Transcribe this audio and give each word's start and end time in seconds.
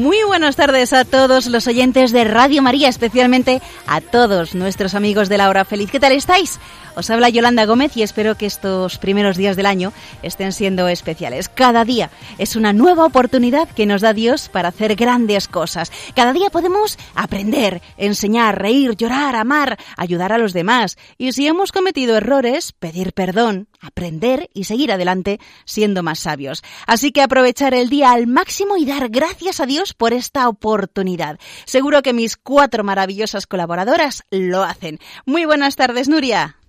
Muy 0.00 0.16
buenas 0.26 0.56
tardes 0.56 0.94
a 0.94 1.04
todos 1.04 1.46
los 1.46 1.66
oyentes 1.66 2.10
de 2.10 2.24
Radio 2.24 2.62
María, 2.62 2.88
especialmente 2.88 3.60
a 3.86 4.00
todos 4.00 4.54
nuestros 4.54 4.94
amigos 4.94 5.28
de 5.28 5.36
la 5.36 5.50
hora 5.50 5.66
feliz. 5.66 5.90
¿Qué 5.90 6.00
tal 6.00 6.12
estáis? 6.12 6.58
Os 6.96 7.10
habla 7.10 7.28
Yolanda 7.28 7.66
Gómez 7.66 7.96
y 7.96 8.02
espero 8.02 8.36
que 8.36 8.46
estos 8.46 8.98
primeros 8.98 9.36
días 9.36 9.56
del 9.56 9.66
año 9.66 9.92
estén 10.22 10.52
siendo 10.52 10.88
especiales. 10.88 11.48
Cada 11.48 11.84
día 11.84 12.10
es 12.38 12.56
una 12.56 12.72
nueva 12.72 13.04
oportunidad 13.04 13.68
que 13.68 13.86
nos 13.86 14.00
da 14.00 14.12
Dios 14.12 14.48
para 14.48 14.68
hacer 14.68 14.96
grandes 14.96 15.48
cosas. 15.48 15.92
Cada 16.14 16.32
día 16.32 16.50
podemos 16.50 16.98
aprender, 17.14 17.80
enseñar, 17.96 18.60
reír, 18.60 18.96
llorar, 18.96 19.36
amar, 19.36 19.78
ayudar 19.96 20.32
a 20.32 20.38
los 20.38 20.52
demás. 20.52 20.98
Y 21.18 21.32
si 21.32 21.46
hemos 21.46 21.72
cometido 21.72 22.16
errores, 22.16 22.72
pedir 22.72 23.12
perdón, 23.12 23.68
aprender 23.80 24.50
y 24.54 24.64
seguir 24.64 24.92
adelante 24.92 25.40
siendo 25.64 26.02
más 26.02 26.18
sabios. 26.18 26.62
Así 26.86 27.12
que 27.12 27.22
aprovechar 27.22 27.74
el 27.74 27.88
día 27.88 28.12
al 28.12 28.26
máximo 28.26 28.76
y 28.76 28.84
dar 28.84 29.08
gracias 29.08 29.60
a 29.60 29.66
Dios 29.66 29.94
por 29.94 30.12
esta 30.12 30.48
oportunidad. 30.48 31.38
Seguro 31.64 32.02
que 32.02 32.12
mis 32.12 32.36
cuatro 32.36 32.84
maravillosas 32.84 33.46
colaboradoras 33.46 34.24
lo 34.30 34.62
hacen. 34.62 34.98
Muy 35.24 35.44
buenas 35.44 35.76
tardes, 35.76 36.08
Nuria. 36.08 36.59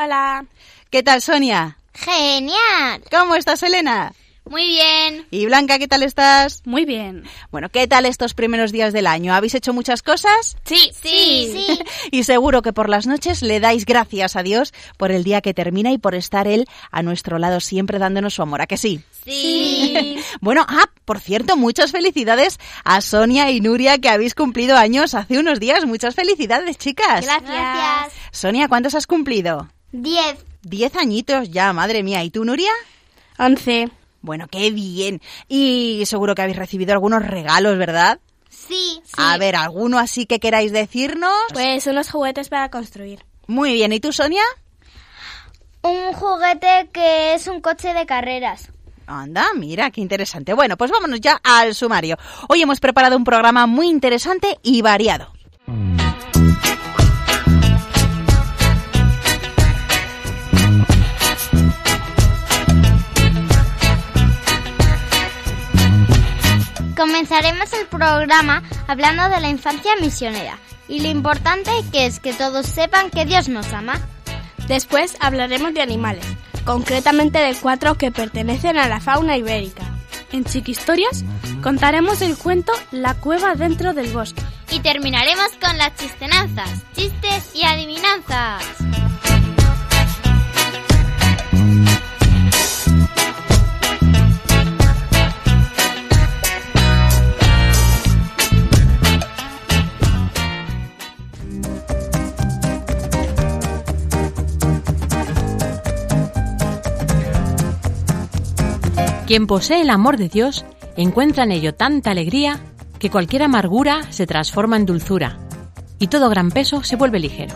Hola. 0.00 0.46
¿Qué 0.90 1.02
tal, 1.02 1.20
Sonia? 1.20 1.76
Genial. 1.92 3.02
¿Cómo 3.10 3.34
estás, 3.34 3.64
Elena? 3.64 4.12
Muy 4.44 4.64
bien. 4.68 5.26
¿Y 5.32 5.44
Blanca, 5.46 5.80
qué 5.80 5.88
tal 5.88 6.04
estás? 6.04 6.62
Muy 6.64 6.84
bien. 6.84 7.24
Bueno, 7.50 7.68
¿qué 7.68 7.88
tal 7.88 8.06
estos 8.06 8.32
primeros 8.32 8.70
días 8.70 8.92
del 8.92 9.08
año? 9.08 9.34
¿Habéis 9.34 9.56
hecho 9.56 9.72
muchas 9.72 10.02
cosas? 10.02 10.56
Sí, 10.64 10.92
sí, 11.02 11.50
sí. 11.52 11.78
Y 12.12 12.22
seguro 12.22 12.62
que 12.62 12.72
por 12.72 12.88
las 12.88 13.08
noches 13.08 13.42
le 13.42 13.58
dais 13.58 13.84
gracias 13.86 14.36
a 14.36 14.44
Dios 14.44 14.72
por 14.98 15.10
el 15.10 15.24
día 15.24 15.40
que 15.40 15.52
termina 15.52 15.90
y 15.90 15.98
por 15.98 16.14
estar 16.14 16.46
Él 16.46 16.66
a 16.92 17.02
nuestro 17.02 17.40
lado 17.40 17.58
siempre 17.58 17.98
dándonos 17.98 18.34
su 18.34 18.42
amor. 18.42 18.62
¿A 18.62 18.68
que 18.68 18.76
sí? 18.76 19.02
Sí. 19.24 20.22
Bueno, 20.40 20.64
ah, 20.68 20.88
por 21.04 21.18
cierto, 21.18 21.56
muchas 21.56 21.90
felicidades 21.90 22.60
a 22.84 23.00
Sonia 23.00 23.50
y 23.50 23.60
Nuria 23.60 23.98
que 23.98 24.08
habéis 24.08 24.36
cumplido 24.36 24.76
años 24.76 25.14
hace 25.14 25.38
unos 25.38 25.58
días. 25.58 25.84
Muchas 25.86 26.14
felicidades, 26.14 26.78
chicas. 26.78 27.24
Gracias. 27.24 28.12
Sonia, 28.30 28.68
¿cuántos 28.68 28.94
has 28.94 29.08
cumplido? 29.08 29.68
Diez. 29.92 30.44
Diez 30.62 30.96
añitos 30.96 31.50
ya, 31.50 31.72
madre 31.72 32.02
mía. 32.02 32.22
¿Y 32.24 32.30
tú, 32.30 32.44
Nuria? 32.44 32.70
Once. 33.38 33.88
Bueno, 34.20 34.46
qué 34.48 34.70
bien. 34.70 35.20
Y 35.48 36.02
seguro 36.06 36.34
que 36.34 36.42
habéis 36.42 36.58
recibido 36.58 36.92
algunos 36.92 37.24
regalos, 37.24 37.78
¿verdad? 37.78 38.18
Sí. 38.50 39.00
A 39.16 39.38
ver, 39.38 39.56
¿alguno 39.56 39.98
así 39.98 40.26
que 40.26 40.40
queráis 40.40 40.72
decirnos? 40.72 41.32
Pues 41.52 41.86
unos 41.86 42.10
juguetes 42.10 42.48
para 42.48 42.70
construir. 42.70 43.24
Muy 43.46 43.72
bien. 43.72 43.92
¿Y 43.92 44.00
tú, 44.00 44.12
Sonia? 44.12 44.42
Un 45.82 46.12
juguete 46.12 46.90
que 46.92 47.34
es 47.34 47.46
un 47.46 47.60
coche 47.60 47.94
de 47.94 48.04
carreras. 48.04 48.70
Anda, 49.06 49.46
mira, 49.56 49.90
qué 49.90 50.02
interesante. 50.02 50.52
Bueno, 50.52 50.76
pues 50.76 50.90
vámonos 50.90 51.20
ya 51.20 51.40
al 51.42 51.74
sumario. 51.74 52.18
Hoy 52.48 52.60
hemos 52.60 52.78
preparado 52.80 53.16
un 53.16 53.24
programa 53.24 53.66
muy 53.66 53.88
interesante 53.88 54.58
y 54.62 54.82
variado. 54.82 55.32
Comenzaremos 66.98 67.72
el 67.74 67.86
programa 67.86 68.64
hablando 68.88 69.28
de 69.28 69.40
la 69.40 69.48
infancia 69.48 69.92
misionera 70.00 70.58
y 70.88 70.98
lo 70.98 71.06
importante 71.06 71.70
que 71.92 72.06
es 72.06 72.18
que 72.18 72.32
todos 72.32 72.66
sepan 72.66 73.10
que 73.10 73.24
Dios 73.24 73.48
nos 73.48 73.72
ama. 73.72 74.00
Después 74.66 75.16
hablaremos 75.20 75.74
de 75.74 75.80
animales, 75.80 76.24
concretamente 76.64 77.38
de 77.38 77.54
cuatro 77.54 77.94
que 77.94 78.10
pertenecen 78.10 78.78
a 78.78 78.88
la 78.88 78.98
fauna 78.98 79.36
ibérica. 79.36 79.84
En 80.32 80.44
Chiquistorias 80.44 81.24
contaremos 81.62 82.20
el 82.20 82.36
cuento 82.36 82.72
La 82.90 83.14
cueva 83.14 83.54
dentro 83.54 83.94
del 83.94 84.12
bosque. 84.12 84.42
Y 84.72 84.80
terminaremos 84.80 85.50
con 85.64 85.78
las 85.78 85.94
chistenanzas, 85.94 86.82
chistes 86.96 87.54
y 87.54 87.62
adivinanzas. 87.62 89.07
Quien 109.28 109.46
posee 109.46 109.82
el 109.82 109.90
amor 109.90 110.16
de 110.16 110.30
Dios 110.30 110.64
encuentra 110.96 111.44
en 111.44 111.52
ello 111.52 111.74
tanta 111.74 112.12
alegría 112.12 112.60
que 112.98 113.10
cualquier 113.10 113.42
amargura 113.42 114.10
se 114.10 114.26
transforma 114.26 114.76
en 114.78 114.86
dulzura 114.86 115.38
y 115.98 116.06
todo 116.06 116.30
gran 116.30 116.50
peso 116.50 116.82
se 116.82 116.96
vuelve 116.96 117.18
ligero. 117.18 117.54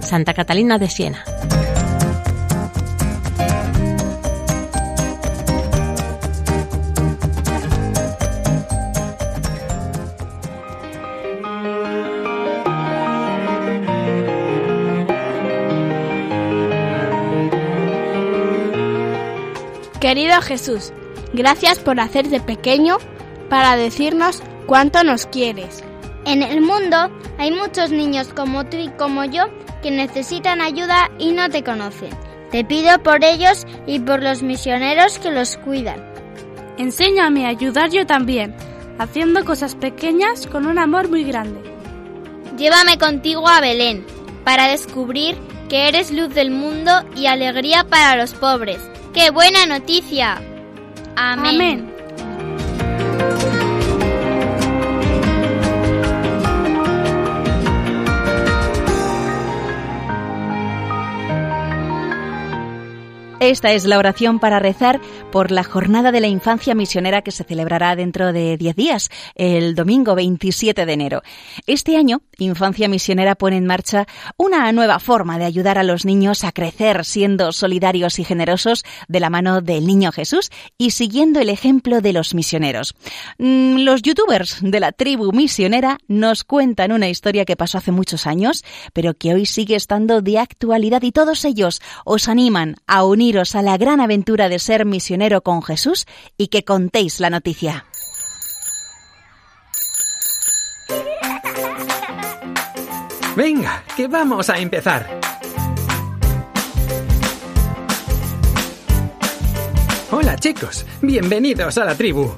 Santa 0.00 0.32
Catalina 0.32 0.78
de 0.78 0.88
Siena. 0.88 1.26
Querido 20.04 20.42
Jesús, 20.42 20.92
gracias 21.32 21.78
por 21.78 21.98
hacerte 21.98 22.38
pequeño 22.38 22.98
para 23.48 23.74
decirnos 23.74 24.42
cuánto 24.66 25.02
nos 25.02 25.24
quieres. 25.24 25.82
En 26.26 26.42
el 26.42 26.60
mundo 26.60 27.10
hay 27.38 27.50
muchos 27.52 27.90
niños 27.90 28.28
como 28.34 28.66
tú 28.66 28.76
y 28.76 28.90
como 28.98 29.24
yo 29.24 29.44
que 29.82 29.90
necesitan 29.90 30.60
ayuda 30.60 31.10
y 31.18 31.32
no 31.32 31.48
te 31.48 31.64
conocen. 31.64 32.10
Te 32.50 32.66
pido 32.66 33.02
por 33.02 33.24
ellos 33.24 33.66
y 33.86 33.98
por 33.98 34.22
los 34.22 34.42
misioneros 34.42 35.18
que 35.18 35.30
los 35.30 35.56
cuidan. 35.56 36.04
Enséñame 36.76 37.46
a 37.46 37.48
ayudar 37.48 37.88
yo 37.88 38.04
también, 38.04 38.54
haciendo 38.98 39.42
cosas 39.46 39.74
pequeñas 39.74 40.46
con 40.46 40.66
un 40.66 40.78
amor 40.78 41.08
muy 41.08 41.24
grande. 41.24 41.62
Llévame 42.58 42.98
contigo 42.98 43.48
a 43.48 43.62
Belén 43.62 44.04
para 44.44 44.68
descubrir 44.68 45.38
que 45.70 45.88
eres 45.88 46.12
luz 46.12 46.28
del 46.34 46.50
mundo 46.50 46.92
y 47.16 47.24
alegría 47.24 47.84
para 47.84 48.16
los 48.16 48.34
pobres. 48.34 48.82
¡Qué 49.14 49.30
buena 49.30 49.64
noticia! 49.64 50.42
Amén. 51.14 51.54
Amén. 51.54 51.93
Esta 63.44 63.72
es 63.72 63.84
la 63.84 63.98
oración 63.98 64.38
para 64.38 64.58
rezar 64.58 65.02
por 65.30 65.50
la 65.50 65.64
Jornada 65.64 66.12
de 66.12 66.20
la 66.20 66.28
Infancia 66.28 66.74
Misionera 66.74 67.20
que 67.20 67.30
se 67.30 67.44
celebrará 67.44 67.94
dentro 67.94 68.32
de 68.32 68.56
10 68.56 68.74
días, 68.74 69.10
el 69.34 69.74
domingo 69.74 70.14
27 70.14 70.86
de 70.86 70.92
enero. 70.92 71.22
Este 71.66 71.98
año, 71.98 72.22
Infancia 72.38 72.88
Misionera 72.88 73.34
pone 73.34 73.58
en 73.58 73.66
marcha 73.66 74.06
una 74.38 74.72
nueva 74.72 74.98
forma 74.98 75.38
de 75.38 75.44
ayudar 75.44 75.76
a 75.76 75.82
los 75.82 76.06
niños 76.06 76.42
a 76.42 76.52
crecer 76.52 77.04
siendo 77.04 77.52
solidarios 77.52 78.18
y 78.18 78.24
generosos 78.24 78.82
de 79.08 79.20
la 79.20 79.28
mano 79.28 79.60
del 79.60 79.86
Niño 79.86 80.10
Jesús 80.10 80.50
y 80.78 80.92
siguiendo 80.92 81.38
el 81.38 81.50
ejemplo 81.50 82.00
de 82.00 82.14
los 82.14 82.32
misioneros. 82.32 82.94
Mm, 83.36 83.80
Los 83.80 84.00
youtubers 84.00 84.56
de 84.62 84.80
la 84.80 84.92
tribu 84.92 85.32
misionera 85.32 85.98
nos 86.08 86.44
cuentan 86.44 86.92
una 86.92 87.10
historia 87.10 87.44
que 87.44 87.56
pasó 87.56 87.76
hace 87.76 87.92
muchos 87.92 88.26
años, 88.26 88.64
pero 88.94 89.12
que 89.12 89.34
hoy 89.34 89.44
sigue 89.44 89.76
estando 89.76 90.22
de 90.22 90.38
actualidad 90.38 91.02
y 91.02 91.12
todos 91.12 91.44
ellos 91.44 91.82
os 92.06 92.26
animan 92.28 92.76
a 92.86 93.04
uniros 93.34 93.56
a 93.56 93.62
la 93.62 93.76
gran 93.76 94.00
aventura 94.00 94.48
de 94.48 94.60
ser 94.60 94.84
misionero 94.84 95.42
con 95.42 95.60
Jesús 95.60 96.06
y 96.38 96.48
que 96.48 96.64
contéis 96.64 97.18
la 97.18 97.30
noticia. 97.30 97.84
Venga, 103.34 103.82
que 103.96 104.06
vamos 104.06 104.48
a 104.48 104.58
empezar. 104.58 105.20
Hola 110.12 110.36
chicos, 110.36 110.86
bienvenidos 111.02 111.76
a 111.78 111.84
la 111.84 111.96
tribu. 111.96 112.32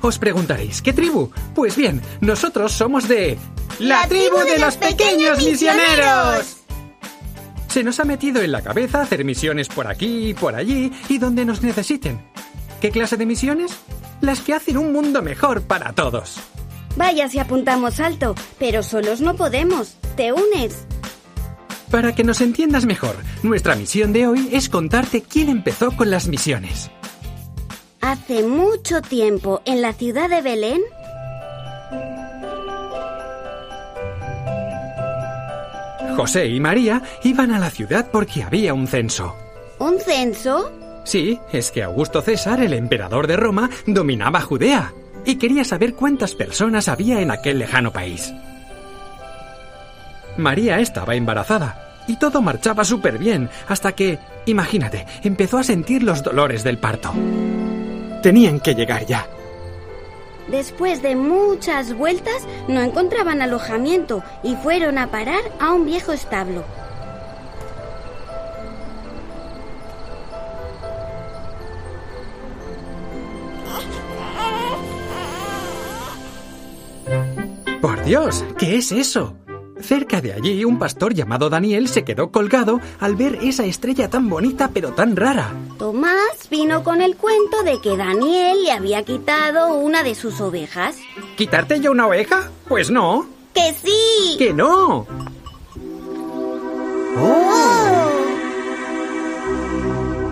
Os 0.00 0.18
preguntaréis, 0.18 0.80
¿qué 0.80 0.94
tribu? 0.94 1.30
Pues 1.54 1.76
bien, 1.76 2.00
nosotros 2.22 2.72
somos 2.72 3.06
de... 3.06 3.36
¡La, 3.80 4.08
tribu 4.08 4.38
de 4.38 4.58
los 4.58 4.76
pequeños 4.76 5.38
misioneros! 5.44 6.57
Se 7.68 7.84
nos 7.84 8.00
ha 8.00 8.04
metido 8.04 8.42
en 8.42 8.52
la 8.52 8.62
cabeza 8.62 9.02
hacer 9.02 9.24
misiones 9.24 9.68
por 9.68 9.86
aquí 9.86 10.30
y 10.30 10.34
por 10.34 10.54
allí 10.54 10.92
y 11.08 11.18
donde 11.18 11.44
nos 11.44 11.62
necesiten. 11.62 12.20
¿Qué 12.80 12.90
clase 12.90 13.16
de 13.16 13.26
misiones? 13.26 13.72
Las 14.20 14.40
que 14.40 14.54
hacen 14.54 14.78
un 14.78 14.92
mundo 14.92 15.22
mejor 15.22 15.62
para 15.62 15.92
todos. 15.92 16.38
Vaya 16.96 17.28
si 17.28 17.38
apuntamos 17.38 18.00
alto, 18.00 18.34
pero 18.58 18.82
solos 18.82 19.20
no 19.20 19.36
podemos. 19.36 19.96
¿Te 20.16 20.32
unes? 20.32 20.86
Para 21.90 22.14
que 22.14 22.24
nos 22.24 22.40
entiendas 22.40 22.84
mejor, 22.84 23.16
nuestra 23.42 23.76
misión 23.76 24.12
de 24.12 24.26
hoy 24.26 24.48
es 24.52 24.68
contarte 24.68 25.22
quién 25.22 25.48
empezó 25.48 25.96
con 25.96 26.10
las 26.10 26.28
misiones. 26.28 26.90
Hace 28.00 28.42
mucho 28.42 29.00
tiempo, 29.00 29.62
en 29.64 29.82
la 29.82 29.92
ciudad 29.92 30.28
de 30.28 30.40
Belén, 30.40 30.80
José 36.18 36.48
y 36.48 36.58
María 36.58 37.00
iban 37.22 37.52
a 37.52 37.60
la 37.60 37.70
ciudad 37.70 38.08
porque 38.10 38.42
había 38.42 38.74
un 38.74 38.88
censo. 38.88 39.36
¿un 39.78 40.00
censo? 40.00 40.68
Sí, 41.04 41.38
es 41.52 41.70
que 41.70 41.84
Augusto 41.84 42.22
César, 42.22 42.60
el 42.60 42.72
emperador 42.72 43.28
de 43.28 43.36
Roma, 43.36 43.70
dominaba 43.86 44.40
Judea 44.40 44.92
y 45.24 45.36
quería 45.36 45.62
saber 45.62 45.94
cuántas 45.94 46.34
personas 46.34 46.88
había 46.88 47.20
en 47.20 47.30
aquel 47.30 47.60
lejano 47.60 47.92
país. 47.92 48.34
María 50.36 50.80
estaba 50.80 51.14
embarazada 51.14 52.02
y 52.08 52.16
todo 52.18 52.42
marchaba 52.42 52.82
súper 52.82 53.18
bien 53.18 53.48
hasta 53.68 53.92
que, 53.92 54.18
imagínate, 54.46 55.06
empezó 55.22 55.58
a 55.58 55.62
sentir 55.62 56.02
los 56.02 56.24
dolores 56.24 56.64
del 56.64 56.78
parto. 56.78 57.12
Tenían 58.24 58.58
que 58.58 58.74
llegar 58.74 59.06
ya. 59.06 59.24
Después 60.50 61.02
de 61.02 61.14
muchas 61.14 61.94
vueltas, 61.94 62.46
no 62.68 62.80
encontraban 62.80 63.42
alojamiento 63.42 64.22
y 64.42 64.56
fueron 64.56 64.96
a 64.96 65.10
parar 65.10 65.42
a 65.60 65.72
un 65.72 65.84
viejo 65.84 66.12
establo. 66.12 66.64
¡Por 77.80 78.02
Dios! 78.04 78.44
¿Qué 78.58 78.76
es 78.76 78.90
eso? 78.90 79.34
Cerca 79.80 80.20
de 80.20 80.32
allí, 80.32 80.64
un 80.64 80.78
pastor 80.78 81.14
llamado 81.14 81.50
Daniel 81.50 81.88
se 81.88 82.04
quedó 82.04 82.30
colgado 82.30 82.80
al 82.98 83.16
ver 83.16 83.38
esa 83.42 83.64
estrella 83.64 84.10
tan 84.10 84.28
bonita 84.28 84.70
pero 84.72 84.92
tan 84.92 85.16
rara. 85.16 85.52
Tomás 85.78 86.48
vino 86.50 86.82
con 86.82 87.00
el 87.00 87.16
cuento 87.16 87.62
de 87.62 87.80
que 87.80 87.96
Daniel 87.96 88.64
le 88.64 88.72
había 88.72 89.02
quitado 89.04 89.74
una 89.74 90.02
de 90.02 90.14
sus 90.14 90.40
ovejas. 90.40 90.96
¿Quitarte 91.36 91.80
yo 91.80 91.92
una 91.92 92.06
oveja? 92.06 92.50
Pues 92.68 92.90
no. 92.90 93.26
¡Que 93.54 93.74
sí! 93.74 94.36
¡Que 94.38 94.52
no! 94.52 95.06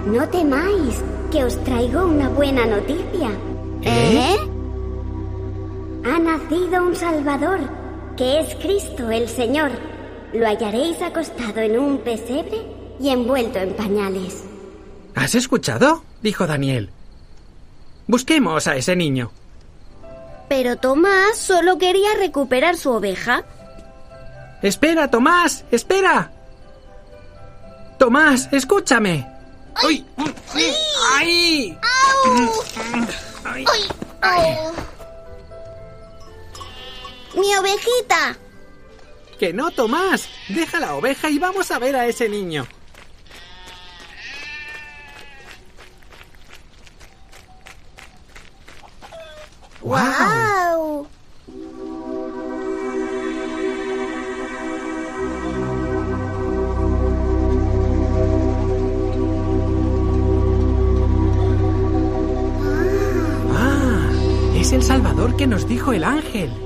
No 0.06 0.28
temáis, 0.28 1.02
que 1.30 1.44
os 1.44 1.62
traigo 1.64 2.06
una 2.06 2.28
buena 2.28 2.64
noticia. 2.66 3.30
¿Eh? 3.82 4.36
Ha 6.04 6.18
nacido 6.18 6.86
un 6.86 6.94
Salvador, 6.94 7.60
que 8.16 8.40
es 8.40 8.54
Cristo 8.56 9.10
el 9.10 9.28
Señor. 9.28 9.70
Lo 10.32 10.46
hallaréis 10.46 11.00
acostado 11.02 11.60
en 11.60 11.78
un 11.78 11.98
pesebre 11.98 12.66
y 13.00 13.10
envuelto 13.10 13.58
en 13.58 13.74
pañales. 13.74 14.44
¿Has 15.14 15.34
escuchado? 15.34 16.02
dijo 16.22 16.46
Daniel. 16.46 16.90
Busquemos 18.06 18.66
a 18.66 18.76
ese 18.76 18.96
niño. 18.96 19.32
Pero 20.48 20.76
Tomás 20.76 21.36
solo 21.36 21.78
quería 21.78 22.14
recuperar 22.18 22.76
su 22.76 22.90
oveja. 22.90 23.44
Espera, 24.62 25.10
Tomás, 25.10 25.64
espera. 25.70 26.32
Tomás, 27.98 28.48
escúchame. 28.52 29.26
¡Ay! 29.74 30.06
¡Ay! 31.18 31.76
¡Mi 37.36 37.54
ovejita! 37.54 38.38
Que 39.38 39.52
no, 39.52 39.70
Tomás. 39.70 40.28
Deja 40.48 40.80
la 40.80 40.94
oveja 40.94 41.28
y 41.28 41.38
vamos 41.38 41.70
a 41.70 41.78
ver 41.78 41.94
a 41.94 42.06
ese 42.06 42.28
niño. 42.28 42.66
¡Wow! 49.82 51.06
Ah, 63.52 64.10
es 64.56 64.72
el 64.72 64.82
Salvador 64.82 65.36
que 65.36 65.46
nos 65.46 65.68
dijo 65.68 65.92
el 65.92 66.02
ángel. 66.02 66.65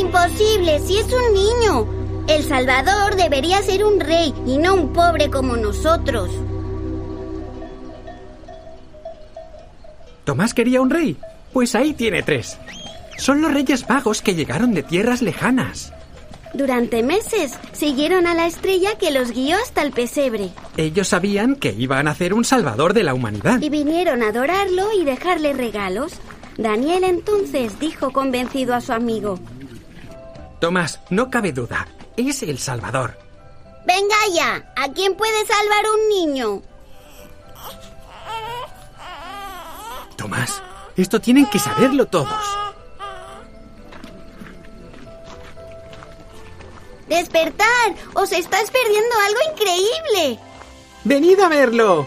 Imposible, 0.00 0.80
si 0.80 0.98
es 0.98 1.06
un 1.12 1.34
niño. 1.34 2.24
El 2.26 2.42
Salvador 2.42 3.16
debería 3.16 3.62
ser 3.62 3.84
un 3.84 4.00
rey 4.00 4.34
y 4.46 4.58
no 4.58 4.74
un 4.74 4.92
pobre 4.92 5.30
como 5.30 5.56
nosotros. 5.56 6.30
¿Tomás 10.24 10.54
quería 10.54 10.80
un 10.80 10.90
rey? 10.90 11.16
Pues 11.52 11.74
ahí 11.74 11.92
tiene 11.92 12.22
tres. 12.22 12.58
Son 13.18 13.40
los 13.42 13.52
reyes 13.52 13.88
magos 13.88 14.22
que 14.22 14.34
llegaron 14.34 14.74
de 14.74 14.82
tierras 14.82 15.22
lejanas. 15.22 15.92
Durante 16.54 17.02
meses 17.02 17.52
siguieron 17.72 18.26
a 18.26 18.34
la 18.34 18.46
estrella 18.46 18.96
que 18.98 19.10
los 19.10 19.32
guió 19.32 19.56
hasta 19.56 19.82
el 19.82 19.90
pesebre 19.90 20.50
Ellos 20.76 21.08
sabían 21.08 21.56
que 21.56 21.72
iba 21.76 21.98
a 21.98 22.02
nacer 22.04 22.32
un 22.32 22.44
salvador 22.44 22.94
de 22.94 23.02
la 23.02 23.12
humanidad. 23.12 23.60
y 23.60 23.70
vinieron 23.70 24.22
a 24.22 24.28
adorarlo 24.28 24.92
y 24.92 25.04
dejarle 25.04 25.52
regalos. 25.52 26.12
Daniel 26.56 27.02
entonces 27.04 27.78
dijo 27.80 28.12
convencido 28.12 28.74
a 28.74 28.80
su 28.80 28.92
amigo, 28.92 29.40
Tomás, 30.64 30.98
no 31.10 31.28
cabe 31.28 31.52
duda, 31.52 31.86
es 32.16 32.42
el 32.42 32.58
salvador. 32.58 33.18
Venga 33.84 34.16
ya, 34.32 34.72
¿a 34.74 34.90
quién 34.94 35.14
puede 35.14 35.44
salvar 35.44 35.84
un 35.94 36.08
niño? 36.08 36.62
Tomás, 40.16 40.62
esto 40.96 41.20
tienen 41.20 41.44
que 41.50 41.58
saberlo 41.58 42.06
todos. 42.06 42.42
¡Despertar! 47.08 47.94
¡Os 48.14 48.32
estáis 48.32 48.70
perdiendo 48.70 49.14
algo 49.26 49.40
increíble! 49.52 50.40
¡Venid 51.04 51.40
a 51.40 51.48
verlo! 51.50 52.06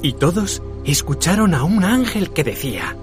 Y 0.00 0.12
todos 0.12 0.62
escucharon 0.84 1.54
a 1.54 1.64
un 1.64 1.84
ángel 1.84 2.30
que 2.30 2.44
decía, 2.44 2.96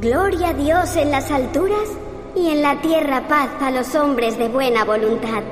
Gloria 0.00 0.48
a 0.48 0.54
Dios 0.54 0.96
en 0.96 1.10
las 1.10 1.30
alturas 1.30 1.88
y 2.34 2.48
en 2.48 2.62
la 2.62 2.80
tierra 2.80 3.28
paz 3.28 3.50
a 3.60 3.70
los 3.70 3.94
hombres 3.94 4.36
de 4.38 4.48
buena 4.48 4.84
voluntad. 4.84 5.42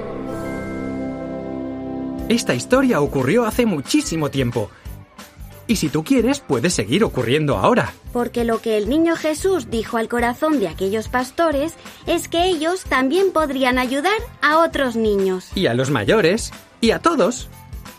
Esta 2.29 2.55
historia 2.55 3.01
ocurrió 3.01 3.45
hace 3.45 3.67
muchísimo 3.67 4.31
tiempo. 4.31 4.71
Y 5.71 5.77
si 5.77 5.89
tú 5.89 6.03
quieres, 6.03 6.41
puede 6.41 6.69
seguir 6.69 7.05
ocurriendo 7.05 7.57
ahora. 7.57 7.93
Porque 8.13 8.45
lo 8.45 8.61
que 8.61 8.77
el 8.77 8.89
niño 8.89 9.15
Jesús 9.15 9.71
dijo 9.71 9.99
al 9.99 10.09
corazón 10.09 10.59
de 10.59 10.67
aquellos 10.67 11.07
pastores 11.07 11.75
es 12.09 12.27
que 12.27 12.47
ellos 12.47 12.83
también 12.83 13.31
podrían 13.31 13.79
ayudar 13.79 14.19
a 14.43 14.59
otros 14.59 14.97
niños. 14.97 15.53
Y 15.55 15.69
a 15.69 15.75
los 15.75 15.89
mayores. 15.91 16.51
Y 16.81 16.91
a 16.91 16.99
todos. 16.99 17.49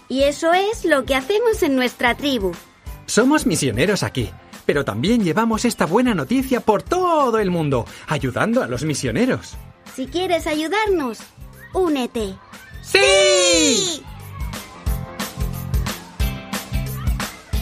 Y 0.09 0.23
eso 0.23 0.51
es 0.51 0.83
lo 0.83 1.05
que 1.05 1.15
hacemos 1.15 1.63
en 1.63 1.77
nuestra 1.77 2.13
tribu. 2.17 2.51
Somos 3.05 3.45
misioneros 3.45 4.03
aquí. 4.03 4.31
Pero 4.65 4.83
también 4.83 5.23
llevamos 5.23 5.63
esta 5.63 5.85
buena 5.85 6.13
noticia 6.13 6.59
por 6.59 6.83
todo 6.83 7.39
el 7.39 7.51
mundo, 7.51 7.85
ayudando 8.05 8.63
a 8.63 8.67
los 8.67 8.83
misioneros. 8.83 9.55
Si 9.95 10.07
quieres 10.07 10.45
ayudarnos, 10.45 11.19
únete. 11.71 12.35
¡Sí! 12.81 14.03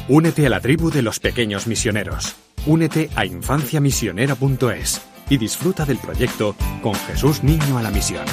Únete 0.09 0.47
a 0.47 0.49
la 0.49 0.59
tribu 0.59 0.89
de 0.89 1.03
los 1.03 1.19
pequeños 1.19 1.67
misioneros. 1.67 2.35
Únete 2.65 3.11
a 3.15 3.27
infanciamisionera.es 3.27 5.01
y 5.29 5.37
disfruta 5.37 5.85
del 5.85 5.99
proyecto 5.99 6.55
Con 6.81 6.95
Jesús 6.95 7.43
Niño 7.43 7.77
a 7.77 7.83
la 7.83 7.91
Misión. 7.91 8.25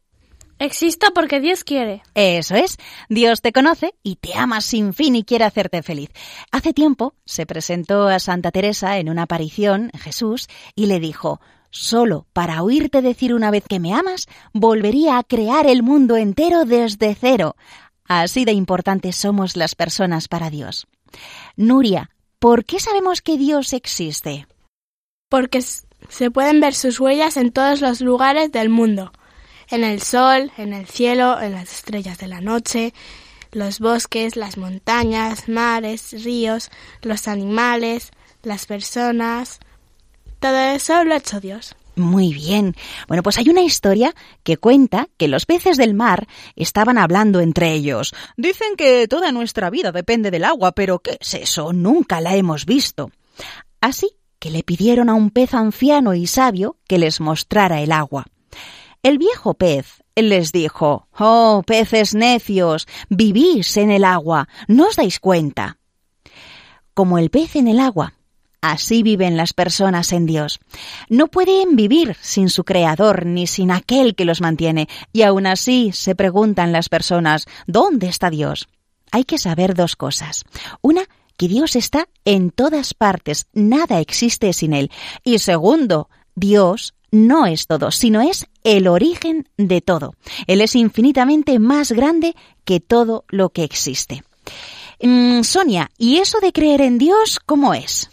Existo 0.59 1.13
porque 1.13 1.39
Dios 1.39 1.63
quiere. 1.63 2.01
Eso 2.15 2.55
es, 2.55 2.77
Dios 3.09 3.41
te 3.41 3.51
conoce 3.51 3.93
y 4.01 4.15
te 4.15 4.35
ama 4.35 4.61
sin 4.61 4.93
fin 4.93 5.15
y 5.15 5.23
quiere 5.23 5.45
hacerte 5.45 5.83
feliz. 5.83 6.09
Hace 6.51 6.73
tiempo 6.73 7.13
se 7.25 7.45
presentó 7.45 8.07
a 8.07 8.19
Santa 8.19 8.51
Teresa 8.51 8.97
en 8.97 9.09
una 9.09 9.23
aparición 9.23 9.91
Jesús 9.99 10.47
y 10.73 10.87
le 10.87 10.99
dijo, 10.99 11.39
Solo 11.79 12.25
para 12.33 12.63
oírte 12.63 13.03
decir 13.03 13.35
una 13.35 13.51
vez 13.51 13.63
que 13.69 13.79
me 13.79 13.93
amas, 13.93 14.25
volvería 14.51 15.19
a 15.19 15.23
crear 15.23 15.67
el 15.67 15.83
mundo 15.83 16.17
entero 16.17 16.65
desde 16.65 17.13
cero. 17.13 17.55
Así 18.05 18.45
de 18.45 18.51
importantes 18.51 19.15
somos 19.15 19.55
las 19.55 19.75
personas 19.75 20.27
para 20.27 20.49
Dios. 20.49 20.87
Nuria, 21.55 22.09
¿por 22.39 22.65
qué 22.65 22.79
sabemos 22.79 23.21
que 23.21 23.37
Dios 23.37 23.73
existe? 23.73 24.47
Porque 25.29 25.61
se 25.61 26.31
pueden 26.31 26.59
ver 26.61 26.73
sus 26.73 26.99
huellas 26.99 27.37
en 27.37 27.51
todos 27.51 27.79
los 27.79 28.01
lugares 28.01 28.51
del 28.51 28.69
mundo. 28.69 29.11
En 29.69 29.83
el 29.83 30.01
sol, 30.01 30.51
en 30.57 30.73
el 30.73 30.87
cielo, 30.87 31.39
en 31.39 31.51
las 31.51 31.71
estrellas 31.71 32.17
de 32.17 32.27
la 32.27 32.41
noche, 32.41 32.91
los 33.51 33.79
bosques, 33.79 34.35
las 34.35 34.57
montañas, 34.57 35.47
mares, 35.47 36.23
ríos, 36.23 36.71
los 37.03 37.27
animales, 37.27 38.09
las 38.41 38.65
personas. 38.65 39.59
Todo 40.39 40.57
eso 40.57 41.03
lo 41.03 41.15
hecho 41.15 41.39
Dios. 41.39 41.75
Muy 41.95 42.31
bien. 42.31 42.75
Bueno, 43.07 43.23
pues 43.23 43.39
hay 43.39 43.49
una 43.49 43.63
historia 43.63 44.13
que 44.43 44.57
cuenta 44.57 45.09
que 45.17 45.27
los 45.27 45.47
peces 45.47 45.77
del 45.77 45.95
mar 45.95 46.27
estaban 46.55 46.99
hablando 46.99 47.39
entre 47.39 47.73
ellos. 47.73 48.13
Dicen 48.37 48.75
que 48.77 49.07
toda 49.07 49.31
nuestra 49.31 49.71
vida 49.71 49.91
depende 49.91 50.29
del 50.29 50.43
agua, 50.43 50.73
pero 50.73 50.99
¿qué 50.99 51.17
es 51.19 51.33
eso? 51.33 51.73
Nunca 51.73 52.21
la 52.21 52.35
hemos 52.35 52.67
visto. 52.67 53.09
Así 53.81 54.11
que 54.37 54.51
le 54.51 54.61
pidieron 54.61 55.09
a 55.09 55.15
un 55.15 55.31
pez 55.31 55.55
anciano 55.55 56.13
y 56.13 56.27
sabio 56.27 56.77
que 56.87 56.99
les 56.99 57.19
mostrara 57.19 57.81
el 57.81 57.91
agua. 57.91 58.27
El 59.01 59.17
viejo 59.17 59.55
pez 59.55 60.03
les 60.15 60.51
dijo 60.51 61.07
Oh, 61.17 61.63
peces 61.65 62.13
necios, 62.13 62.87
vivís 63.09 63.77
en 63.77 63.91
el 63.91 64.03
agua, 64.03 64.47
¿no 64.67 64.87
os 64.87 64.95
dais 64.95 65.19
cuenta? 65.19 65.77
Como 66.93 67.17
el 67.17 67.29
pez 67.29 67.55
en 67.55 67.67
el 67.67 67.79
agua, 67.79 68.13
así 68.71 69.03
viven 69.03 69.37
las 69.37 69.53
personas 69.53 70.11
en 70.13 70.25
Dios. 70.25 70.59
No 71.09 71.27
pueden 71.27 71.75
vivir 71.75 72.15
sin 72.21 72.49
su 72.49 72.63
Creador 72.63 73.25
ni 73.25 73.47
sin 73.47 73.71
aquel 73.71 74.15
que 74.15 74.25
los 74.25 74.41
mantiene, 74.41 74.87
y 75.13 75.23
aún 75.23 75.47
así 75.47 75.91
se 75.93 76.15
preguntan 76.15 76.71
las 76.71 76.89
personas 76.89 77.45
¿dónde 77.65 78.07
está 78.07 78.29
Dios? 78.29 78.67
Hay 79.11 79.23
que 79.23 79.37
saber 79.37 79.73
dos 79.73 79.95
cosas. 79.95 80.43
Una, 80.81 81.01
que 81.37 81.47
Dios 81.47 81.75
está 81.75 82.09
en 82.25 82.51
todas 82.51 82.93
partes, 82.93 83.47
nada 83.53 83.99
existe 83.99 84.51
sin 84.53 84.73
Él. 84.73 84.91
Y 85.23 85.39
segundo, 85.39 86.09
Dios 86.35 86.95
no 87.11 87.45
es 87.45 87.67
todo, 87.67 87.91
sino 87.91 88.21
es 88.21 88.47
el 88.63 88.87
origen 88.87 89.47
de 89.57 89.81
todo. 89.81 90.15
Él 90.47 90.61
es 90.61 90.75
infinitamente 90.75 91.59
más 91.59 91.91
grande 91.91 92.35
que 92.65 92.79
todo 92.79 93.23
lo 93.29 93.49
que 93.49 93.63
existe. 93.63 94.23
Mm, 95.01 95.43
Sonia, 95.43 95.91
¿y 95.97 96.17
eso 96.17 96.39
de 96.39 96.51
creer 96.51 96.81
en 96.81 96.97
Dios 96.97 97.39
cómo 97.45 97.73
es? 97.73 98.09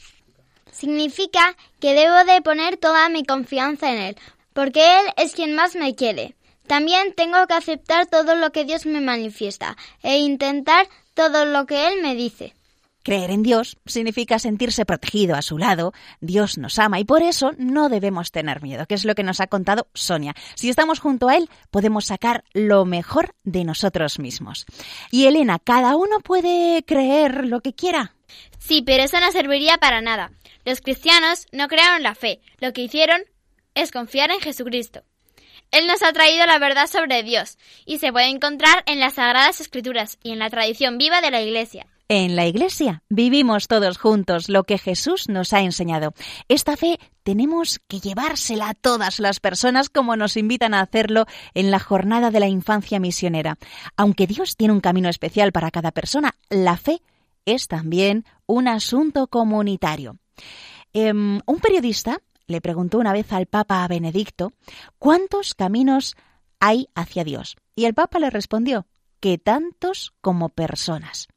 Significa 0.84 1.56
que 1.80 1.94
debo 1.94 2.30
de 2.30 2.42
poner 2.42 2.76
toda 2.76 3.08
mi 3.08 3.24
confianza 3.24 3.90
en 3.90 3.98
Él, 4.02 4.16
porque 4.52 5.00
Él 5.00 5.06
es 5.16 5.32
quien 5.32 5.54
más 5.54 5.76
me 5.76 5.94
quiere. 5.94 6.36
También 6.66 7.14
tengo 7.14 7.46
que 7.46 7.54
aceptar 7.54 8.04
todo 8.04 8.34
lo 8.34 8.52
que 8.52 8.66
Dios 8.66 8.84
me 8.84 9.00
manifiesta 9.00 9.78
e 10.02 10.18
intentar 10.18 10.86
todo 11.14 11.46
lo 11.46 11.64
que 11.64 11.88
Él 11.88 12.02
me 12.02 12.14
dice. 12.14 12.52
Creer 13.02 13.30
en 13.30 13.42
Dios 13.42 13.78
significa 13.86 14.38
sentirse 14.38 14.84
protegido 14.84 15.36
a 15.36 15.42
su 15.42 15.56
lado. 15.56 15.94
Dios 16.20 16.58
nos 16.58 16.78
ama 16.78 17.00
y 17.00 17.04
por 17.04 17.22
eso 17.22 17.52
no 17.56 17.88
debemos 17.88 18.30
tener 18.30 18.62
miedo, 18.62 18.84
que 18.84 18.94
es 18.94 19.06
lo 19.06 19.14
que 19.14 19.22
nos 19.22 19.40
ha 19.40 19.46
contado 19.46 19.88
Sonia. 19.94 20.34
Si 20.54 20.68
estamos 20.68 21.00
junto 21.00 21.30
a 21.30 21.36
Él, 21.36 21.48
podemos 21.70 22.04
sacar 22.04 22.44
lo 22.52 22.84
mejor 22.84 23.34
de 23.42 23.64
nosotros 23.64 24.18
mismos. 24.18 24.66
Y 25.10 25.24
Elena, 25.24 25.58
¿cada 25.58 25.96
uno 25.96 26.20
puede 26.20 26.82
creer 26.84 27.46
lo 27.46 27.62
que 27.62 27.72
quiera? 27.72 28.13
Sí, 28.66 28.80
pero 28.80 29.02
eso 29.02 29.20
no 29.20 29.30
serviría 29.30 29.76
para 29.76 30.00
nada. 30.00 30.32
Los 30.64 30.80
cristianos 30.80 31.46
no 31.52 31.68
crearon 31.68 32.02
la 32.02 32.14
fe. 32.14 32.40
Lo 32.60 32.72
que 32.72 32.80
hicieron 32.80 33.20
es 33.74 33.90
confiar 33.90 34.30
en 34.30 34.40
Jesucristo. 34.40 35.02
Él 35.70 35.86
nos 35.86 36.02
ha 36.02 36.14
traído 36.14 36.46
la 36.46 36.58
verdad 36.58 36.86
sobre 36.86 37.22
Dios 37.22 37.58
y 37.84 37.98
se 37.98 38.10
puede 38.10 38.28
encontrar 38.28 38.82
en 38.86 39.00
las 39.00 39.14
Sagradas 39.14 39.60
Escrituras 39.60 40.18
y 40.22 40.30
en 40.30 40.38
la 40.38 40.48
tradición 40.48 40.96
viva 40.96 41.20
de 41.20 41.30
la 41.30 41.42
Iglesia. 41.42 41.86
En 42.08 42.36
la 42.36 42.46
Iglesia 42.46 43.02
vivimos 43.10 43.66
todos 43.68 43.98
juntos 43.98 44.48
lo 44.48 44.64
que 44.64 44.78
Jesús 44.78 45.28
nos 45.28 45.52
ha 45.52 45.60
enseñado. 45.60 46.14
Esta 46.48 46.76
fe 46.78 46.98
tenemos 47.22 47.80
que 47.86 48.00
llevársela 48.00 48.70
a 48.70 48.74
todas 48.74 49.20
las 49.20 49.40
personas 49.40 49.90
como 49.90 50.16
nos 50.16 50.38
invitan 50.38 50.72
a 50.72 50.80
hacerlo 50.80 51.26
en 51.52 51.70
la 51.70 51.80
jornada 51.80 52.30
de 52.30 52.40
la 52.40 52.48
infancia 52.48 52.98
misionera. 52.98 53.58
Aunque 53.96 54.26
Dios 54.26 54.56
tiene 54.56 54.72
un 54.72 54.80
camino 54.80 55.10
especial 55.10 55.52
para 55.52 55.70
cada 55.70 55.92
persona, 55.92 56.34
la 56.48 56.78
fe 56.78 57.02
es 57.46 57.68
también 57.68 58.24
un 58.46 58.68
asunto 58.68 59.26
comunitario. 59.28 60.18
Em, 60.92 61.40
un 61.46 61.58
periodista 61.60 62.20
le 62.46 62.60
preguntó 62.60 62.98
una 62.98 63.12
vez 63.12 63.32
al 63.32 63.46
Papa 63.46 63.86
Benedicto 63.88 64.52
cuántos 64.98 65.54
caminos 65.54 66.16
hay 66.60 66.88
hacia 66.94 67.24
Dios. 67.24 67.56
Y 67.74 67.86
el 67.86 67.94
Papa 67.94 68.18
le 68.18 68.30
respondió 68.30 68.86
que 69.20 69.38
tantos 69.38 70.12
como 70.20 70.50
personas. 70.50 71.28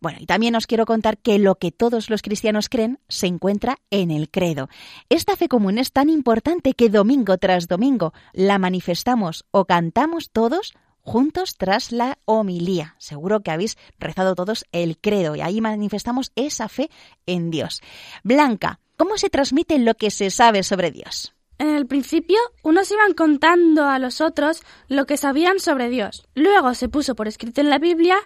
Bueno, 0.00 0.18
y 0.20 0.26
también 0.26 0.54
os 0.54 0.66
quiero 0.66 0.86
contar 0.86 1.18
que 1.18 1.38
lo 1.38 1.56
que 1.56 1.72
todos 1.72 2.08
los 2.10 2.22
cristianos 2.22 2.68
creen 2.68 3.00
se 3.08 3.26
encuentra 3.26 3.78
en 3.90 4.10
el 4.10 4.30
credo. 4.30 4.68
Esta 5.08 5.36
fe 5.36 5.48
común 5.48 5.78
es 5.78 5.92
tan 5.92 6.08
importante 6.08 6.74
que 6.74 6.88
domingo 6.88 7.36
tras 7.38 7.66
domingo 7.66 8.12
la 8.32 8.58
manifestamos 8.58 9.44
o 9.50 9.64
cantamos 9.64 10.30
todos 10.30 10.74
juntos 11.08 11.56
tras 11.56 11.90
la 11.90 12.18
homilía. 12.26 12.94
Seguro 12.98 13.40
que 13.40 13.50
habéis 13.50 13.76
rezado 13.98 14.34
todos 14.34 14.64
el 14.72 14.98
credo 14.98 15.34
y 15.34 15.40
ahí 15.40 15.60
manifestamos 15.60 16.30
esa 16.36 16.68
fe 16.68 16.90
en 17.26 17.50
Dios. 17.50 17.80
Blanca, 18.22 18.78
¿cómo 18.96 19.18
se 19.18 19.30
transmite 19.30 19.78
lo 19.78 19.94
que 19.94 20.10
se 20.10 20.30
sabe 20.30 20.62
sobre 20.62 20.90
Dios? 20.90 21.34
En 21.58 21.70
el 21.70 21.86
principio, 21.86 22.38
unos 22.62 22.90
iban 22.92 23.14
contando 23.14 23.86
a 23.86 23.98
los 23.98 24.20
otros 24.20 24.62
lo 24.86 25.06
que 25.06 25.16
sabían 25.16 25.58
sobre 25.58 25.88
Dios. 25.88 26.28
Luego 26.34 26.74
se 26.74 26.88
puso 26.88 27.16
por 27.16 27.26
escrito 27.26 27.60
en 27.60 27.70
la 27.70 27.78
Biblia 27.78 28.18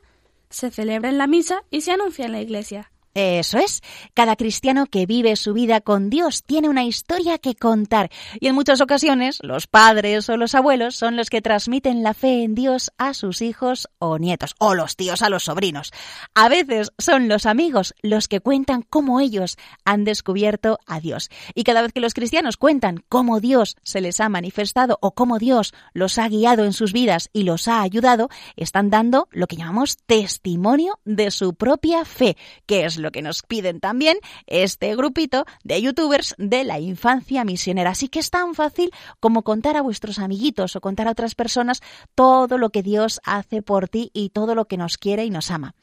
se 0.53 0.71
celebra 0.71 1.09
en 1.09 1.19
la 1.19 1.27
misa 1.27 1.65
y 1.71 1.81
se 1.81 1.93
anuncia 1.93 2.27
en 2.27 2.33
la 2.33 2.41
iglesia. 2.41 2.93
Eso 3.15 3.59
es. 3.59 3.83
Cada 4.15 4.37
cristiano 4.37 4.87
que 4.87 5.05
vive 5.05 5.37
su 5.37 5.53
vida 5.53 5.83
con 5.83 6.09
Dios 6.09 6.45
tiene 6.45 6.71
una 6.71 6.85
historia 6.85 7.37
que 7.37 7.55
contar 7.55 8.11
y 8.41 8.47
en 8.47 8.55
muchas 8.55 8.81
ocasiones 8.81 9.39
los 9.43 9.67
padres 9.67 10.31
o 10.31 10.39
los 10.39 10.55
abuelos 10.55 10.97
son 10.97 11.17
los 11.17 11.29
que 11.29 11.43
transmiten 11.43 12.03
la 12.03 12.15
fe 12.15 12.43
en 12.43 12.55
Dios 12.55 12.91
a 12.97 13.13
sus 13.13 13.43
hijos 13.43 13.89
o 13.99 14.19
nietos 14.19 14.55
o 14.59 14.75
los 14.75 14.97
tíos 14.97 15.21
a 15.21 15.29
los 15.29 15.45
sobrinos. 15.45 15.93
A 16.35 16.49
veces 16.49 16.93
son 16.97 17.29
los 17.29 17.45
amigos 17.45 17.95
los 18.01 18.29
que 18.29 18.41
cuentan 18.41 18.81
cómo 18.81 19.21
ellos 19.21 19.59
han 19.85 20.05
descubierto 20.05 20.79
a 20.87 21.01
Dios. 21.01 21.29
Y 21.55 21.65
cada 21.65 21.83
vez 21.83 21.93
que 21.93 22.01
los 22.01 22.15
cristianos 22.15 22.57
cuentan 22.57 23.05
cómo 23.11 23.41
Dios 23.41 23.77
se 23.83 24.01
les 24.01 24.21
ha 24.21 24.31
manifestado 24.31 24.99
o 25.03 25.13
cómo 25.13 25.39
Dios 25.39 25.75
los 25.93 26.17
ha 26.19 26.29
guiado 26.29 26.65
en 26.65 26.73
sus 26.73 26.95
vidas 26.95 27.29
y 27.35 27.43
los 27.43 27.69
ha 27.69 27.83
ayudado, 27.83 28.31
están 28.57 28.89
dando 28.89 29.29
lo 29.33 29.47
que 29.49 29.57
llamamos 29.57 29.99
testimonio 30.07 30.99
de 31.05 31.31
su 31.31 31.55
propia 31.55 32.07
fe, 32.07 32.39
que 32.65 32.85
es 32.85 33.02
lo 33.03 33.11
que 33.11 33.23
nos 33.23 33.43
piden 33.43 33.81
también 33.81 34.19
este 34.47 34.95
grupito 34.97 35.45
de 35.65 35.83
youtubers 35.83 36.35
de 36.39 36.65
la 36.65 36.81
infancia 36.81 37.45
misionera. 37.45 37.91
Así 37.91 38.09
que 38.09 38.21
es 38.21 38.31
tan 38.31 38.55
fácil 38.55 38.91
como 39.21 39.43
contar 39.43 39.77
a 39.77 39.83
vuestros 39.83 40.19
amiguitos 40.19 40.77
o 40.77 40.81
contar 40.81 41.09
a 41.09 41.13
otras 41.13 41.35
personas 41.35 41.83
todo 42.15 42.59
lo 42.59 42.71
que 42.71 42.83
Dios 42.83 43.21
hace 43.25 43.63
por 43.63 43.89
ti 43.89 44.11
y 44.15 44.31
todo 44.31 44.55
lo 44.55 44.67
que 44.67 44.77
nos 44.77 44.97
quiere 44.97 45.25
y 45.25 45.31
nos 45.31 45.51
ama. 45.51 45.75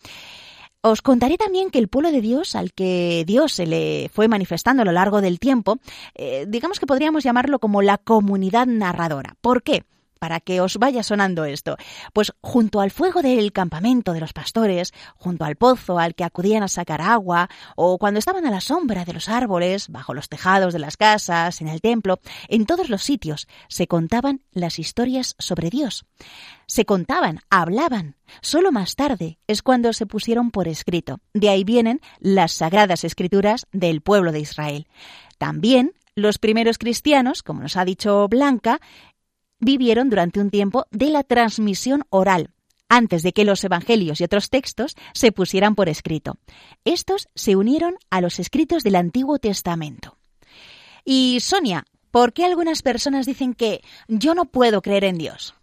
Os 0.81 1.01
contaré 1.01 1.37
también 1.37 1.71
que 1.71 1.79
el 1.79 1.89
pueblo 1.89 2.09
de 2.11 2.21
Dios, 2.21 2.55
al 2.55 2.71
que 2.71 3.25
Dios 3.27 3.51
se 3.51 3.65
le 3.65 4.09
fue 4.13 4.29
manifestando 4.29 4.83
a 4.83 4.85
lo 4.85 4.93
largo 4.93 5.19
del 5.19 5.37
tiempo, 5.37 5.77
eh, 6.15 6.45
digamos 6.47 6.79
que 6.79 6.87
podríamos 6.87 7.23
llamarlo 7.23 7.59
como 7.59 7.81
la 7.81 7.97
comunidad 7.97 8.65
narradora. 8.65 9.35
¿Por 9.41 9.61
qué? 9.61 9.83
Para 10.19 10.39
que 10.39 10.61
os 10.61 10.77
vaya 10.77 11.01
sonando 11.03 11.45
esto. 11.45 11.77
Pues 12.13 12.33
junto 12.41 12.81
al 12.81 12.91
fuego 12.91 13.21
del 13.21 13.51
campamento 13.51 14.13
de 14.13 14.19
los 14.19 14.33
pastores, 14.33 14.93
junto 15.15 15.45
al 15.45 15.55
pozo 15.55 15.97
al 15.97 16.15
que 16.15 16.23
acudían 16.23 16.63
a 16.63 16.67
sacar 16.67 17.01
agua, 17.01 17.49
o 17.75 17.97
cuando 17.97 18.19
estaban 18.19 18.45
a 18.45 18.51
la 18.51 18.61
sombra 18.61 19.05
de 19.05 19.13
los 19.13 19.29
árboles, 19.29 19.89
bajo 19.89 20.13
los 20.13 20.29
tejados 20.29 20.73
de 20.73 20.79
las 20.79 20.97
casas, 20.97 21.61
en 21.61 21.67
el 21.67 21.81
templo, 21.81 22.19
en 22.47 22.65
todos 22.65 22.89
los 22.89 23.01
sitios 23.01 23.47
se 23.67 23.87
contaban 23.87 24.41
las 24.51 24.79
historias 24.79 25.35
sobre 25.39 25.69
Dios. 25.69 26.05
Se 26.67 26.85
contaban, 26.85 27.39
hablaban. 27.49 28.15
Solo 28.41 28.71
más 28.71 28.95
tarde 28.95 29.39
es 29.47 29.63
cuando 29.63 29.93
se 29.93 30.05
pusieron 30.05 30.51
por 30.51 30.67
escrito. 30.67 31.19
De 31.33 31.49
ahí 31.49 31.63
vienen 31.63 32.01
las 32.19 32.53
sagradas 32.53 33.03
escrituras 33.03 33.65
del 33.71 34.01
pueblo 34.01 34.31
de 34.31 34.41
Israel. 34.41 34.87
También 35.37 35.93
los 36.15 36.37
primeros 36.37 36.77
cristianos, 36.77 37.43
como 37.43 37.61
nos 37.61 37.77
ha 37.77 37.85
dicho 37.85 38.27
Blanca, 38.27 38.79
vivieron 39.59 40.09
durante 40.09 40.39
un 40.39 40.49
tiempo 40.49 40.85
de 40.91 41.09
la 41.09 41.23
transmisión 41.23 42.03
oral, 42.09 42.51
antes 42.87 43.23
de 43.23 43.33
que 43.33 43.45
los 43.45 43.63
evangelios 43.63 44.19
y 44.19 44.23
otros 44.23 44.49
textos 44.49 44.95
se 45.13 45.31
pusieran 45.31 45.75
por 45.75 45.89
escrito. 45.89 46.37
Estos 46.85 47.27
se 47.35 47.55
unieron 47.55 47.97
a 48.09 48.21
los 48.21 48.39
escritos 48.39 48.83
del 48.83 48.95
Antiguo 48.95 49.39
Testamento. 49.39 50.17
Y 51.05 51.39
Sonia, 51.41 51.85
¿por 52.11 52.33
qué 52.33 52.45
algunas 52.45 52.81
personas 52.81 53.25
dicen 53.25 53.53
que 53.53 53.81
yo 54.07 54.33
no 54.33 54.45
puedo 54.45 54.81
creer 54.81 55.03
en 55.03 55.17
Dios? 55.17 55.53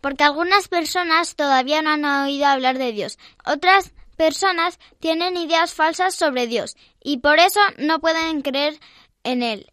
Porque 0.00 0.24
algunas 0.24 0.68
personas 0.68 1.34
todavía 1.34 1.80
no 1.80 1.90
han 1.90 2.04
oído 2.04 2.46
hablar 2.46 2.76
de 2.78 2.92
Dios. 2.92 3.18
Otras 3.46 3.94
personas 4.16 4.78
tienen 5.00 5.36
ideas 5.36 5.72
falsas 5.72 6.14
sobre 6.14 6.46
Dios 6.46 6.76
y 7.02 7.18
por 7.18 7.38
eso 7.38 7.60
no 7.78 8.00
pueden 8.00 8.42
creer 8.42 8.78
en 9.22 9.42
Él. 9.42 9.70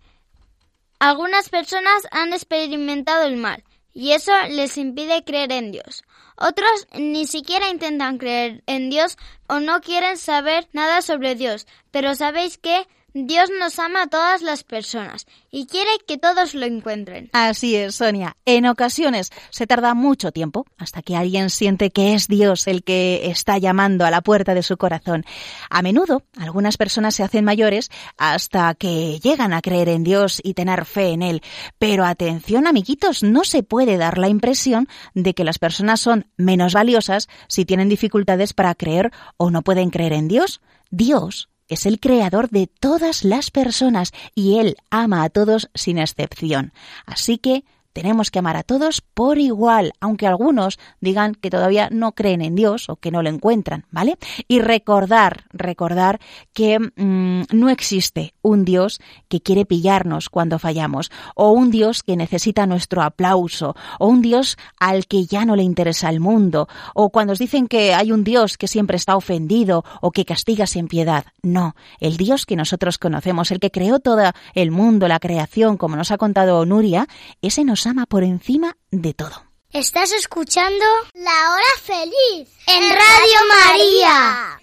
Algunas 1.01 1.50
personas 1.50 2.08
han 2.12 2.31
experimentado 2.31 3.25
el 3.25 3.36
mal 3.36 3.63
y 3.91 4.12
eso 4.12 4.31
les 4.51 4.77
impide 4.77 5.24
creer 5.24 5.51
en 5.51 5.72
Dios. 5.72 6.03
Otros 6.38 6.88
ni 6.93 7.25
siquiera 7.25 7.70
intentan 7.70 8.20
creer 8.20 8.62
en 8.67 8.91
Dios 8.91 9.17
o 9.48 9.60
no 9.60 9.81
quieren 9.81 10.15
saber 10.20 10.70
nada 10.74 11.01
sobre 11.01 11.34
Dios, 11.34 11.65
pero 11.89 12.13
sabéis 12.13 12.60
que 12.60 12.88
Dios 13.13 13.50
nos 13.60 13.77
ama 13.77 14.03
a 14.03 14.08
todas 14.08 14.41
las 14.41 14.63
personas 14.63 15.25
y 15.51 15.65
quiere 15.65 15.89
que 16.08 16.18
todos 16.18 16.56
lo 16.56 16.65
encuentren. 16.65 17.30
Así 17.34 17.75
es, 17.75 17.96
Sonia. 17.96 18.38
En 18.46 18.65
ocasiones 18.65 19.32
se 19.50 19.68
tarda 19.68 19.94
mucho 19.94 20.32
tiempo 20.32 20.65
hasta 20.77 21.01
que 21.01 21.18
alguien 21.18 21.50
siente 21.50 21.91
que 21.91 22.13
es 22.13 22.30
Dios 22.30 22.68
el 22.68 22.84
que 22.84 23.30
está 23.30 23.58
llamando 23.58 24.06
a 24.06 24.12
la 24.12 24.22
puerta 24.22 24.53
de 24.53 24.63
su 24.63 24.77
corazón. 24.77 25.25
A 25.70 25.82
menudo, 25.82 26.24
algunas 26.38 26.77
personas 26.77 27.13
se 27.13 27.24
hacen 27.24 27.44
mayores 27.44 27.89
hasta 28.18 28.74
que 28.75 29.20
llegan 29.20 29.51
a 29.51 29.62
creer 29.62 29.89
en 29.89 30.03
Dios 30.03 30.39
y 30.41 30.53
tener 30.53 30.86
fe 30.86 31.10
en 31.10 31.22
Él. 31.22 31.41
Pero 31.77 32.06
atención, 32.06 32.65
amiguitos, 32.65 33.24
no 33.24 33.44
se 33.44 33.62
puede 33.62 33.98
dar 33.98 34.18
la 34.18 34.30
impresión 34.30 34.88
de 35.13 35.34
que 35.34 35.44
las 35.44 35.60
personas 35.60 36.00
son 36.00 36.27
menos 36.38 36.74
valiosas 36.74 37.27
si 37.50 37.65
tienen 37.65 37.89
dificultades 37.89 38.53
para 38.53 38.74
creer 38.74 39.12
o 39.36 39.51
no 39.51 39.63
pueden 39.63 39.89
creer 39.89 40.13
en 40.13 40.30
Dios. 40.30 40.62
Dios 40.91 41.50
es 41.74 41.86
el 41.86 42.00
creador 42.00 42.50
de 42.50 42.68
todas 42.68 43.24
las 43.24 43.51
personas 43.51 44.12
y 44.36 44.60
Él 44.60 44.75
ama 44.90 45.24
a 45.24 45.30
todos 45.30 45.70
sin 45.74 45.98
excepción. 45.98 46.74
Así 47.05 47.38
que 47.38 47.64
tenemos 47.94 48.31
que 48.31 48.40
amar 48.40 48.57
a 48.57 48.64
todos 48.64 49.01
por 49.01 49.38
igual, 49.38 49.94
aunque 50.00 50.27
algunos 50.27 50.79
digan 51.00 51.36
que 51.36 51.50
todavía 51.50 51.90
no 51.92 52.14
creen 52.14 52.42
en 52.42 52.55
Dios 52.55 52.90
o 52.90 52.96
que 52.96 53.12
no 53.12 53.22
lo 53.22 53.29
encuentran, 53.29 53.86
¿vale? 53.92 54.18
Y 54.48 54.60
recordar, 54.60 55.46
recordar 55.51 56.20
que 56.53 56.79
mm, 56.79 57.44
no 57.51 57.70
existe 57.70 58.34
un 58.42 58.66
Dios 58.66 59.00
que 59.27 59.42
quiere 59.42 59.66
pillarnos 59.66 60.30
cuando 60.30 60.60
fallamos, 60.60 61.12
o 61.36 61.51
un 61.51 61.72
Dios 61.72 62.04
que 62.04 62.16
necesita 62.16 62.66
nuestro 62.66 63.01
aplauso, 63.01 63.75
o 64.00 64.08
un 64.08 64.22
Dios 64.22 64.58
al 64.80 65.08
que 65.08 65.25
ya 65.25 65.46
no 65.46 65.56
le 65.56 65.64
interesa 65.64 66.10
el 66.10 66.20
mundo, 66.20 66.68
o 66.94 67.10
cuando 67.10 67.34
os 67.34 67.40
dicen 67.40 67.68
que 67.68 67.94
hay 67.94 68.12
un 68.12 68.24
Dios 68.24 68.58
que 68.58 68.68
siempre 68.68 68.98
está 68.98 69.16
ofendido 69.16 69.84
o 70.01 70.12
que 70.12 70.25
castiga 70.25 70.68
sin 70.68 70.88
piedad. 70.88 71.25
No, 71.42 71.75
el 72.00 72.18
Dios 72.18 72.46
que 72.46 72.56
nosotros 72.56 72.98
conocemos, 72.98 73.51
el 73.51 73.60
que 73.60 73.72
creó 73.72 74.00
todo 74.00 74.32
el 74.54 74.72
mundo, 74.72 75.08
la 75.08 75.20
creación, 75.20 75.77
como 75.77 75.96
nos 75.96 76.12
ha 76.12 76.18
contado 76.18 76.66
Nuria, 76.66 77.08
ese 77.42 77.64
nos 77.64 77.88
ama 77.88 78.06
por 78.06 78.24
encima 78.24 78.77
de 78.92 79.14
todo. 79.14 79.51
Estás 79.72 80.12
escuchando 80.12 80.86
La 81.14 81.54
Hora 81.54 81.82
Feliz 81.82 82.50
en 82.68 82.90
Radio 82.90 83.40
María. 83.48 84.60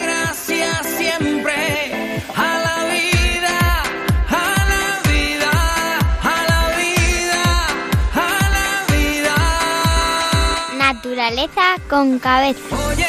Gracias 0.00 0.86
siempre 0.98 1.89
Naturaleza 11.40 11.82
con 11.88 12.18
cabeza. 12.18 12.60
Oye, 12.88 13.06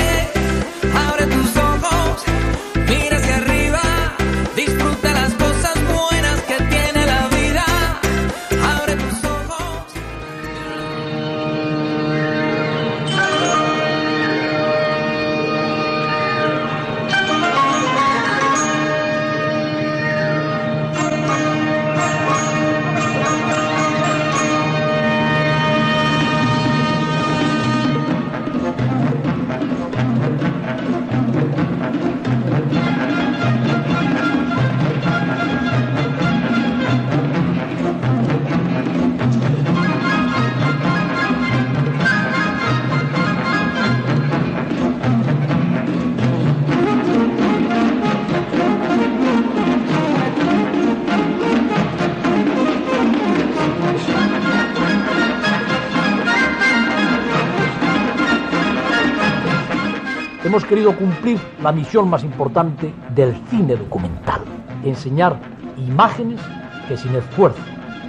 querido 60.81 60.97
cumplir 60.97 61.39
la 61.61 61.71
misión 61.71 62.09
más 62.09 62.23
importante 62.23 62.91
del 63.13 63.35
cine 63.51 63.75
documental, 63.75 64.41
enseñar 64.83 65.37
imágenes 65.77 66.41
que 66.87 66.97
sin 66.97 67.15
esfuerzo 67.15 67.61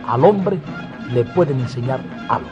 al 0.09 0.25
hombre 0.25 0.59
le 1.13 1.23
pueden 1.23 1.61
enseñar 1.61 2.01
algo. 2.31 2.49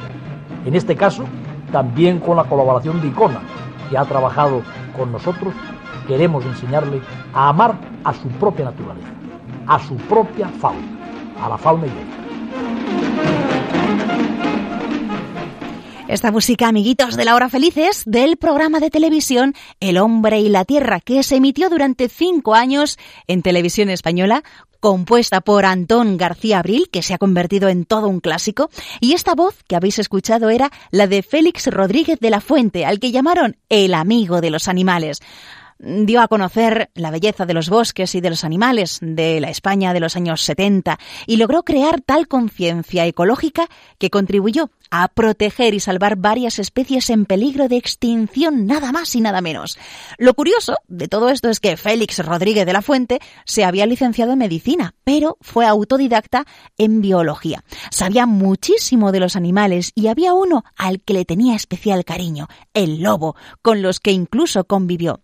En 0.66 0.74
este 0.74 0.94
caso, 0.94 1.24
también 1.72 2.18
con 2.18 2.37
la 2.37 2.44
colaboración 2.44 3.00
de 3.00 3.09
Icona, 3.09 3.40
que 3.88 3.96
ha 3.96 4.04
trabajado 4.04 4.61
con 4.94 5.11
nosotros, 5.11 5.54
queremos 6.06 6.44
enseñarle 6.44 7.00
a 7.33 7.48
amar 7.48 7.76
a 8.04 8.12
su 8.12 8.28
propia 8.28 8.66
naturaleza, 8.66 9.09
a 9.68 9.78
su 9.78 9.96
propia 9.96 10.48
fauna, 10.48 10.98
a 11.42 11.48
la 11.48 11.56
fauna 11.56 11.87
ibérica. 11.87 12.10
Esta 16.11 16.33
música, 16.33 16.66
amiguitos 16.66 17.16
de 17.16 17.25
la 17.25 17.37
hora 17.37 17.49
felices, 17.49 18.03
del 18.05 18.37
programa 18.37 18.81
de 18.81 18.90
televisión 18.90 19.55
El 19.79 19.96
hombre 19.96 20.40
y 20.40 20.49
la 20.49 20.64
tierra, 20.64 20.99
que 20.99 21.23
se 21.23 21.37
emitió 21.37 21.70
durante 21.70 22.09
cinco 22.09 22.57
años 22.57 22.99
en 23.29 23.42
televisión 23.42 23.90
española, 23.90 24.42
compuesta 24.81 25.40
por 25.40 25.64
Antón 25.64 26.16
García 26.16 26.59
Abril, 26.59 26.88
que 26.90 27.03
se 27.03 27.14
ha 27.14 27.18
convertido 27.18 27.68
en 27.68 27.85
todo 27.85 28.09
un 28.09 28.18
clásico, 28.18 28.70
y 28.99 29.12
esta 29.12 29.37
voz 29.37 29.62
que 29.68 29.77
habéis 29.77 30.01
escuchado 30.01 30.51
era 30.51 30.73
la 30.90 31.07
de 31.07 31.23
Félix 31.23 31.68
Rodríguez 31.68 32.18
de 32.18 32.31
la 32.31 32.40
Fuente, 32.40 32.85
al 32.85 32.99
que 32.99 33.12
llamaron 33.12 33.57
el 33.68 33.94
amigo 33.94 34.40
de 34.40 34.51
los 34.51 34.66
animales. 34.66 35.20
dio 35.79 36.20
a 36.20 36.27
conocer 36.27 36.90
la 36.94 37.12
belleza 37.12 37.46
de 37.46 37.55
los 37.55 37.70
bosques 37.70 38.16
y 38.16 38.20
de 38.20 38.31
los 38.31 38.42
animales 38.42 38.99
de 39.01 39.40
la 39.40 39.49
España 39.49 39.92
de 39.92 40.01
los 40.01 40.16
años 40.16 40.42
70 40.42 40.99
y 41.29 41.37
logró 41.37 41.62
crear 41.62 42.01
tal 42.01 42.27
conciencia 42.27 43.07
ecológica 43.07 43.68
que 43.99 44.11
contribuyó 44.11 44.70
a 44.90 45.09
proteger 45.09 45.74
y 45.74 45.81
salvar 45.81 46.16
varias 46.16 46.59
especies 46.59 47.11
en 47.11 47.26
peligro 47.26 47.68
de 47.68 47.76
extinción, 47.76 48.66
nada 48.66 48.92
más 48.92 49.14
y 49.14 49.20
nada 49.20 49.40
menos. 49.40 49.79
Lo 50.18 50.35
curioso 50.35 50.76
de 50.88 51.09
todo 51.09 51.29
esto 51.29 51.48
es 51.48 51.61
que 51.61 51.76
Félix 51.76 52.24
Rodríguez 52.24 52.66
de 52.66 52.72
la 52.72 52.83
Fuente 52.83 53.20
se 53.44 53.64
había 53.64 53.87
licenciado 53.87 54.33
en 54.33 54.38
medicina, 54.38 54.94
pero 55.05 55.37
fue 55.40 55.66
autodidacta 55.66 56.44
en 56.79 57.00
biología. 57.00 57.64
Sabía 57.90 58.26
muchísimo 58.26 59.12
de 59.12 59.20
los 59.20 59.37
animales 59.37 59.92
y 59.94 60.09
había 60.09 60.35
uno 60.35 60.64
al 60.76 61.00
que 61.00 61.14
le 61.14 61.24
tenía 61.24 61.55
especial 61.55 62.05
cariño, 62.05 62.48
el 62.74 63.03
lobo, 63.03 63.37
con 63.62 63.83
los 63.83 64.00
que 64.00 64.12
incluso 64.12 64.64
convivió. 64.64 65.20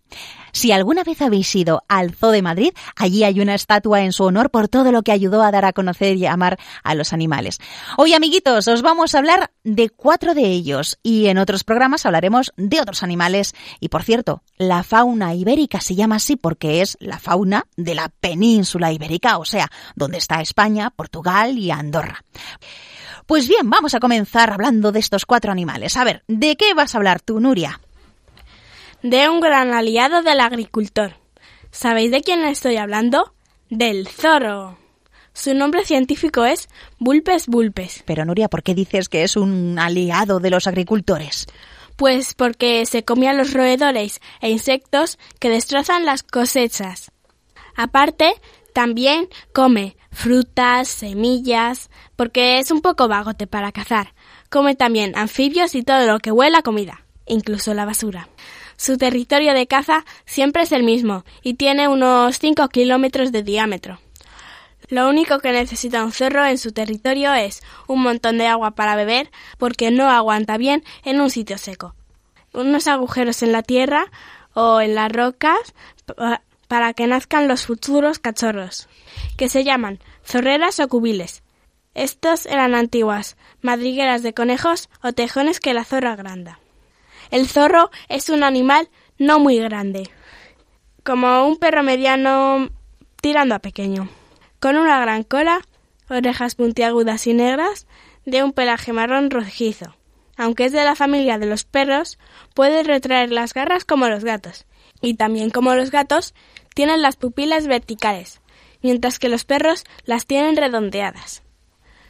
Si 0.53 0.71
alguna 0.71 1.03
vez 1.03 1.21
habéis 1.21 1.53
ido 1.55 1.83
al 1.87 2.15
Zoo 2.15 2.31
de 2.31 2.41
Madrid, 2.41 2.73
allí 2.95 3.23
hay 3.23 3.39
una 3.39 3.53
estatua 3.53 4.01
en 4.01 4.11
su 4.11 4.23
honor 4.23 4.49
por 4.49 4.67
todo 4.67 4.91
lo 4.91 5.03
que 5.03 5.11
ayudó 5.11 5.43
a 5.43 5.51
dar 5.51 5.65
a 5.65 5.73
conocer 5.73 6.17
y 6.17 6.25
amar 6.25 6.57
a 6.83 6.95
los 6.95 7.13
animales. 7.13 7.59
Hoy, 7.97 8.13
amiguitos, 8.13 8.67
os 8.67 8.81
vamos 8.81 9.13
a 9.13 9.19
hablar 9.19 9.51
de 9.67 9.89
cuatro 9.89 10.33
de 10.33 10.45
ellos 10.45 10.97
y 11.03 11.27
en 11.27 11.37
otros 11.37 11.65
programas 11.65 12.05
hablaremos 12.05 12.53
de 12.55 12.79
otros 12.79 13.03
animales. 13.03 13.53
Y 13.81 13.89
por 13.89 14.01
cierto, 14.01 14.41
la 14.57 14.81
fauna 14.81 15.35
ibérica 15.35 15.81
se 15.81 15.93
llama 15.93 16.15
así 16.15 16.37
porque 16.37 16.81
es 16.81 16.97
la 17.01 17.19
fauna 17.19 17.65
de 17.75 17.93
la 17.93 18.07
península 18.07 18.93
ibérica, 18.93 19.37
o 19.37 19.43
sea, 19.43 19.69
donde 19.93 20.19
está 20.19 20.39
España, 20.39 20.89
Portugal 20.89 21.57
y 21.57 21.69
Andorra. 21.69 22.23
Pues 23.25 23.49
bien, 23.49 23.69
vamos 23.69 23.93
a 23.93 23.99
comenzar 23.99 24.53
hablando 24.53 24.93
de 24.93 24.99
estos 24.99 25.25
cuatro 25.25 25.51
animales. 25.51 25.97
A 25.97 26.05
ver, 26.05 26.23
¿de 26.29 26.55
qué 26.55 26.73
vas 26.73 26.95
a 26.95 26.99
hablar 26.99 27.19
tú, 27.19 27.41
Nuria? 27.41 27.81
De 29.03 29.27
un 29.27 29.41
gran 29.41 29.73
aliado 29.73 30.21
del 30.21 30.39
agricultor. 30.39 31.15
¿Sabéis 31.71 32.11
de 32.11 32.21
quién 32.21 32.45
estoy 32.45 32.77
hablando? 32.77 33.33
Del 33.69 34.07
zorro. 34.07 34.77
Su 35.37 35.53
nombre 35.53 35.85
científico 35.85 36.45
es 36.45 36.67
Vulpes 36.97 37.45
vulpes. 37.45 38.01
Pero 38.07 38.25
Nuria, 38.25 38.47
¿por 38.47 38.63
qué 38.63 38.73
dices 38.73 39.07
que 39.07 39.23
es 39.23 39.35
un 39.35 39.77
aliado 39.77 40.39
de 40.39 40.49
los 40.49 40.65
agricultores? 40.65 41.45
Pues 41.95 42.33
porque 42.33 42.87
se 42.87 43.05
come 43.05 43.29
a 43.29 43.33
los 43.33 43.53
roedores 43.53 44.19
e 44.41 44.49
insectos 44.49 45.19
que 45.39 45.51
destrozan 45.51 46.05
las 46.05 46.23
cosechas. 46.23 47.11
Aparte, 47.75 48.33
también 48.73 49.29
come 49.53 49.95
frutas, 50.11 50.87
semillas, 50.87 51.91
porque 52.15 52.57
es 52.57 52.71
un 52.71 52.81
poco 52.81 53.07
vagote 53.07 53.45
para 53.45 53.71
cazar. 53.71 54.15
Come 54.49 54.73
también 54.73 55.15
anfibios 55.15 55.75
y 55.75 55.83
todo 55.83 56.07
lo 56.07 56.17
que 56.17 56.31
huela 56.31 56.57
a 56.57 56.63
comida, 56.63 57.05
incluso 57.27 57.75
la 57.75 57.85
basura. 57.85 58.27
Su 58.75 58.97
territorio 58.97 59.53
de 59.53 59.67
caza 59.67 60.03
siempre 60.25 60.63
es 60.63 60.71
el 60.71 60.81
mismo 60.81 61.25
y 61.43 61.53
tiene 61.53 61.87
unos 61.87 62.39
5 62.39 62.69
kilómetros 62.69 63.31
de 63.31 63.43
diámetro. 63.43 63.99
Lo 64.89 65.09
único 65.09 65.39
que 65.39 65.51
necesita 65.51 66.03
un 66.03 66.11
zorro 66.11 66.45
en 66.45 66.57
su 66.57 66.71
territorio 66.71 67.33
es 67.33 67.61
un 67.87 68.01
montón 68.03 68.37
de 68.37 68.47
agua 68.47 68.71
para 68.71 68.95
beber 68.95 69.29
porque 69.57 69.91
no 69.91 70.09
aguanta 70.09 70.57
bien 70.57 70.83
en 71.03 71.19
un 71.19 71.29
sitio 71.29 71.57
seco. 71.57 71.93
Unos 72.53 72.87
agujeros 72.87 73.43
en 73.43 73.51
la 73.51 73.63
tierra 73.63 74.05
o 74.53 74.79
en 74.81 74.95
las 74.95 75.11
rocas 75.11 75.57
pa- 76.15 76.41
para 76.67 76.93
que 76.93 77.05
nazcan 77.07 77.47
los 77.47 77.65
futuros 77.65 78.19
cachorros, 78.19 78.87
que 79.37 79.49
se 79.49 79.63
llaman 79.63 79.99
zorreras 80.25 80.79
o 80.79 80.87
cubiles. 80.87 81.43
Estos 81.93 82.45
eran 82.45 82.75
antiguas 82.75 83.37
madrigueras 83.61 84.21
de 84.23 84.33
conejos 84.33 84.89
o 85.01 85.11
tejones 85.13 85.59
que 85.59 85.73
la 85.73 85.83
zorra 85.83 86.13
agranda. 86.13 86.59
El 87.31 87.47
zorro 87.47 87.89
es 88.09 88.29
un 88.29 88.43
animal 88.43 88.89
no 89.17 89.39
muy 89.39 89.57
grande, 89.59 90.09
como 91.03 91.45
un 91.47 91.57
perro 91.57 91.83
mediano 91.83 92.69
tirando 93.21 93.55
a 93.55 93.59
pequeño, 93.59 94.09
con 94.59 94.77
una 94.77 94.99
gran 94.99 95.23
cola, 95.23 95.61
orejas 96.09 96.55
puntiagudas 96.55 97.27
y 97.27 97.33
negras, 97.33 97.87
de 98.25 98.43
un 98.43 98.51
pelaje 98.51 98.93
marrón 98.93 99.29
rojizo. 99.29 99.95
Aunque 100.35 100.65
es 100.65 100.71
de 100.71 100.83
la 100.83 100.95
familia 100.95 101.37
de 101.39 101.47
los 101.47 101.63
perros, 101.63 102.19
puede 102.53 102.83
retraer 102.83 103.31
las 103.31 103.53
garras 103.53 103.85
como 103.85 104.07
los 104.07 104.23
gatos, 104.23 104.65
y 105.01 105.15
también 105.15 105.49
como 105.49 105.73
los 105.75 105.91
gatos, 105.91 106.33
tienen 106.75 107.01
las 107.01 107.15
pupilas 107.15 107.67
verticales, 107.67 108.41
mientras 108.81 109.17
que 109.17 109.29
los 109.29 109.45
perros 109.45 109.83
las 110.05 110.25
tienen 110.25 110.55
redondeadas. 110.55 111.41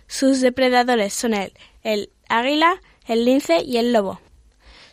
Sus 0.07 0.41
depredadores 0.41 1.13
son 1.13 1.33
el, 1.33 1.53
el 1.83 2.09
águila, 2.29 2.81
el 3.05 3.25
lince 3.25 3.61
y 3.63 3.77
el 3.77 3.93
lobo. 3.93 4.19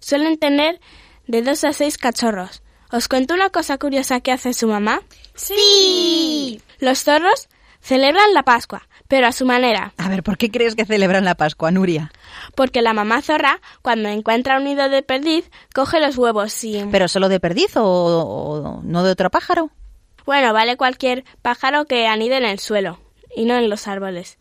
Suelen 0.00 0.38
tener 0.38 0.80
de 1.26 1.42
dos 1.42 1.64
a 1.64 1.72
seis 1.72 1.98
cachorros. 1.98 2.62
¿Os 2.90 3.08
cuento 3.08 3.34
una 3.34 3.50
cosa 3.50 3.78
curiosa 3.78 4.20
que 4.20 4.32
hace 4.32 4.52
su 4.54 4.68
mamá? 4.68 5.02
Sí. 5.34 6.60
Los 6.84 7.02
zorros 7.02 7.48
celebran 7.80 8.34
la 8.34 8.42
Pascua, 8.42 8.86
pero 9.08 9.26
a 9.26 9.32
su 9.32 9.46
manera, 9.46 9.94
A 9.96 10.10
ver, 10.10 10.22
¿por 10.22 10.36
qué 10.36 10.50
crees 10.50 10.74
que 10.74 10.84
celebran 10.84 11.24
la 11.24 11.34
Pascua, 11.34 11.70
Nuria? 11.70 12.12
porque 12.54 12.82
la 12.82 12.92
mamá 12.92 13.22
zorra, 13.22 13.62
cuando 13.80 14.10
encuentra 14.10 14.58
un 14.58 14.64
nido 14.64 14.90
de 14.90 15.02
perdiz, 15.02 15.50
coge 15.74 15.98
los 15.98 16.18
huevos 16.18 16.62
y... 16.62 16.84
¿Pero 16.92 17.08
solo 17.08 17.30
de 17.30 17.40
perdiz 17.40 17.74
o, 17.78 17.84
o 17.86 18.82
no 18.82 19.02
de 19.02 19.10
otro 19.12 19.30
pájaro? 19.30 19.70
Bueno, 20.26 20.52
vale 20.52 20.76
cualquier 20.76 21.24
pájaro 21.40 21.86
que 21.86 22.06
anide 22.06 22.36
en 22.36 22.44
el 22.44 22.58
suelo 22.58 23.00
y 23.34 23.46
no 23.46 23.56
en 23.56 23.70
los 23.70 23.88
árboles. 23.88 24.36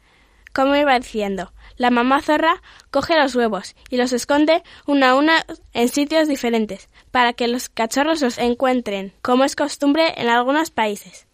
Como 0.53 0.75
iba 0.75 0.99
diciendo, 0.99 1.53
la 1.77 1.91
mamá 1.91 2.21
zorra 2.21 2.61
coge 2.91 3.17
los 3.17 3.35
huevos 3.35 3.73
y 3.89 3.95
los 3.95 4.11
esconde 4.11 4.63
una 4.85 5.11
a 5.11 5.15
una 5.15 5.45
en 5.71 5.87
sitios 5.87 6.27
diferentes 6.27 6.89
para 7.11 7.31
que 7.31 7.47
los 7.47 7.69
cachorros 7.69 8.21
los 8.21 8.37
encuentren, 8.37 9.13
como 9.21 9.45
es 9.45 9.55
costumbre 9.55 10.13
en 10.17 10.27
algunos 10.27 10.71
países. 10.71 11.25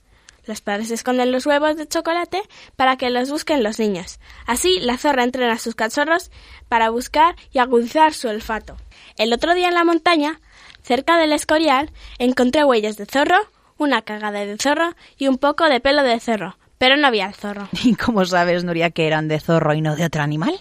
Los 0.49 0.61
padres 0.61 0.89
esconden 0.89 1.31
los 1.31 1.45
huevos 1.45 1.77
de 1.77 1.87
chocolate 1.87 2.41
para 2.75 2.97
que 2.97 3.11
los 3.11 3.29
busquen 3.29 3.61
los 3.61 3.77
niños. 3.77 4.19
Así, 4.47 4.79
la 4.79 4.97
zorra 4.97 5.23
entrena 5.23 5.53
a 5.53 5.59
sus 5.59 5.75
cachorros 5.75 6.31
para 6.67 6.89
buscar 6.89 7.35
y 7.51 7.59
agudizar 7.59 8.15
su 8.15 8.29
olfato. 8.29 8.75
El 9.15 9.31
otro 9.31 9.53
día 9.53 9.67
en 9.67 9.75
la 9.75 9.83
montaña, 9.83 10.41
cerca 10.81 11.19
del 11.19 11.33
Escorial, 11.33 11.91
encontré 12.17 12.63
huellas 12.63 12.97
de 12.97 13.05
zorro, 13.05 13.37
una 13.77 14.01
cagada 14.01 14.43
de 14.43 14.57
zorro 14.57 14.95
y 15.19 15.27
un 15.27 15.37
poco 15.37 15.69
de 15.69 15.81
pelo 15.81 16.01
de 16.01 16.19
zorro, 16.19 16.57
pero 16.79 16.97
no 16.97 17.05
había 17.05 17.27
el 17.27 17.35
zorro, 17.35 17.69
¿Y 17.83 17.93
cómo 17.93 18.25
sabes, 18.25 18.63
Nuria, 18.63 18.89
que 18.89 19.05
eran 19.05 19.27
de 19.27 19.39
zorro 19.39 19.75
y 19.75 19.81
no 19.81 19.95
de 19.95 20.05
otro 20.05 20.23
animal? 20.23 20.59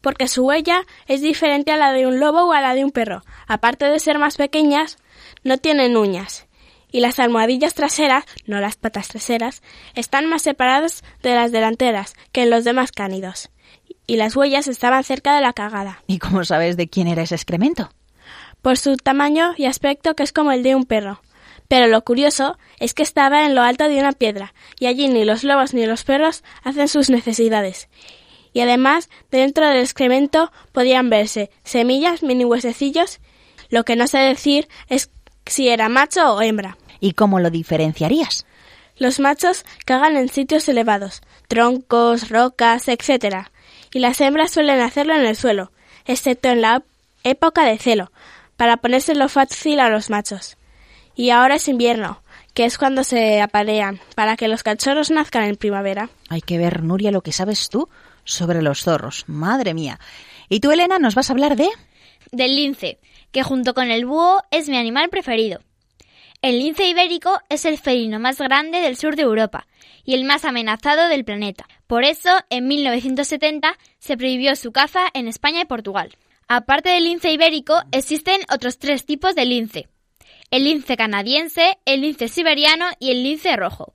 porque 0.00 0.28
su 0.28 0.46
huella 0.46 0.86
es 1.08 1.22
diferente 1.22 1.72
a 1.72 1.76
la 1.76 1.90
de 1.90 2.06
un 2.06 2.20
lobo 2.20 2.44
o 2.44 2.52
a 2.52 2.60
la 2.60 2.76
de 2.76 2.84
un 2.84 2.92
perro. 2.92 3.24
Aparte 3.48 3.86
de 3.86 3.98
ser 3.98 4.20
más 4.20 4.36
pequeñas, 4.36 4.96
no 5.42 5.58
tienen 5.58 5.96
uñas. 5.96 6.47
Y 6.90 7.00
las 7.00 7.18
almohadillas 7.18 7.74
traseras, 7.74 8.24
no 8.46 8.60
las 8.60 8.76
patas 8.76 9.08
traseras, 9.08 9.62
están 9.94 10.26
más 10.26 10.42
separadas 10.42 11.02
de 11.22 11.34
las 11.34 11.52
delanteras 11.52 12.14
que 12.32 12.42
en 12.42 12.50
los 12.50 12.64
demás 12.64 12.92
cánidos. 12.92 13.50
Y 14.06 14.16
las 14.16 14.34
huellas 14.36 14.68
estaban 14.68 15.04
cerca 15.04 15.34
de 15.34 15.42
la 15.42 15.52
cagada. 15.52 16.02
¿Y 16.06 16.18
cómo 16.18 16.44
sabes 16.44 16.76
de 16.76 16.88
quién 16.88 17.08
era 17.08 17.22
ese 17.22 17.34
excremento? 17.34 17.90
por 18.62 18.76
su 18.76 18.96
tamaño 18.96 19.54
y 19.56 19.66
aspecto 19.66 20.14
que 20.14 20.22
es 20.22 20.32
como 20.32 20.52
el 20.52 20.62
de 20.62 20.74
un 20.74 20.84
perro. 20.84 21.22
Pero 21.68 21.86
lo 21.86 22.02
curioso 22.02 22.58
es 22.78 22.94
que 22.94 23.02
estaba 23.02 23.44
en 23.44 23.54
lo 23.54 23.62
alto 23.62 23.88
de 23.88 23.98
una 23.98 24.12
piedra, 24.12 24.54
y 24.80 24.86
allí 24.86 25.08
ni 25.08 25.24
los 25.24 25.44
lobos 25.44 25.74
ni 25.74 25.84
los 25.86 26.04
perros 26.04 26.42
hacen 26.62 26.88
sus 26.88 27.10
necesidades. 27.10 27.88
Y 28.54 28.60
además, 28.60 29.10
dentro 29.30 29.66
del 29.66 29.80
excremento 29.80 30.50
podían 30.72 31.10
verse 31.10 31.50
semillas, 31.64 32.22
mini 32.22 32.44
huesecillos. 32.44 33.20
Lo 33.68 33.84
que 33.84 33.96
no 33.96 34.06
sé 34.06 34.18
decir 34.18 34.66
es 34.88 35.10
si 35.48 35.68
era 35.68 35.88
macho 35.88 36.34
o 36.34 36.42
hembra. 36.42 36.76
¿Y 37.00 37.12
cómo 37.12 37.40
lo 37.40 37.50
diferenciarías? 37.50 38.46
Los 38.96 39.20
machos 39.20 39.64
cagan 39.84 40.16
en 40.16 40.28
sitios 40.28 40.68
elevados, 40.68 41.22
troncos, 41.46 42.30
rocas, 42.30 42.88
etc. 42.88 43.46
Y 43.92 44.00
las 44.00 44.20
hembras 44.20 44.50
suelen 44.50 44.80
hacerlo 44.80 45.14
en 45.14 45.24
el 45.24 45.36
suelo, 45.36 45.70
excepto 46.04 46.48
en 46.48 46.62
la 46.62 46.82
época 47.22 47.64
de 47.64 47.78
celo, 47.78 48.10
para 48.56 48.78
ponérselo 48.78 49.28
fácil 49.28 49.80
a 49.80 49.88
los 49.88 50.10
machos. 50.10 50.56
Y 51.14 51.30
ahora 51.30 51.56
es 51.56 51.68
invierno, 51.68 52.22
que 52.54 52.64
es 52.64 52.76
cuando 52.78 53.04
se 53.04 53.40
aparean, 53.40 54.00
para 54.16 54.36
que 54.36 54.48
los 54.48 54.62
cachorros 54.62 55.10
nazcan 55.10 55.44
en 55.44 55.56
primavera. 55.56 56.10
Hay 56.28 56.40
que 56.40 56.58
ver, 56.58 56.82
Nuria, 56.82 57.12
lo 57.12 57.22
que 57.22 57.32
sabes 57.32 57.68
tú 57.68 57.88
sobre 58.24 58.62
los 58.62 58.82
zorros. 58.82 59.24
Madre 59.28 59.74
mía. 59.74 60.00
¿Y 60.48 60.60
tú, 60.60 60.72
Elena, 60.72 60.98
nos 60.98 61.14
vas 61.14 61.30
a 61.30 61.32
hablar 61.32 61.56
de...? 61.56 61.68
Del 62.30 62.56
lince, 62.56 62.98
que 63.32 63.42
junto 63.42 63.74
con 63.74 63.90
el 63.90 64.06
búho 64.06 64.42
es 64.50 64.68
mi 64.68 64.76
animal 64.76 65.08
preferido. 65.08 65.60
El 66.40 66.60
lince 66.60 66.86
ibérico 66.86 67.40
es 67.48 67.64
el 67.64 67.78
felino 67.78 68.20
más 68.20 68.38
grande 68.38 68.80
del 68.80 68.96
sur 68.96 69.16
de 69.16 69.22
Europa 69.22 69.66
y 70.04 70.14
el 70.14 70.24
más 70.24 70.44
amenazado 70.44 71.08
del 71.08 71.24
planeta. 71.24 71.66
Por 71.88 72.04
eso, 72.04 72.30
en 72.48 72.68
1970 72.68 73.76
se 73.98 74.16
prohibió 74.16 74.54
su 74.54 74.70
caza 74.70 75.00
en 75.14 75.26
España 75.26 75.62
y 75.62 75.64
Portugal. 75.64 76.16
Aparte 76.46 76.90
del 76.90 77.04
lince 77.04 77.32
ibérico, 77.32 77.82
existen 77.90 78.40
otros 78.52 78.78
tres 78.78 79.04
tipos 79.04 79.34
de 79.34 79.46
lince. 79.46 79.88
El 80.50 80.64
lince 80.64 80.96
canadiense, 80.96 81.76
el 81.84 82.02
lince 82.02 82.28
siberiano 82.28 82.86
y 83.00 83.10
el 83.10 83.22
lince 83.22 83.56
rojo. 83.56 83.92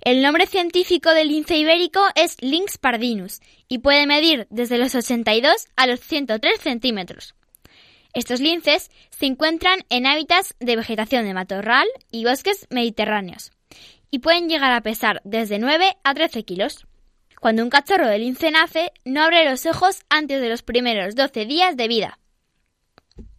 El 0.00 0.22
nombre 0.22 0.46
científico 0.46 1.14
del 1.14 1.28
lince 1.28 1.56
ibérico 1.56 2.04
es 2.14 2.36
Lynx 2.42 2.78
pardinus 2.78 3.40
y 3.68 3.78
puede 3.78 4.06
medir 4.06 4.46
desde 4.50 4.76
los 4.76 4.94
82 4.94 5.68
a 5.76 5.86
los 5.86 6.00
103 6.00 6.60
centímetros. 6.60 7.34
Estos 8.14 8.40
linces 8.40 8.90
se 9.10 9.26
encuentran 9.26 9.80
en 9.90 10.06
hábitats 10.06 10.54
de 10.60 10.76
vegetación 10.76 11.24
de 11.24 11.34
matorral 11.34 11.88
y 12.12 12.24
bosques 12.24 12.66
mediterráneos 12.70 13.50
y 14.10 14.20
pueden 14.20 14.48
llegar 14.48 14.72
a 14.72 14.82
pesar 14.82 15.20
desde 15.24 15.58
9 15.58 15.96
a 16.04 16.14
13 16.14 16.44
kilos. 16.44 16.86
Cuando 17.40 17.64
un 17.64 17.70
cachorro 17.70 18.06
de 18.06 18.20
lince 18.20 18.52
nace, 18.52 18.92
no 19.04 19.22
abre 19.22 19.50
los 19.50 19.66
ojos 19.66 20.02
antes 20.08 20.40
de 20.40 20.48
los 20.48 20.62
primeros 20.62 21.16
12 21.16 21.44
días 21.44 21.76
de 21.76 21.88
vida. 21.88 22.20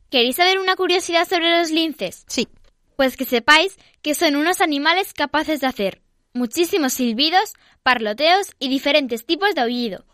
¿Queréis 0.10 0.36
saber 0.36 0.60
una 0.60 0.76
curiosidad 0.76 1.28
sobre 1.28 1.58
los 1.58 1.72
linces? 1.72 2.26
Sí. 2.28 2.50
Pues 2.98 3.16
que 3.16 3.26
sepáis 3.26 3.78
que 4.02 4.14
son 4.14 4.36
unos 4.36 4.60
animales 4.60 5.14
capaces 5.14 5.62
de 5.62 5.68
hacer 5.68 6.02
muchísimos 6.34 6.94
silbidos, 6.94 7.54
parloteos 7.82 8.52
y 8.60 8.68
diferentes 8.68 9.26
tipos 9.26 9.56
de 9.56 9.62
aullido. 9.62 10.06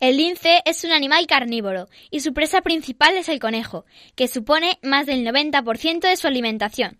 El 0.00 0.16
lince 0.16 0.62
es 0.64 0.82
un 0.84 0.92
animal 0.92 1.26
carnívoro 1.26 1.90
y 2.10 2.20
su 2.20 2.32
presa 2.32 2.62
principal 2.62 3.18
es 3.18 3.28
el 3.28 3.38
conejo, 3.38 3.84
que 4.16 4.28
supone 4.28 4.78
más 4.82 5.04
del 5.04 5.26
90% 5.26 6.00
de 6.00 6.16
su 6.16 6.26
alimentación, 6.26 6.98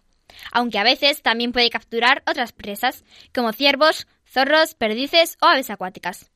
aunque 0.53 0.79
a 0.79 0.85
veces 0.85 1.23
también 1.23 1.53
puede 1.53 1.71
capturar 1.71 2.23
otras 2.27 2.53
presas, 2.53 3.05
como 3.35 3.55
ciervos, 3.55 4.07
zorros, 4.27 4.75
perdices 4.75 5.39
o 5.41 5.47
aves 5.47 5.71
acuáticas. 5.71 6.31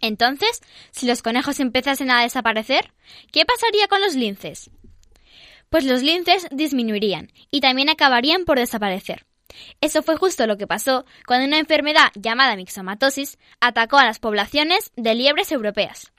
Entonces, 0.00 0.60
si 0.92 1.08
los 1.08 1.22
conejos 1.22 1.58
empezasen 1.58 2.12
a 2.12 2.22
desaparecer, 2.22 2.92
¿qué 3.32 3.44
pasaría 3.44 3.88
con 3.88 4.00
los 4.00 4.14
linces? 4.14 4.70
Pues 5.70 5.84
los 5.84 6.04
linces 6.04 6.46
disminuirían 6.52 7.32
y 7.50 7.60
también 7.60 7.88
acabarían 7.88 8.44
por 8.44 8.60
desaparecer. 8.60 9.26
Eso 9.80 10.02
fue 10.02 10.16
justo 10.16 10.46
lo 10.46 10.56
que 10.56 10.66
pasó 10.66 11.04
cuando 11.26 11.46
una 11.46 11.58
enfermedad 11.58 12.10
llamada 12.14 12.56
mixomatosis 12.56 13.38
atacó 13.60 13.98
a 13.98 14.04
las 14.04 14.18
poblaciones 14.18 14.92
de 14.96 15.14
liebres 15.14 15.52
europeas. 15.52 16.12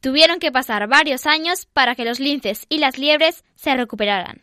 Tuvieron 0.00 0.38
que 0.38 0.52
pasar 0.52 0.88
varios 0.88 1.26
años 1.26 1.66
para 1.66 1.94
que 1.94 2.04
los 2.04 2.20
linces 2.20 2.66
y 2.68 2.78
las 2.78 2.98
liebres 2.98 3.44
se 3.54 3.74
recuperaran. 3.74 4.42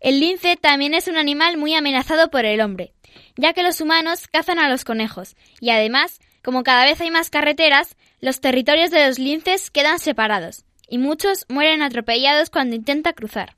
El 0.00 0.20
lince 0.20 0.56
también 0.56 0.92
es 0.92 1.08
un 1.08 1.16
animal 1.16 1.56
muy 1.56 1.74
amenazado 1.74 2.30
por 2.30 2.44
el 2.44 2.60
hombre, 2.60 2.92
ya 3.36 3.54
que 3.54 3.62
los 3.62 3.80
humanos 3.80 4.28
cazan 4.28 4.58
a 4.58 4.68
los 4.68 4.84
conejos 4.84 5.34
y 5.60 5.70
además, 5.70 6.20
como 6.42 6.62
cada 6.62 6.84
vez 6.84 7.00
hay 7.00 7.10
más 7.10 7.30
carreteras, 7.30 7.96
los 8.20 8.40
territorios 8.40 8.90
de 8.90 9.06
los 9.06 9.18
linces 9.18 9.70
quedan 9.70 9.98
separados 9.98 10.64
y 10.88 10.98
muchos 10.98 11.46
mueren 11.48 11.80
atropellados 11.80 12.50
cuando 12.50 12.76
intenta 12.76 13.14
cruzar. 13.14 13.56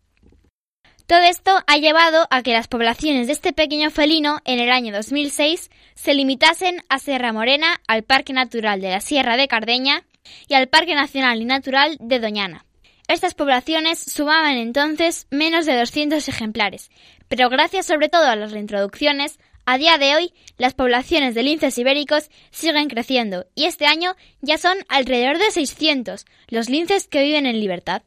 Todo 1.07 1.21
esto 1.21 1.53
ha 1.69 1.77
llevado 1.77 2.27
a 2.31 2.43
que 2.43 2.53
las 2.53 2.67
poblaciones 2.67 3.29
de 3.29 3.33
este 3.33 3.53
pequeño 3.53 3.91
felino 3.91 4.41
en 4.45 4.59
el 4.59 4.71
año 4.71 4.93
2006 4.93 5.71
se 5.95 6.15
limitasen 6.15 6.83
a 6.89 6.99
Sierra 6.99 7.33
Morena, 7.33 7.81
al 7.87 8.03
Parque 8.03 8.33
Natural 8.33 8.81
de 8.81 8.91
la 8.91 9.01
Sierra 9.01 9.37
de 9.37 9.47
Cardeña 9.47 10.03
y 10.49 10.55
al 10.55 10.67
Parque 10.67 10.97
Nacional 10.97 11.41
y 11.41 11.45
Natural 11.45 11.97
de 12.01 12.19
Doñana. 12.19 12.65
Estas 13.07 13.35
poblaciones 13.35 14.01
sumaban 14.01 14.57
entonces 14.57 15.29
menos 15.31 15.65
de 15.65 15.79
200 15.79 16.29
ejemplares, 16.29 16.91
pero 17.29 17.49
gracias 17.51 17.87
sobre 17.87 18.09
todo 18.09 18.25
a 18.25 18.35
las 18.35 18.51
reintroducciones, 18.51 19.39
a 19.65 19.79
día 19.79 19.99
de 19.99 20.17
hoy 20.17 20.33
las 20.59 20.75
poblaciones 20.75 21.37
de 21.37 21.45
linces 21.45 21.79
ibéricos 21.79 22.31
siguen 22.51 22.89
creciendo 22.89 23.47
y 23.55 23.67
este 23.67 23.87
año 23.87 24.17
ya 24.41 24.59
son 24.59 24.77
alrededor 24.89 25.39
de 25.39 25.53
600 25.53 26.25
los 26.49 26.69
linces 26.69 27.07
que 27.07 27.23
viven 27.23 27.47
en 27.47 27.61
libertad. 27.61 28.03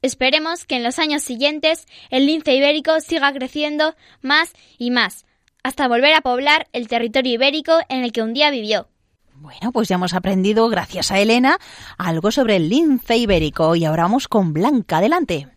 Esperemos 0.00 0.64
que 0.64 0.76
en 0.76 0.84
los 0.84 0.98
años 0.98 1.22
siguientes 1.22 1.86
el 2.10 2.26
lince 2.26 2.54
ibérico 2.54 3.00
siga 3.00 3.32
creciendo 3.32 3.94
más 4.22 4.52
y 4.78 4.90
más, 4.90 5.26
hasta 5.62 5.88
volver 5.88 6.14
a 6.14 6.20
poblar 6.20 6.68
el 6.72 6.86
territorio 6.86 7.34
ibérico 7.34 7.78
en 7.88 8.04
el 8.04 8.12
que 8.12 8.22
un 8.22 8.32
día 8.32 8.50
vivió. 8.50 8.88
Bueno, 9.34 9.72
pues 9.72 9.88
ya 9.88 9.96
hemos 9.96 10.14
aprendido, 10.14 10.68
gracias 10.68 11.10
a 11.10 11.20
Elena, 11.20 11.58
algo 11.96 12.30
sobre 12.30 12.56
el 12.56 12.68
lince 12.68 13.16
ibérico 13.16 13.74
y 13.76 13.84
ahora 13.84 14.04
vamos 14.04 14.28
con 14.28 14.52
Blanca. 14.52 14.98
Adelante. 14.98 15.48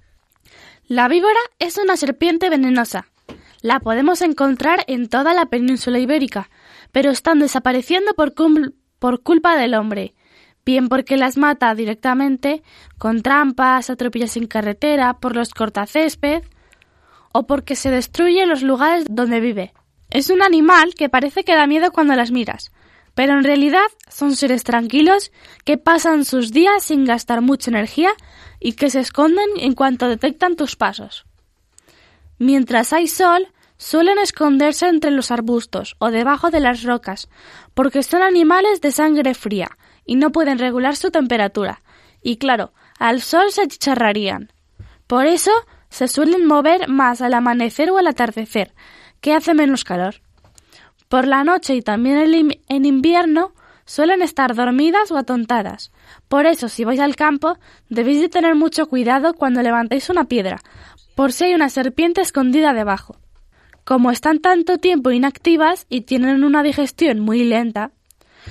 La 0.88 1.08
víbora 1.08 1.40
es 1.58 1.78
una 1.78 1.96
serpiente 1.96 2.50
venenosa. 2.50 3.08
La 3.62 3.80
podemos 3.80 4.22
encontrar 4.22 4.84
en 4.88 5.08
toda 5.08 5.34
la 5.34 5.48
península 5.48 6.00
ibérica, 6.00 6.50
pero 6.92 7.12
están 7.12 7.40
desapareciendo 7.40 8.14
por, 8.14 8.34
por 9.00 9.22
culpa 9.22 9.56
del 9.56 9.76
hombre 9.76 10.14
bien 10.72 10.88
porque 10.88 11.18
las 11.18 11.36
mata 11.38 11.76
directamente 11.76 12.64
con 12.98 13.22
trampas, 13.22 13.90
atropellas 13.90 14.38
en 14.38 14.48
carretera, 14.48 15.20
por 15.20 15.36
los 15.36 15.54
cortacésped 15.54 16.44
o 17.34 17.46
porque 17.46 17.76
se 17.76 17.92
destruye 17.92 18.46
los 18.46 18.62
lugares 18.62 19.04
donde 19.10 19.42
vive. 19.42 19.74
Es 20.10 20.30
un 20.30 20.42
animal 20.42 20.94
que 20.96 21.10
parece 21.10 21.44
que 21.44 21.56
da 21.56 21.68
miedo 21.68 21.92
cuando 21.92 22.16
las 22.16 22.32
miras, 22.32 22.72
pero 23.16 23.34
en 23.34 23.44
realidad 23.44 23.88
son 24.08 24.36
seres 24.38 24.64
tranquilos 24.64 25.32
que 25.66 25.78
pasan 25.78 26.24
sus 26.24 26.54
días 26.54 26.84
sin 26.84 27.04
gastar 27.04 27.42
mucha 27.42 27.70
energía 27.70 28.12
y 28.62 28.74
que 28.74 28.90
se 28.90 29.02
esconden 29.02 29.50
en 29.58 29.74
cuanto 29.74 30.08
detectan 30.08 30.56
tus 30.56 30.78
pasos. 30.78 31.26
Mientras 32.40 32.94
hay 32.94 33.08
sol, 33.08 33.48
suelen 33.76 34.20
esconderse 34.20 34.88
entre 34.88 35.12
los 35.12 35.32
arbustos 35.32 35.96
o 36.00 36.12
debajo 36.12 36.50
de 36.50 36.62
las 36.62 36.84
rocas, 36.84 37.28
porque 37.74 38.04
son 38.04 38.22
animales 38.22 38.80
de 38.80 38.92
sangre 38.92 39.34
fría 39.34 39.78
y 40.12 40.16
no 40.16 40.34
pueden 40.34 40.60
regular 40.60 40.98
su 40.98 41.10
temperatura. 41.10 41.82
Y 42.22 42.36
claro, 42.36 42.74
al 43.00 43.22
sol 43.22 43.46
se 43.50 43.62
achicharrarían. 43.62 44.52
Por 45.08 45.26
eso 45.26 45.52
se 45.88 46.10
suelen 46.10 46.46
mover 46.46 46.90
más 46.90 47.22
al 47.22 47.34
amanecer 47.34 47.90
o 47.92 47.98
al 47.98 48.08
atardecer, 48.08 48.74
que 49.22 49.34
hace 49.34 49.54
menos 49.54 49.86
calor. 49.86 50.16
Por 51.08 51.28
la 51.28 51.46
noche 51.46 51.76
y 51.76 51.82
también 51.82 52.52
en 52.68 52.86
invierno 52.86 53.54
suelen 53.86 54.22
estar 54.22 54.54
dormidas 54.54 55.14
o 55.14 55.18
atontadas. 55.18 55.94
Por 56.28 56.46
eso, 56.46 56.68
si 56.68 56.84
vais 56.84 57.00
al 57.00 57.16
campo, 57.16 57.58
debéis 57.88 58.20
de 58.20 58.28
tener 58.28 58.56
mucho 58.56 58.88
cuidado 58.88 59.34
cuando 59.34 59.62
levantéis 59.62 60.10
una 60.10 60.26
piedra, 60.26 60.62
por 61.16 61.32
si 61.32 61.46
hay 61.46 61.54
una 61.54 61.70
serpiente 61.70 62.20
escondida 62.20 62.74
debajo. 62.74 63.16
Como 63.86 64.12
están 64.12 64.40
tanto 64.40 64.78
tiempo 64.78 65.12
inactivas 65.12 65.86
y 65.88 66.02
tienen 66.02 66.44
una 66.44 66.64
digestión 66.64 67.22
muy 67.22 67.46
lenta, 67.46 67.92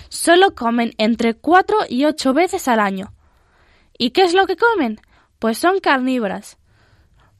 Solo 0.09 0.55
comen 0.55 0.93
entre 0.99 1.35
cuatro 1.35 1.79
y 1.89 2.05
ocho 2.05 2.33
veces 2.35 2.69
al 2.69 2.81
año. 2.81 3.13
¿Y 3.99 4.11
qué 4.11 4.23
es 4.23 4.35
lo 4.35 4.47
que 4.47 4.57
comen? 4.57 5.01
Pues 5.39 5.59
son 5.59 5.81
carnívoras. 5.81 6.59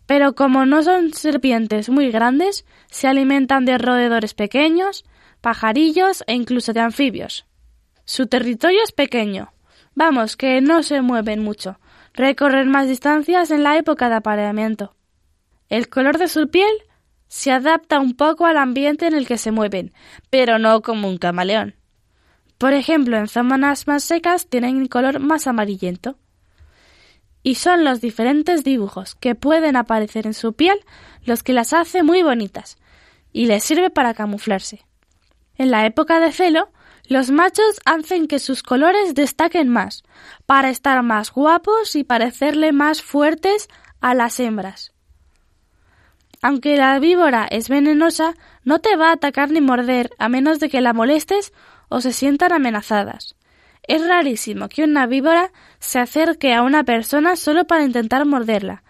Pero 0.07 0.35
como 0.35 0.67
no 0.67 0.83
son 0.83 1.13
serpientes 1.13 1.89
muy 1.89 2.11
grandes, 2.11 2.65
se 2.91 3.07
alimentan 3.07 3.65
de 3.65 3.79
roedores 3.79 4.35
pequeños, 4.35 5.05
pajarillos 5.41 6.25
e 6.27 6.35
incluso 6.35 6.73
de 6.73 6.81
anfibios. 6.81 7.47
Su 8.05 8.27
territorio 8.27 8.81
es 8.83 8.93
pequeño. 8.93 9.53
Vamos, 9.95 10.37
que 10.37 10.61
no 10.61 10.83
se 10.83 11.01
mueven 11.01 11.43
mucho. 11.43 11.79
Recorren 12.13 12.69
más 12.69 12.89
distancias 12.89 13.51
en 13.51 13.63
la 13.63 13.77
época 13.77 14.09
de 14.09 14.17
apareamiento. 14.17 14.97
El 15.69 15.89
color 15.89 16.19
de 16.19 16.27
su 16.27 16.51
piel 16.51 16.73
se 17.29 17.53
adapta 17.53 18.01
un 18.01 18.17
poco 18.17 18.47
al 18.47 18.57
ambiente 18.57 19.07
en 19.07 19.15
el 19.15 19.27
que 19.29 19.39
se 19.39 19.53
mueven, 19.53 19.93
pero 20.29 20.59
no 20.59 20.83
como 20.83 21.09
un 21.09 21.19
camaleón. 21.19 21.77
Por 22.61 22.75
ejemplo, 22.75 23.17
en 23.17 23.27
zonas 23.27 23.87
más 23.87 24.05
secas 24.05 24.47
tienen 24.47 24.87
color 24.87 25.19
más 25.19 25.47
amarillento. 25.47 26.19
Y 27.43 27.55
son 27.55 27.85
los 27.85 28.03
diferentes 28.03 28.65
dibujos 28.65 29.15
que 29.15 29.35
pueden 29.35 29.77
aparecer 29.77 30.27
en 30.27 30.35
su 30.35 30.53
piel 30.53 30.79
los 31.25 31.43
que 31.43 31.55
las 31.55 31.73
hace 31.73 32.03
muy 32.03 32.23
bonitas 32.23 32.77
y 33.33 33.47
les 33.47 33.65
sirve 33.65 33.89
para 33.89 34.13
camuflarse. 34.13 34.85
En 35.57 35.71
la 35.71 35.87
época 35.87 36.21
de 36.21 36.33
celo, 36.33 36.69
los 37.09 37.31
machos 37.31 37.81
hacen 37.87 38.29
que 38.29 38.39
sus 38.39 38.63
colores 38.63 39.15
destaquen 39.15 39.71
más, 39.71 40.03
para 40.45 40.69
estar 40.69 41.03
más 41.03 41.33
guapos 41.33 41.97
y 41.97 42.05
parecerle 42.05 42.73
más 42.73 43.01
fuertes 43.01 43.71
a 44.03 44.13
las 44.13 44.39
hembras. 44.39 44.93
Aunque 46.43 46.77
la 46.77 46.99
víbora 46.99 47.47
es 47.51 47.71
venenosa, 47.71 48.35
no 48.65 48.81
te 48.81 48.97
va 48.97 49.09
a 49.09 49.13
atacar 49.13 49.51
ni 49.51 49.63
morder 49.63 50.11
a 50.19 50.29
menos 50.29 50.61
de 50.61 50.69
que 50.69 50.83
la 50.83 50.93
molestes 50.93 51.55
o 51.91 52.01
se 52.01 52.15
sientan 52.15 52.53
amenazadas. 52.53 53.37
Es 53.83 54.07
rarísimo 54.07 54.69
que 54.71 54.85
una 54.85 55.07
víbora 55.07 55.53
se 55.79 55.99
acerque 55.99 56.55
a 56.55 56.63
una 56.63 56.85
persona 56.85 57.37
solo 57.37 57.67
para 57.67 57.85
intentar 57.85 58.25
morderla. 58.25 58.83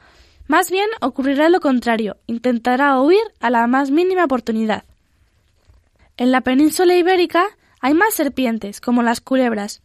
Más 0.46 0.70
bien 0.70 0.88
ocurrirá 1.00 1.48
lo 1.48 1.60
contrario, 1.60 2.18
intentará 2.26 3.00
huir 3.00 3.22
a 3.40 3.50
la 3.50 3.66
más 3.66 3.90
mínima 3.90 4.24
oportunidad. 4.24 4.84
En 6.16 6.32
la 6.32 6.42
península 6.42 6.94
ibérica 6.94 7.46
hay 7.80 7.94
más 7.94 8.14
serpientes, 8.14 8.80
como 8.80 9.02
las 9.02 9.20
culebras, 9.20 9.80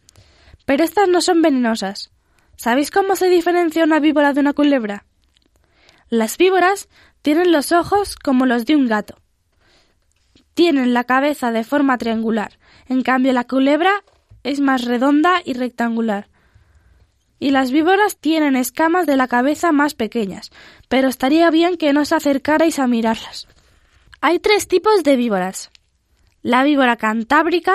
pero 0.66 0.84
estas 0.84 1.08
no 1.08 1.20
son 1.20 1.40
venenosas. 1.40 2.10
¿Sabéis 2.56 2.90
cómo 2.90 3.16
se 3.16 3.28
diferencia 3.28 3.84
una 3.84 4.00
víbora 4.00 4.32
de 4.32 4.40
una 4.40 4.52
culebra? 4.52 5.06
Las 6.10 6.36
víboras 6.36 6.88
tienen 7.22 7.52
los 7.52 7.72
ojos 7.72 8.16
como 8.16 8.44
los 8.46 8.66
de 8.66 8.76
un 8.76 8.86
gato. 8.86 9.16
Tienen 10.54 10.94
la 10.94 11.04
cabeza 11.04 11.52
de 11.52 11.64
forma 11.64 11.98
triangular, 11.98 12.58
en 12.88 13.02
cambio, 13.02 13.32
la 13.32 13.44
culebra 13.44 14.04
es 14.42 14.60
más 14.60 14.84
redonda 14.84 15.42
y 15.44 15.54
rectangular. 15.54 16.28
Y 17.38 17.50
las 17.50 17.70
víboras 17.70 18.16
tienen 18.16 18.56
escamas 18.56 19.06
de 19.06 19.16
la 19.16 19.28
cabeza 19.28 19.72
más 19.72 19.94
pequeñas, 19.94 20.50
pero 20.88 21.08
estaría 21.08 21.50
bien 21.50 21.76
que 21.76 21.92
no 21.92 22.02
os 22.02 22.12
acercarais 22.12 22.78
a 22.78 22.86
mirarlas. 22.86 23.48
Hay 24.20 24.38
tres 24.38 24.68
tipos 24.68 25.02
de 25.02 25.16
víboras. 25.16 25.70
La 26.42 26.64
víbora 26.64 26.96
cantábrica, 26.96 27.74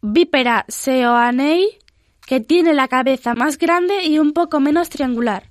Vipera 0.00 0.64
seoanei, 0.68 1.78
que 2.26 2.40
tiene 2.40 2.74
la 2.74 2.88
cabeza 2.88 3.34
más 3.34 3.58
grande 3.58 4.04
y 4.04 4.18
un 4.18 4.32
poco 4.32 4.60
menos 4.60 4.88
triangular. 4.88 5.50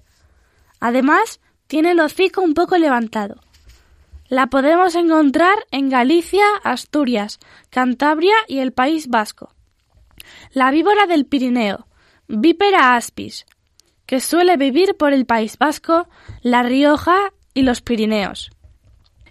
Además, 0.79 1.39
tiene 1.67 1.91
el 1.91 1.99
hocico 1.99 2.41
un 2.41 2.53
poco 2.53 2.77
levantado. 2.77 3.36
La 4.27 4.47
podemos 4.47 4.95
encontrar 4.95 5.55
en 5.69 5.89
Galicia, 5.89 6.45
Asturias, 6.63 7.39
Cantabria 7.69 8.33
y 8.47 8.57
el 8.57 8.73
País 8.73 9.07
Vasco. 9.07 9.53
La 10.51 10.71
víbora 10.71 11.05
del 11.05 11.27
Pirineo, 11.27 11.85
Vipera 12.27 12.95
aspis, 12.95 13.45
que 14.07 14.19
suele 14.19 14.57
vivir 14.57 14.95
por 14.97 15.13
el 15.13 15.27
País 15.27 15.59
Vasco, 15.59 16.07
La 16.41 16.63
Rioja 16.63 17.33
y 17.53 17.61
los 17.61 17.81
Pirineos. 17.81 18.49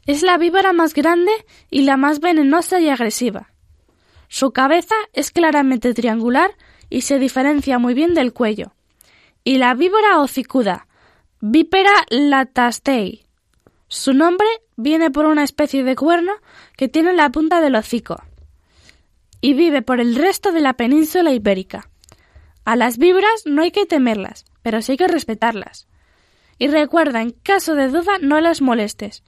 Es 0.07 0.23
la 0.23 0.39
víbora 0.39 0.73
más 0.73 0.95
grande 0.95 1.33
y 1.71 1.83
la 1.83 1.97
más 1.97 2.21
venenosa 2.21 2.79
y 2.79 2.89
agresiva. 2.89 3.51
Su 4.29 4.53
cabeza 4.53 4.95
es 5.13 5.33
claramente 5.33 5.93
triangular 5.93 6.53
y 6.89 7.01
se 7.01 7.19
diferencia 7.19 7.81
muy 7.81 7.95
bien 7.95 8.15
del 8.15 8.33
cuello. 8.33 8.75
Y 9.43 9.59
la 9.59 9.75
víbora 9.75 10.21
hocicuda, 10.21 10.87
Vipera 11.41 12.07
latastei. 12.11 13.25
Su 13.89 14.13
nombre 14.13 14.47
viene 14.77 15.11
por 15.11 15.27
una 15.27 15.45
especie 15.45 15.85
de 15.85 15.97
cuerno 15.97 16.33
que 16.77 16.89
tiene 16.89 17.11
en 17.11 17.17
la 17.17 17.31
punta 17.31 17.61
del 17.61 17.77
hocico 17.77 18.23
y 19.41 19.53
vive 19.53 19.83
por 19.83 20.01
el 20.01 20.15
resto 20.15 20.53
de 20.53 20.61
la 20.61 20.73
península 20.73 21.33
ibérica. 21.33 21.91
A 22.65 22.77
las 22.77 22.97
víboras 22.97 23.43
no 23.45 23.63
hay 23.63 23.73
que 23.73 23.85
temerlas, 23.85 24.47
pero 24.63 24.81
sí 24.81 24.93
hay 24.93 24.99
que 24.99 25.09
respetarlas. 25.09 25.87
Y 26.59 26.69
recuerda, 26.69 27.21
en 27.21 27.33
caso 27.33 27.75
de 27.75 27.89
duda, 27.89 28.13
no 28.23 28.41
las 28.41 28.63
molestes. 28.63 29.23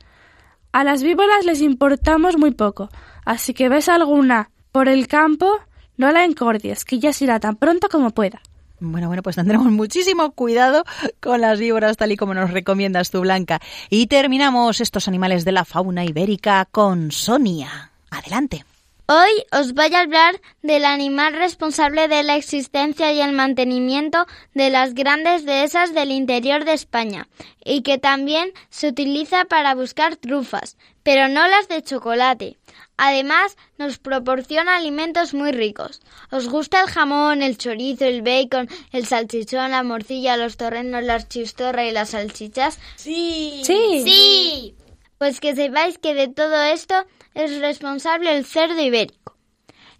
A 0.72 0.84
las 0.84 1.02
víboras 1.02 1.44
les 1.44 1.60
importamos 1.60 2.38
muy 2.38 2.52
poco, 2.52 2.88
así 3.24 3.52
que 3.52 3.68
ves 3.68 3.90
alguna 3.90 4.50
por 4.72 4.88
el 4.88 5.06
campo, 5.06 5.50
no 5.96 6.10
la 6.12 6.24
encordies, 6.24 6.84
que 6.84 6.98
ya 6.98 7.12
se 7.12 7.24
irá 7.24 7.38
tan 7.38 7.56
pronto 7.56 7.88
como 7.90 8.10
pueda. 8.10 8.40
Bueno, 8.78 9.08
bueno, 9.08 9.22
pues 9.22 9.36
tendremos 9.36 9.66
muchísimo 9.66 10.32
cuidado 10.32 10.84
con 11.20 11.40
las 11.40 11.58
víboras, 11.58 11.96
tal 11.96 12.12
y 12.12 12.16
como 12.16 12.34
nos 12.34 12.50
recomiendas 12.50 13.10
tú, 13.10 13.20
Blanca. 13.20 13.60
Y 13.88 14.06
terminamos 14.06 14.80
estos 14.80 15.08
animales 15.08 15.44
de 15.44 15.52
la 15.52 15.64
fauna 15.64 16.04
ibérica 16.04 16.66
con 16.70 17.10
Sonia. 17.10 17.90
Adelante. 18.10 18.64
Hoy 19.08 19.30
os 19.52 19.72
voy 19.72 19.94
a 19.94 20.00
hablar 20.00 20.40
del 20.62 20.84
animal 20.84 21.34
responsable 21.34 22.08
de 22.08 22.24
la 22.24 22.34
existencia 22.34 23.12
y 23.12 23.20
el 23.20 23.32
mantenimiento 23.32 24.26
de 24.52 24.68
las 24.68 24.94
grandes 24.94 25.46
dehesas 25.46 25.94
del 25.94 26.10
interior 26.10 26.64
de 26.64 26.72
España 26.72 27.28
y 27.64 27.82
que 27.82 27.98
también 27.98 28.50
se 28.68 28.88
utiliza 28.88 29.44
para 29.44 29.76
buscar 29.76 30.16
trufas, 30.16 30.76
pero 31.04 31.28
no 31.28 31.46
las 31.46 31.68
de 31.68 31.82
chocolate. 31.82 32.56
Además, 32.96 33.56
nos 33.78 33.98
proporciona 33.98 34.76
alimentos 34.76 35.34
muy 35.34 35.52
ricos. 35.52 36.00
¿Os 36.30 36.48
gusta 36.48 36.80
el 36.80 36.88
jamón, 36.88 37.42
el 37.42 37.58
chorizo, 37.58 38.06
el 38.06 38.22
bacon, 38.22 38.68
el 38.92 39.06
salchichón, 39.06 39.72
la 39.72 39.82
morcilla, 39.82 40.36
los 40.36 40.56
torrenos, 40.56 41.02
las 41.02 41.28
chistorra 41.28 41.84
y 41.84 41.92
las 41.92 42.10
salchichas? 42.10 42.78
Sí. 42.96 43.60
Sí. 43.64 44.02
Sí. 44.04 44.74
Pues 45.18 45.40
que 45.40 45.54
sepáis 45.54 45.98
que 45.98 46.14
de 46.14 46.28
todo 46.28 46.62
esto 46.62 46.94
es 47.34 47.60
responsable 47.60 48.36
el 48.36 48.44
cerdo 48.44 48.80
ibérico. 48.80 49.36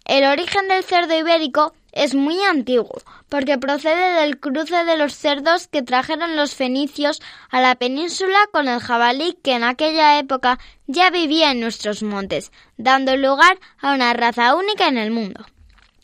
El 0.05 0.25
origen 0.25 0.69
del 0.69 0.85
cerdo 0.85 1.17
ibérico 1.19 1.75
es 1.97 2.15
muy 2.15 2.39
antiguo, 2.43 3.01
porque 3.31 3.57
procede 3.57 4.21
del 4.21 4.39
cruce 4.39 4.85
de 4.85 4.99
los 4.99 5.15
cerdos 5.15 5.67
que 5.67 5.83
trajeron 5.83 6.37
los 6.37 6.55
fenicios 6.55 7.23
a 7.51 7.61
la 7.61 7.75
península 7.75 8.39
con 8.53 8.69
el 8.69 8.81
jabalí 8.81 9.39
que 9.43 9.55
en 9.55 9.65
aquella 9.65 10.19
época 10.19 10.59
ya 10.87 11.09
vivía 11.11 11.51
en 11.51 11.61
nuestros 11.61 12.03
montes, 12.03 12.53
dando 12.77 13.17
lugar 13.17 13.59
a 13.81 13.95
una 13.95 14.13
raza 14.13 14.55
única 14.55 14.89
en 14.89 14.99
el 14.99 15.11
mundo. 15.11 15.47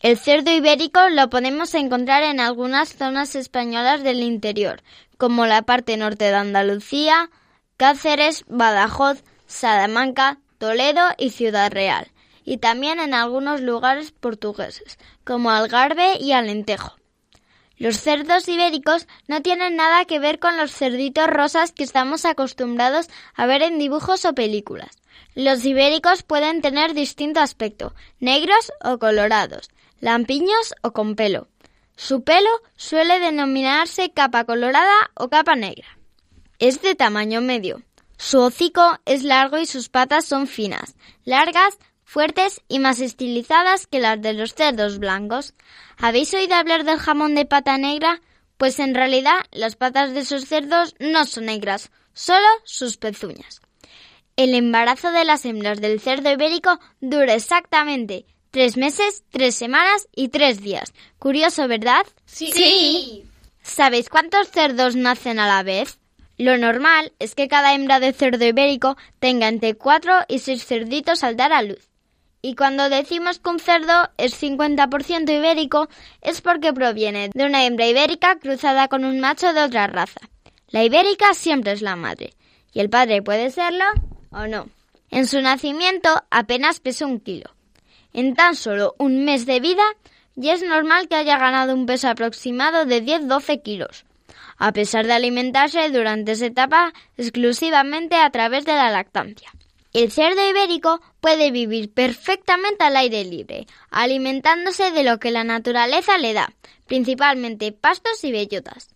El 0.01 0.17
cerdo 0.17 0.51
ibérico 0.51 0.99
lo 1.09 1.29
podemos 1.29 1.73
encontrar 1.75 2.23
en 2.23 2.39
algunas 2.39 2.95
zonas 2.95 3.35
españolas 3.35 4.03
del 4.03 4.21
interior, 4.21 4.81
como 5.17 5.45
la 5.45 5.61
parte 5.61 5.95
norte 5.95 6.25
de 6.25 6.35
Andalucía, 6.35 7.29
Cáceres, 7.77 8.45
Badajoz, 8.47 9.23
Salamanca, 9.45 10.39
Toledo 10.57 11.03
y 11.19 11.29
Ciudad 11.29 11.71
Real, 11.71 12.07
y 12.43 12.57
también 12.57 12.99
en 12.99 13.13
algunos 13.13 13.61
lugares 13.61 14.11
portugueses, 14.11 14.97
como 15.23 15.51
Algarve 15.51 16.17
y 16.19 16.31
Alentejo. 16.33 16.95
Los 17.77 17.97
cerdos 17.97 18.47
ibéricos 18.47 19.07
no 19.27 19.41
tienen 19.41 19.75
nada 19.75 20.05
que 20.05 20.19
ver 20.19 20.39
con 20.39 20.57
los 20.57 20.71
cerditos 20.71 21.27
rosas 21.27 21.71
que 21.71 21.83
estamos 21.83 22.23
acostumbrados 22.25 23.09
a 23.33 23.45
ver 23.45 23.61
en 23.61 23.79
dibujos 23.79 24.25
o 24.25 24.33
películas. 24.33 25.01
Los 25.35 25.65
ibéricos 25.65 26.23
pueden 26.23 26.61
tener 26.61 26.93
distinto 26.93 27.39
aspecto, 27.39 27.95
negros 28.19 28.71
o 28.83 28.99
colorados, 28.99 29.69
lampiños 29.99 30.75
o 30.83 30.93
con 30.93 31.15
pelo. 31.15 31.47
Su 31.95 32.23
pelo 32.23 32.49
suele 32.75 33.19
denominarse 33.19 34.11
capa 34.11 34.45
colorada 34.45 35.11
o 35.15 35.29
capa 35.29 35.55
negra. 35.55 35.97
Es 36.59 36.81
de 36.81 36.95
tamaño 36.95 37.41
medio. 37.41 37.81
Su 38.17 38.39
hocico 38.39 38.99
es 39.05 39.23
largo 39.23 39.57
y 39.57 39.65
sus 39.65 39.89
patas 39.89 40.25
son 40.25 40.47
finas, 40.47 40.95
largas, 41.25 41.77
fuertes 42.13 42.61
y 42.67 42.77
más 42.77 42.99
estilizadas 42.99 43.87
que 43.87 43.99
las 43.99 44.21
de 44.21 44.33
los 44.33 44.53
cerdos 44.53 44.99
blancos. 44.99 45.55
¿Habéis 45.97 46.31
oído 46.35 46.53
hablar 46.53 46.83
del 46.83 46.99
jamón 46.99 47.33
de 47.33 47.45
pata 47.45 47.79
negra? 47.79 48.21
Pues 48.57 48.77
en 48.77 48.93
realidad 48.93 49.39
las 49.51 49.75
patas 49.75 50.13
de 50.13 50.19
esos 50.19 50.45
cerdos 50.45 50.93
no 50.99 51.25
son 51.25 51.45
negras, 51.45 51.89
solo 52.13 52.45
sus 52.65 52.97
pezuñas. 52.97 53.61
El 54.35 54.53
embarazo 54.53 55.11
de 55.11 55.25
las 55.25 55.43
hembras 55.43 55.81
del 55.81 55.99
cerdo 55.99 56.31
ibérico 56.31 56.79
dura 57.01 57.33
exactamente 57.33 58.27
tres 58.51 58.77
meses, 58.77 59.23
tres 59.31 59.55
semanas 59.55 60.07
y 60.15 60.27
tres 60.27 60.61
días. 60.61 60.93
Curioso, 61.17 61.67
¿verdad? 61.67 62.05
Sí. 62.25 63.23
¿Sabéis 63.63 64.09
cuántos 64.09 64.51
cerdos 64.51 64.95
nacen 64.95 65.39
a 65.39 65.47
la 65.47 65.63
vez? 65.63 65.97
Lo 66.37 66.59
normal 66.59 67.11
es 67.17 67.33
que 67.33 67.47
cada 67.47 67.73
hembra 67.73 67.99
de 67.99 68.13
cerdo 68.13 68.45
ibérico 68.45 68.97
tenga 69.17 69.47
entre 69.47 69.73
4 69.73 70.25
y 70.27 70.39
6 70.39 70.63
cerditos 70.63 71.23
al 71.23 71.35
dar 71.35 71.53
a 71.53 71.63
luz. 71.63 71.92
Y 72.45 72.55
cuando 72.55 72.89
decimos 72.89 73.39
que 73.39 73.49
un 73.49 73.59
cerdo 73.59 74.09
es 74.17 74.43
50% 74.43 75.33
ibérico 75.33 75.87
es 76.21 76.41
porque 76.41 76.73
proviene 76.73 77.29
de 77.33 77.45
una 77.45 77.65
hembra 77.65 77.87
ibérica 77.87 78.37
cruzada 78.37 78.89
con 78.89 79.05
un 79.05 79.21
macho 79.21 79.53
de 79.53 79.63
otra 79.63 79.87
raza. 79.87 80.19
La 80.67 80.83
ibérica 80.83 81.33
siempre 81.33 81.71
es 81.71 81.81
la 81.81 81.95
madre, 81.95 82.33
y 82.73 82.81
el 82.81 82.89
padre 82.89 83.21
puede 83.21 83.49
serlo 83.49 83.85
o 84.29 84.45
no. 84.47 84.67
En 85.09 85.25
su 85.25 85.39
nacimiento 85.41 86.09
apenas 86.29 86.81
pesa 86.81 87.05
un 87.05 87.21
kilo. 87.21 87.49
En 88.11 88.35
tan 88.35 88.57
solo 88.57 88.93
un 88.99 89.23
mes 89.23 89.45
de 89.45 89.61
vida 89.61 89.85
ya 90.35 90.53
es 90.53 90.63
normal 90.63 91.07
que 91.07 91.15
haya 91.15 91.37
ganado 91.37 91.73
un 91.73 91.85
peso 91.85 92.09
aproximado 92.09 92.85
de 92.85 93.05
10-12 93.05 93.61
kilos 93.63 94.03
a 94.57 94.71
pesar 94.71 95.05
de 95.05 95.13
alimentarse 95.13 95.89
durante 95.89 96.33
esa 96.33 96.47
etapa 96.47 96.93
exclusivamente 97.17 98.15
a 98.15 98.29
través 98.29 98.65
de 98.65 98.73
la 98.73 98.91
lactancia. 98.91 99.51
El 99.93 100.11
cerdo 100.11 100.47
ibérico 100.49 101.01
puede 101.21 101.51
vivir 101.51 101.93
perfectamente 101.93 102.83
al 102.83 102.95
aire 102.95 103.23
libre, 103.23 103.67
alimentándose 103.91 104.89
de 104.89 105.03
lo 105.03 105.19
que 105.19 105.29
la 105.29 105.43
naturaleza 105.43 106.17
le 106.17 106.33
da, 106.33 106.51
principalmente 106.87 107.71
pastos 107.71 108.23
y 108.23 108.31
bellotas. 108.31 108.89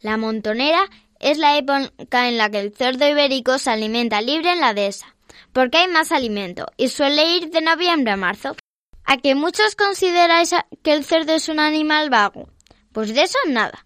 La 0.00 0.16
montonera 0.16 0.88
es 1.20 1.36
la 1.36 1.58
época 1.58 2.28
en 2.28 2.38
la 2.38 2.48
que 2.48 2.60
el 2.60 2.74
cerdo 2.74 3.06
ibérico 3.06 3.58
se 3.58 3.70
alimenta 3.70 4.22
libre 4.22 4.52
en 4.52 4.60
la 4.60 4.72
dehesa, 4.72 5.14
porque 5.52 5.78
hay 5.78 5.88
más 5.88 6.12
alimento 6.12 6.66
y 6.78 6.88
suele 6.88 7.36
ir 7.36 7.50
de 7.50 7.60
noviembre 7.60 8.12
a 8.12 8.16
marzo. 8.16 8.56
¿A 9.04 9.18
que 9.18 9.34
muchos 9.34 9.74
consideráis 9.74 10.54
que 10.82 10.92
el 10.94 11.04
cerdo 11.04 11.34
es 11.34 11.50
un 11.50 11.60
animal 11.60 12.08
vago? 12.08 12.48
Pues 12.92 13.14
de 13.14 13.22
eso 13.22 13.38
nada 13.48 13.84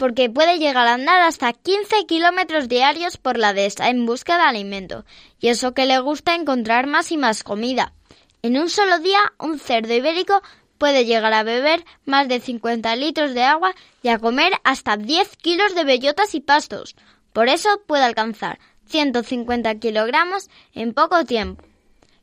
porque 0.00 0.30
puede 0.30 0.58
llegar 0.58 0.86
a 0.86 0.94
andar 0.94 1.20
hasta 1.20 1.52
15 1.52 2.06
kilómetros 2.06 2.68
diarios 2.68 3.18
por 3.18 3.36
la 3.36 3.52
dehesa 3.52 3.90
en 3.90 4.06
busca 4.06 4.38
de 4.38 4.44
alimento, 4.44 5.04
y 5.38 5.48
eso 5.48 5.74
que 5.74 5.84
le 5.84 5.98
gusta 5.98 6.34
encontrar 6.34 6.86
más 6.86 7.12
y 7.12 7.18
más 7.18 7.44
comida. 7.44 7.92
En 8.40 8.58
un 8.58 8.70
solo 8.70 8.98
día, 9.00 9.20
un 9.38 9.58
cerdo 9.58 9.92
ibérico 9.92 10.40
puede 10.78 11.04
llegar 11.04 11.34
a 11.34 11.42
beber 11.42 11.84
más 12.06 12.28
de 12.28 12.40
50 12.40 12.96
litros 12.96 13.34
de 13.34 13.42
agua 13.42 13.74
y 14.02 14.08
a 14.08 14.18
comer 14.18 14.54
hasta 14.64 14.96
10 14.96 15.36
kilos 15.36 15.74
de 15.74 15.84
bellotas 15.84 16.34
y 16.34 16.40
pastos. 16.40 16.96
Por 17.34 17.50
eso 17.50 17.68
puede 17.86 18.04
alcanzar 18.04 18.58
150 18.86 19.74
kilogramos 19.80 20.48
en 20.72 20.94
poco 20.94 21.26
tiempo. 21.26 21.62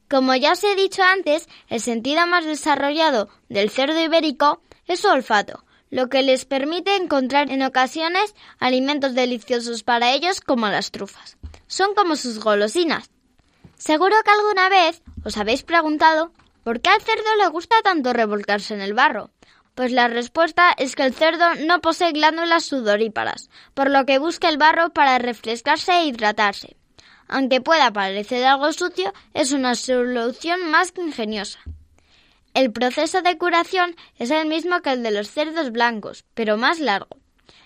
Como 0.09 0.33
ya 0.33 0.53
os 0.53 0.63
he 0.63 0.75
dicho 0.75 1.03
antes, 1.03 1.47
el 1.67 1.79
sentido 1.79 2.25
más 2.25 2.43
desarrollado 2.43 3.29
del 3.49 3.69
cerdo 3.69 4.01
ibérico 4.01 4.63
es 4.87 5.01
su 5.01 5.09
olfato, 5.09 5.63
lo 5.89 6.09
que 6.09 6.23
les 6.23 6.45
permite 6.45 6.95
encontrar 6.95 7.51
en 7.51 7.63
ocasiones 7.63 8.35
alimentos 8.59 9.13
deliciosos 9.13 9.83
para 9.83 10.13
ellos 10.13 10.41
como 10.41 10.67
las 10.67 10.91
trufas. 10.91 11.37
Son 11.67 11.95
como 11.95 12.15
sus 12.15 12.39
golosinas. 12.39 13.09
Seguro 13.77 14.15
que 14.23 14.31
alguna 14.31 14.69
vez 14.69 15.01
os 15.23 15.37
habéis 15.37 15.63
preguntado 15.63 16.31
por 16.63 16.81
qué 16.81 16.89
al 16.89 17.01
cerdo 17.01 17.35
le 17.39 17.47
gusta 17.47 17.75
tanto 17.83 18.13
revolcarse 18.13 18.73
en 18.73 18.81
el 18.81 18.93
barro. 18.93 19.31
Pues 19.75 19.91
la 19.91 20.07
respuesta 20.07 20.73
es 20.75 20.95
que 20.95 21.03
el 21.03 21.13
cerdo 21.13 21.53
no 21.67 21.81
posee 21.81 22.11
glándulas 22.11 22.65
sudoríparas, 22.65 23.49
por 23.75 23.91
lo 23.91 24.05
que 24.05 24.17
busca 24.17 24.49
el 24.49 24.57
barro 24.57 24.89
para 24.89 25.19
refrescarse 25.19 25.91
e 25.91 26.05
hidratarse. 26.05 26.75
Aunque 27.27 27.61
pueda 27.61 27.91
parecer 27.91 28.45
algo 28.45 28.71
sucio, 28.73 29.13
es 29.33 29.51
una 29.51 29.75
solución 29.75 30.71
más 30.71 30.91
que 30.91 31.01
ingeniosa. 31.01 31.59
El 32.57 32.71
proceso 32.71 33.21
de 33.21 33.37
curación 33.37 33.95
es 34.17 34.31
el 34.31 34.47
mismo 34.47 34.81
que 34.81 34.89
el 34.89 35.03
de 35.03 35.11
los 35.11 35.29
cerdos 35.29 35.71
blancos, 35.71 36.25
pero 36.33 36.57
más 36.57 36.79
largo, 36.79 37.19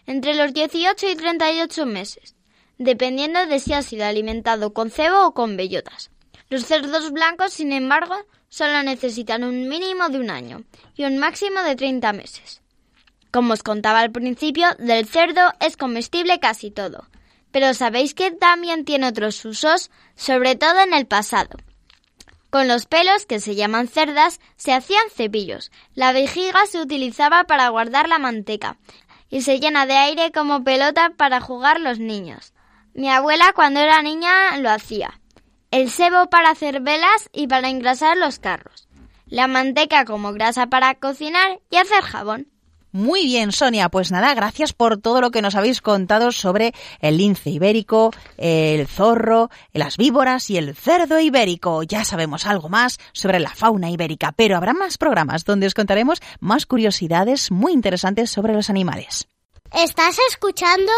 entre 0.06 0.36
los 0.36 0.54
18 0.54 1.08
y 1.08 1.16
38 1.16 1.86
meses. 1.86 2.36
dependiendo 2.78 3.46
de 3.46 3.60
si 3.60 3.72
ha 3.72 3.84
sido 3.84 4.04
alimentado 4.04 4.74
con 4.74 4.92
cebo 4.92 5.28
o 5.28 5.34
con 5.34 5.56
bellotas. 5.56 6.12
Los 6.50 6.66
cerdos 6.66 7.12
blancos, 7.14 7.54
sin 7.54 7.72
embargo, 7.72 8.16
solo 8.50 8.84
necesitan 8.84 9.46
un 9.46 9.70
mínimo 9.70 10.10
de 10.10 10.20
un 10.20 10.30
año 10.30 10.66
y 10.98 11.06
un 11.06 11.20
máximo 11.20 11.62
de 11.62 11.78
30 11.78 12.12
meses. 12.12 12.62
Como 13.32 13.54
os 13.54 13.64
contaba 13.64 14.02
al 14.02 14.12
principio, 14.12 14.68
del 14.78 15.08
cerdo 15.08 15.54
es 15.62 15.78
comestible 15.78 16.42
casi 16.42 16.70
todo. 16.70 17.08
Pero 17.54 17.74
¿sabéis 17.74 18.14
que 18.14 18.32
también 18.32 18.84
tiene 18.84 19.08
otros 19.08 19.46
usos? 19.46 19.90
Sobre 20.16 20.58
todo 20.58 20.82
en 20.82 20.94
el 20.94 21.06
pasado. 21.06 21.56
Con 22.52 22.68
los 22.68 22.86
pelos, 22.86 23.26
que 23.26 23.40
se 23.40 23.56
llaman 23.56 23.88
cerdas, 23.88 24.42
se 24.58 24.74
hacían 24.74 25.10
cepillos. 25.10 25.72
La 25.96 26.12
vejiga 26.12 26.66
se 26.66 26.82
utilizaba 26.82 27.46
para 27.46 27.70
guardar 27.70 28.10
la 28.10 28.20
manteca 28.20 28.78
y 29.30 29.42
se 29.42 29.62
llena 29.62 29.86
de 29.86 29.94
aire 29.94 30.34
como 30.34 30.62
pelota 30.62 31.14
para 31.16 31.40
jugar 31.40 31.80
los 31.80 32.00
niños. 32.00 32.54
Mi 32.94 33.10
abuela 33.10 33.54
cuando 33.56 33.80
era 33.80 34.02
niña 34.02 34.58
lo 34.58 34.70
hacía. 34.70 35.22
El 35.72 35.90
sebo 35.90 36.30
para 36.30 36.50
hacer 36.50 36.82
velas 36.82 37.30
y 37.32 37.48
para 37.48 37.70
engrasar 37.70 38.18
los 38.18 38.40
carros. 38.40 38.90
La 39.28 39.48
manteca 39.48 40.04
como 40.04 40.34
grasa 40.34 40.68
para 40.68 40.96
cocinar 40.96 41.62
y 41.70 41.78
hacer 41.78 42.02
jabón. 42.02 42.51
Muy 42.92 43.26
bien, 43.26 43.52
Sonia. 43.52 43.90
Pues 43.90 44.12
nada, 44.12 44.34
gracias 44.34 44.74
por 44.74 44.98
todo 44.98 45.22
lo 45.22 45.32
que 45.32 45.42
nos 45.42 45.56
habéis 45.56 45.82
contado 45.82 46.32
sobre 46.32 46.74
el 47.00 47.18
lince 47.18 47.50
ibérico, 47.50 48.12
el 48.38 48.88
zorro, 48.88 49.50
las 49.74 49.98
víboras 49.98 50.50
y 50.50 50.58
el 50.58 50.76
cerdo 50.76 51.20
ibérico. 51.20 51.84
Ya 51.84 52.04
sabemos 52.04 52.46
algo 52.46 52.70
más 52.70 53.00
sobre 53.14 53.40
la 53.40 53.52
fauna 53.52 53.90
ibérica, 53.90 54.34
pero 54.34 54.58
habrá 54.58 54.74
más 54.74 54.98
programas 54.98 55.46
donde 55.46 55.68
os 55.68 55.74
contaremos 55.74 56.22
más 56.40 56.66
curiosidades 56.66 57.52
muy 57.52 57.74
interesantes 57.74 58.30
sobre 58.30 58.54
los 58.54 58.70
animales. 58.70 59.28
¿Estás 59.72 60.18
escuchando? 60.30 60.92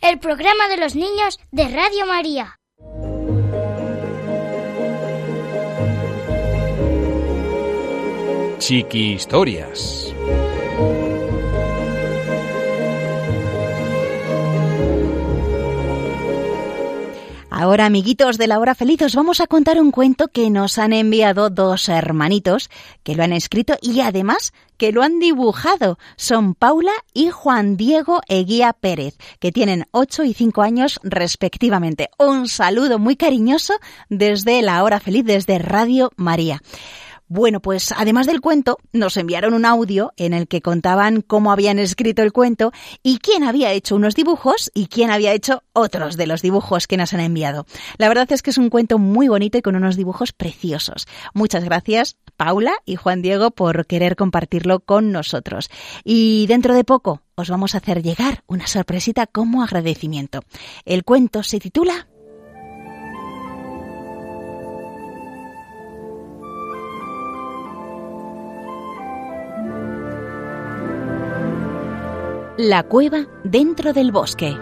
El 0.00 0.18
programa 0.18 0.68
de 0.68 0.76
los 0.76 0.94
niños 0.94 1.38
de 1.50 1.68
Radio 1.68 2.06
María. 2.06 2.56
Chiqui 8.58 9.14
Historias. 9.14 10.14
Ahora, 17.60 17.84
amiguitos 17.84 18.38
de 18.38 18.46
la 18.46 18.58
hora 18.58 18.74
feliz, 18.74 19.02
os 19.02 19.14
vamos 19.14 19.42
a 19.42 19.46
contar 19.46 19.78
un 19.78 19.90
cuento 19.90 20.28
que 20.28 20.48
nos 20.48 20.78
han 20.78 20.94
enviado 20.94 21.50
dos 21.50 21.90
hermanitos 21.90 22.70
que 23.02 23.14
lo 23.14 23.22
han 23.22 23.34
escrito 23.34 23.76
y 23.82 24.00
además 24.00 24.54
que 24.78 24.92
lo 24.92 25.02
han 25.02 25.18
dibujado. 25.18 25.98
Son 26.16 26.54
Paula 26.54 26.92
y 27.12 27.28
Juan 27.28 27.76
Diego 27.76 28.22
Eguía 28.28 28.72
Pérez, 28.72 29.18
que 29.40 29.52
tienen 29.52 29.84
8 29.90 30.24
y 30.24 30.32
5 30.32 30.62
años 30.62 31.00
respectivamente. 31.02 32.08
Un 32.18 32.48
saludo 32.48 32.98
muy 32.98 33.16
cariñoso 33.16 33.74
desde 34.08 34.62
la 34.62 34.82
hora 34.82 34.98
feliz, 34.98 35.26
desde 35.26 35.58
Radio 35.58 36.12
María. 36.16 36.62
Bueno, 37.32 37.60
pues 37.60 37.92
además 37.96 38.26
del 38.26 38.40
cuento, 38.40 38.78
nos 38.92 39.16
enviaron 39.16 39.54
un 39.54 39.64
audio 39.64 40.12
en 40.16 40.34
el 40.34 40.48
que 40.48 40.60
contaban 40.60 41.22
cómo 41.22 41.52
habían 41.52 41.78
escrito 41.78 42.22
el 42.22 42.32
cuento 42.32 42.72
y 43.04 43.18
quién 43.18 43.44
había 43.44 43.70
hecho 43.70 43.94
unos 43.94 44.16
dibujos 44.16 44.72
y 44.74 44.88
quién 44.88 45.12
había 45.12 45.32
hecho 45.32 45.62
otros 45.72 46.16
de 46.16 46.26
los 46.26 46.42
dibujos 46.42 46.88
que 46.88 46.96
nos 46.96 47.14
han 47.14 47.20
enviado. 47.20 47.66
La 47.98 48.08
verdad 48.08 48.26
es 48.32 48.42
que 48.42 48.50
es 48.50 48.58
un 48.58 48.68
cuento 48.68 48.98
muy 48.98 49.28
bonito 49.28 49.56
y 49.56 49.62
con 49.62 49.76
unos 49.76 49.94
dibujos 49.94 50.32
preciosos. 50.32 51.06
Muchas 51.32 51.62
gracias, 51.62 52.16
Paula 52.36 52.72
y 52.84 52.96
Juan 52.96 53.22
Diego, 53.22 53.52
por 53.52 53.86
querer 53.86 54.16
compartirlo 54.16 54.80
con 54.80 55.12
nosotros. 55.12 55.70
Y 56.02 56.48
dentro 56.48 56.74
de 56.74 56.82
poco 56.82 57.22
os 57.36 57.48
vamos 57.48 57.76
a 57.76 57.78
hacer 57.78 58.02
llegar 58.02 58.42
una 58.48 58.66
sorpresita 58.66 59.28
como 59.28 59.62
agradecimiento. 59.62 60.40
El 60.84 61.04
cuento 61.04 61.44
se 61.44 61.60
titula 61.60 62.08
La 72.62 72.82
cueva 72.82 73.24
dentro 73.42 73.94
del 73.94 74.12
bosque. 74.12 74.54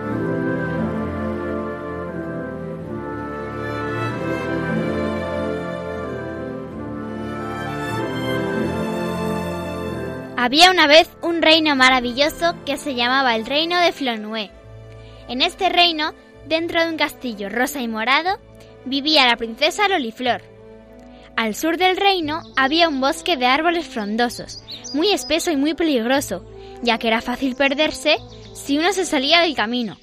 Había 10.36 10.70
una 10.70 10.86
vez 10.86 11.10
un 11.22 11.42
reino 11.42 11.74
maravilloso 11.74 12.54
que 12.64 12.76
se 12.76 12.94
llamaba 12.94 13.34
el 13.34 13.44
reino 13.44 13.80
de 13.80 13.90
Flonué. 13.90 14.52
En 15.28 15.42
este 15.42 15.68
reino, 15.68 16.14
dentro 16.46 16.80
de 16.80 16.90
un 16.90 16.98
castillo 16.98 17.48
rosa 17.48 17.80
y 17.80 17.88
morado, 17.88 18.38
vivía 18.84 19.26
la 19.26 19.36
princesa 19.36 19.88
Loliflor. 19.88 20.42
Al 21.36 21.56
sur 21.56 21.78
del 21.78 21.96
reino 21.96 22.42
había 22.56 22.88
un 22.88 23.00
bosque 23.00 23.36
de 23.36 23.46
árboles 23.46 23.88
frondosos, 23.88 24.62
muy 24.94 25.10
espeso 25.10 25.50
y 25.50 25.56
muy 25.56 25.74
peligroso, 25.74 26.44
ya 26.82 26.98
que 26.98 27.08
era 27.08 27.20
fácil 27.20 27.54
perderse 27.54 28.18
si 28.54 28.78
uno 28.78 28.92
se 28.92 29.04
salía 29.04 29.40
del 29.40 29.54
camino. 29.54 29.96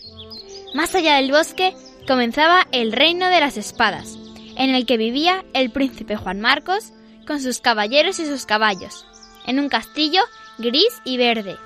Más 0.73 0.93
allá 0.95 1.15
del 1.15 1.31
bosque 1.31 1.73
comenzaba 2.07 2.67
el 2.71 2.91
reino 2.91 3.29
de 3.29 3.39
las 3.39 3.57
espadas, 3.57 4.17
en 4.57 4.73
el 4.73 4.85
que 4.85 4.97
vivía 4.97 5.43
el 5.53 5.71
príncipe 5.71 6.15
Juan 6.15 6.39
Marcos 6.39 6.93
con 7.25 7.41
sus 7.41 7.59
caballeros 7.59 8.19
y 8.19 8.25
sus 8.25 8.45
caballos, 8.45 9.05
en 9.45 9.59
un 9.59 9.69
castillo 9.69 10.21
gris 10.57 11.01
y 11.03 11.17
verde. 11.17 11.57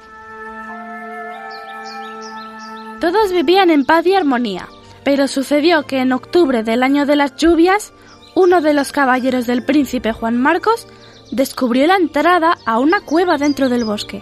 Todos 2.99 3.31
vivían 3.31 3.69
en 3.69 3.85
paz 3.85 4.05
y 4.05 4.13
armonía, 4.13 4.67
pero 5.03 5.27
sucedió 5.27 5.83
que 5.83 5.99
en 5.99 6.11
octubre 6.11 6.63
del 6.63 6.83
año 6.83 7.05
de 7.05 7.15
las 7.15 7.35
lluvias, 7.37 7.93
uno 8.35 8.61
de 8.61 8.73
los 8.73 8.91
caballeros 8.91 9.47
del 9.47 9.63
príncipe 9.63 10.11
Juan 10.11 10.37
Marcos 10.37 10.85
descubrió 11.31 11.87
la 11.87 11.95
entrada 11.95 12.57
a 12.65 12.79
una 12.79 13.01
cueva 13.01 13.37
dentro 13.37 13.69
del 13.69 13.85
bosque. 13.85 14.21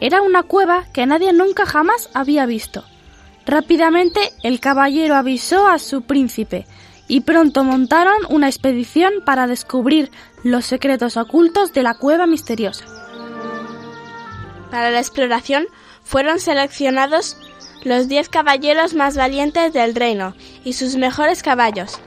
Era 0.00 0.22
una 0.22 0.42
cueva 0.42 0.84
que 0.92 1.06
nadie 1.06 1.32
nunca 1.32 1.66
jamás 1.66 2.08
había 2.14 2.46
visto. 2.46 2.84
Rápidamente 3.46 4.20
el 4.42 4.60
caballero 4.60 5.14
avisó 5.14 5.66
a 5.66 5.78
su 5.78 6.02
príncipe 6.02 6.66
y 7.08 7.20
pronto 7.20 7.64
montaron 7.64 8.16
una 8.28 8.48
expedición 8.48 9.12
para 9.24 9.46
descubrir 9.46 10.10
los 10.42 10.64
secretos 10.64 11.16
ocultos 11.16 11.72
de 11.72 11.82
la 11.82 11.94
cueva 11.94 12.26
misteriosa. 12.26 12.84
Para 14.70 14.90
la 14.90 15.00
exploración 15.00 15.66
fueron 16.04 16.38
seleccionados 16.38 17.36
los 17.82 18.08
diez 18.08 18.28
caballeros 18.28 18.94
más 18.94 19.16
valientes 19.16 19.72
del 19.72 19.94
reino 19.94 20.34
y 20.64 20.74
sus 20.74 20.96
mejores 20.96 21.42
caballos. 21.42 21.98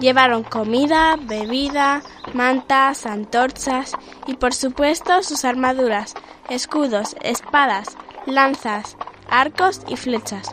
Llevaron 0.00 0.42
comida, 0.42 1.16
bebida, 1.20 2.02
mantas, 2.34 3.06
antorchas 3.06 3.92
y 4.26 4.34
por 4.34 4.54
supuesto 4.54 5.22
sus 5.22 5.44
armaduras, 5.44 6.14
escudos, 6.48 7.16
espadas, 7.22 7.96
lanzas, 8.26 8.96
arcos 9.30 9.82
y 9.88 9.96
flechas, 9.96 10.48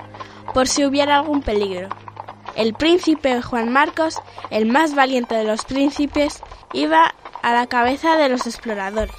por 0.54 0.68
si 0.68 0.86
hubiera 0.86 1.18
algún 1.18 1.41
peligro. 1.41 1.89
El 2.56 2.74
príncipe 2.74 3.41
Juan 3.41 3.72
Marcos, 3.72 4.18
el 4.50 4.66
más 4.66 4.96
valiente 4.96 5.36
de 5.36 5.43
los 5.43 5.66
príncipes, 5.66 6.41
iba 6.74 7.14
a 7.41 7.54
la 7.54 7.68
cabeza 7.68 8.16
de 8.16 8.30
los 8.30 8.48
exploradores. 8.48 9.16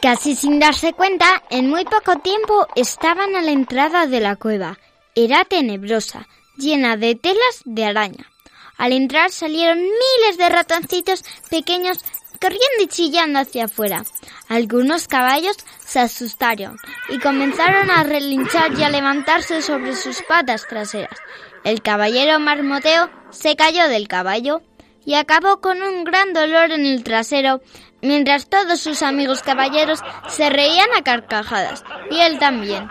Casi 0.00 0.36
sin 0.36 0.60
darse 0.60 0.92
cuenta, 0.92 1.42
en 1.50 1.68
muy 1.68 1.84
poco 1.84 2.20
tiempo 2.20 2.66
estaban 2.76 3.34
a 3.34 3.42
la 3.42 3.50
entrada 3.50 4.06
de 4.06 4.20
la 4.20 4.36
cueva. 4.36 4.78
Era 5.16 5.44
tenebrosa, 5.44 6.28
llena 6.56 6.96
de 6.96 7.16
telas 7.16 7.62
de 7.64 7.84
araña. 7.84 8.30
Al 8.78 8.92
entrar 8.92 9.30
salieron 9.30 9.78
miles 9.80 10.38
de 10.38 10.48
ratoncitos 10.48 11.24
pequeños 11.50 11.98
corriendo 12.40 12.82
y 12.82 12.86
chillando 12.86 13.40
hacia 13.40 13.64
afuera. 13.64 14.04
Algunos 14.48 15.08
caballos 15.08 15.56
se 15.84 16.00
asustaron 16.00 16.76
y 17.08 17.18
comenzaron 17.18 17.90
a 17.90 18.04
relinchar 18.04 18.72
y 18.78 18.84
a 18.84 18.88
levantarse 18.88 19.62
sobre 19.62 19.94
sus 19.94 20.22
patas 20.22 20.66
traseras. 20.68 21.18
El 21.64 21.82
caballero 21.82 22.38
marmoteo 22.38 23.10
se 23.30 23.56
cayó 23.56 23.88
del 23.88 24.06
caballo 24.06 24.62
y 25.04 25.14
acabó 25.14 25.60
con 25.60 25.82
un 25.82 26.04
gran 26.04 26.32
dolor 26.32 26.70
en 26.70 26.86
el 26.86 27.02
trasero, 27.02 27.60
mientras 28.02 28.48
todos 28.48 28.78
sus 28.78 29.02
amigos 29.02 29.42
caballeros 29.42 30.00
se 30.28 30.50
reían 30.50 30.88
a 30.96 31.02
carcajadas, 31.02 31.82
y 32.10 32.20
él 32.20 32.38
también. 32.38 32.88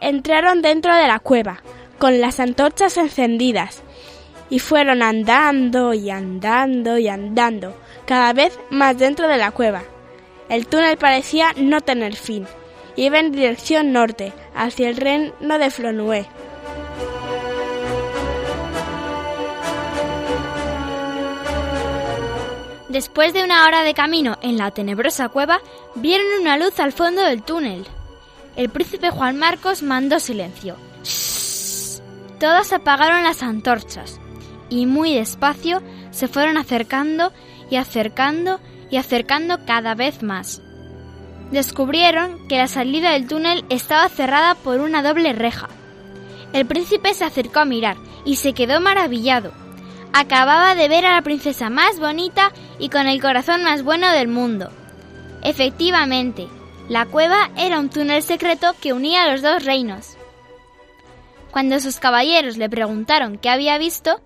Entraron 0.00 0.62
dentro 0.62 0.94
de 0.94 1.08
la 1.08 1.18
cueva, 1.18 1.62
con 1.98 2.20
las 2.20 2.38
antorchas 2.38 2.96
encendidas, 2.96 3.82
y 4.50 4.58
fueron 4.58 5.02
andando 5.02 5.92
y 5.94 6.10
andando 6.10 6.98
y 6.98 7.08
andando, 7.08 7.74
cada 8.06 8.32
vez 8.32 8.58
más 8.70 8.96
dentro 8.98 9.28
de 9.28 9.36
la 9.36 9.50
cueva. 9.50 9.82
El 10.48 10.66
túnel 10.66 10.96
parecía 10.96 11.52
no 11.56 11.80
tener 11.80 12.16
fin. 12.16 12.46
Iba 12.96 13.18
en 13.20 13.32
dirección 13.32 13.92
norte, 13.92 14.32
hacia 14.54 14.88
el 14.88 14.96
reino 14.96 15.58
de 15.58 15.70
Flonué. 15.70 16.26
Después 22.88 23.34
de 23.34 23.44
una 23.44 23.66
hora 23.66 23.82
de 23.82 23.92
camino 23.92 24.38
en 24.40 24.56
la 24.56 24.70
tenebrosa 24.70 25.28
cueva, 25.28 25.60
vieron 25.94 26.26
una 26.40 26.56
luz 26.56 26.80
al 26.80 26.92
fondo 26.92 27.22
del 27.22 27.42
túnel. 27.42 27.86
El 28.56 28.70
príncipe 28.70 29.10
Juan 29.10 29.38
Marcos 29.38 29.82
mandó 29.82 30.18
silencio. 30.18 30.74
Todos 32.40 32.72
apagaron 32.72 33.22
las 33.22 33.42
antorchas 33.42 34.18
y 34.70 34.86
muy 34.86 35.14
despacio 35.14 35.82
se 36.10 36.28
fueron 36.28 36.56
acercando 36.56 37.32
y 37.70 37.76
acercando 37.76 38.60
y 38.90 38.96
acercando 38.96 39.64
cada 39.66 39.94
vez 39.94 40.22
más. 40.22 40.62
Descubrieron 41.50 42.46
que 42.48 42.58
la 42.58 42.68
salida 42.68 43.12
del 43.12 43.26
túnel 43.26 43.64
estaba 43.70 44.08
cerrada 44.08 44.54
por 44.54 44.80
una 44.80 45.02
doble 45.02 45.32
reja. 45.32 45.68
El 46.52 46.66
príncipe 46.66 47.14
se 47.14 47.24
acercó 47.24 47.60
a 47.60 47.64
mirar 47.64 47.96
y 48.24 48.36
se 48.36 48.52
quedó 48.52 48.80
maravillado. 48.80 49.52
Acababa 50.12 50.74
de 50.74 50.88
ver 50.88 51.06
a 51.06 51.14
la 51.14 51.22
princesa 51.22 51.70
más 51.70 51.98
bonita 51.98 52.52
y 52.78 52.88
con 52.88 53.06
el 53.06 53.20
corazón 53.20 53.64
más 53.64 53.82
bueno 53.82 54.10
del 54.10 54.28
mundo. 54.28 54.70
Efectivamente, 55.42 56.48
la 56.88 57.06
cueva 57.06 57.50
era 57.56 57.78
un 57.78 57.90
túnel 57.90 58.22
secreto 58.22 58.74
que 58.80 58.92
unía 58.92 59.30
los 59.30 59.42
dos 59.42 59.64
reinos. 59.64 60.16
Cuando 61.50 61.80
sus 61.80 61.98
caballeros 61.98 62.56
le 62.56 62.68
preguntaron 62.68 63.38
qué 63.38 63.50
había 63.50 63.78
visto, 63.78 64.20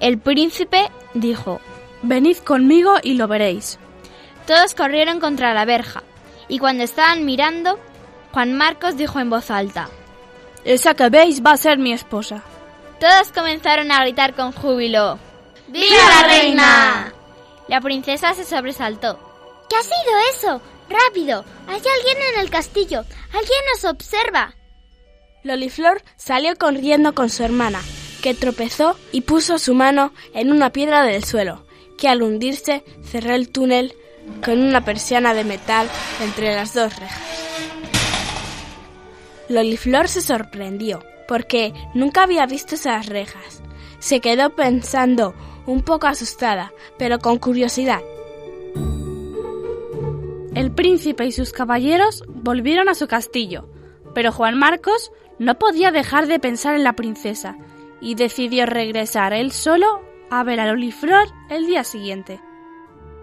el 0.00 0.18
príncipe 0.18 0.90
dijo, 1.14 1.60
Venid 2.02 2.38
conmigo 2.38 2.96
y 3.02 3.14
lo 3.14 3.28
veréis. 3.28 3.78
Todos 4.46 4.74
corrieron 4.74 5.20
contra 5.20 5.54
la 5.54 5.64
verja, 5.64 6.02
y 6.48 6.58
cuando 6.58 6.84
estaban 6.84 7.24
mirando, 7.24 7.78
Juan 8.32 8.52
Marcos 8.54 8.96
dijo 8.96 9.20
en 9.20 9.30
voz 9.30 9.50
alta, 9.50 9.88
Esa 10.64 10.94
que 10.94 11.08
veis 11.08 11.42
va 11.44 11.52
a 11.52 11.56
ser 11.56 11.78
mi 11.78 11.92
esposa. 11.92 12.42
Todos 13.00 13.32
comenzaron 13.32 13.90
a 13.90 14.00
gritar 14.00 14.34
con 14.34 14.52
júbilo. 14.52 15.18
¡Viva 15.68 15.96
la 16.20 16.26
reina! 16.26 17.12
La 17.68 17.80
princesa 17.80 18.34
se 18.34 18.44
sobresaltó. 18.44 19.18
¿Qué 19.68 19.76
ha 19.76 19.82
sido 19.82 20.18
eso? 20.32 20.60
¡Rápido! 20.88 21.44
Hay 21.66 21.76
alguien 21.76 22.34
en 22.34 22.40
el 22.40 22.50
castillo. 22.50 23.04
Alguien 23.32 23.60
nos 23.72 23.84
observa. 23.84 24.54
Loliflor 25.42 26.02
salió 26.16 26.56
corriendo 26.56 27.14
con 27.14 27.30
su 27.30 27.42
hermana, 27.42 27.80
que 28.24 28.32
tropezó 28.32 28.96
y 29.12 29.20
puso 29.20 29.58
su 29.58 29.74
mano 29.74 30.10
en 30.32 30.50
una 30.50 30.70
piedra 30.70 31.02
del 31.02 31.24
suelo, 31.24 31.66
que 31.98 32.08
al 32.08 32.22
hundirse 32.22 32.82
cerró 33.02 33.34
el 33.34 33.50
túnel 33.50 33.92
con 34.42 34.62
una 34.62 34.82
persiana 34.82 35.34
de 35.34 35.44
metal 35.44 35.90
entre 36.22 36.54
las 36.54 36.72
dos 36.72 36.98
rejas. 36.98 37.22
Loliflor 39.50 40.08
se 40.08 40.22
sorprendió, 40.22 41.04
porque 41.28 41.74
nunca 41.92 42.22
había 42.22 42.46
visto 42.46 42.76
esas 42.76 43.08
rejas. 43.08 43.60
Se 43.98 44.20
quedó 44.20 44.56
pensando, 44.56 45.34
un 45.66 45.82
poco 45.82 46.06
asustada, 46.06 46.72
pero 46.96 47.18
con 47.18 47.36
curiosidad. 47.36 48.00
El 50.54 50.72
príncipe 50.74 51.26
y 51.26 51.32
sus 51.32 51.52
caballeros 51.52 52.24
volvieron 52.28 52.88
a 52.88 52.94
su 52.94 53.06
castillo, 53.06 53.68
pero 54.14 54.32
Juan 54.32 54.56
Marcos 54.58 55.12
no 55.38 55.58
podía 55.58 55.90
dejar 55.90 56.26
de 56.26 56.38
pensar 56.38 56.74
en 56.74 56.84
la 56.84 56.94
princesa 56.94 57.58
y 58.04 58.14
decidió 58.16 58.66
regresar 58.66 59.32
él 59.32 59.50
solo 59.50 60.02
a 60.30 60.44
ver 60.44 60.60
a 60.60 60.66
Loliflor 60.66 61.26
el 61.48 61.66
día 61.66 61.84
siguiente. 61.84 62.38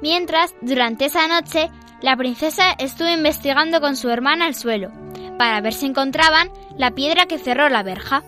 Mientras, 0.01 0.55
durante 0.61 1.05
esa 1.05 1.27
noche, 1.27 1.69
la 2.01 2.17
princesa 2.17 2.71
estuvo 2.79 3.07
investigando 3.07 3.79
con 3.79 3.95
su 3.95 4.09
hermana 4.09 4.47
el 4.47 4.55
suelo, 4.55 4.91
para 5.37 5.61
ver 5.61 5.73
si 5.73 5.85
encontraban 5.85 6.51
la 6.77 6.91
piedra 6.91 7.27
que 7.27 7.37
cerró 7.37 7.69
la 7.69 7.83
verja. 7.83 8.23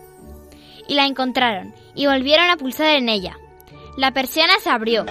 Y 0.88 0.94
la 0.94 1.08
encontraron, 1.08 1.74
y 1.96 2.06
volvieron 2.06 2.52
a 2.52 2.58
pulsar 2.58 2.92
en 2.92 3.10
ella. 3.10 3.36
La 3.98 4.12
persiana 4.12 4.54
se 4.60 4.70
abrió. 4.70 5.06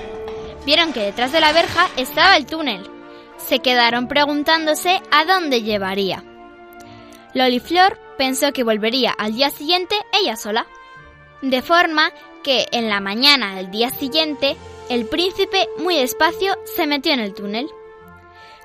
Vieron 0.64 0.92
que 0.92 1.00
detrás 1.00 1.32
de 1.32 1.40
la 1.40 1.52
verja 1.52 1.88
estaba 1.96 2.36
el 2.36 2.46
túnel. 2.46 2.88
Se 3.36 3.58
quedaron 3.58 4.06
preguntándose 4.06 5.02
a 5.10 5.24
dónde 5.24 5.62
llevaría. 5.62 6.22
Loliflor 7.34 7.98
pensó 8.16 8.52
que 8.52 8.62
volvería 8.62 9.10
al 9.10 9.34
día 9.34 9.50
siguiente 9.50 9.96
ella 10.12 10.36
sola. 10.36 10.68
De 11.42 11.60
forma 11.60 12.12
que 12.44 12.66
en 12.70 12.88
la 12.88 13.00
mañana 13.00 13.56
del 13.56 13.70
día 13.70 13.90
siguiente, 13.90 14.56
el 14.88 15.06
príncipe 15.06 15.68
muy 15.78 15.96
despacio 15.96 16.56
se 16.76 16.86
metió 16.86 17.12
en 17.12 17.20
el 17.20 17.34
túnel. 17.34 17.68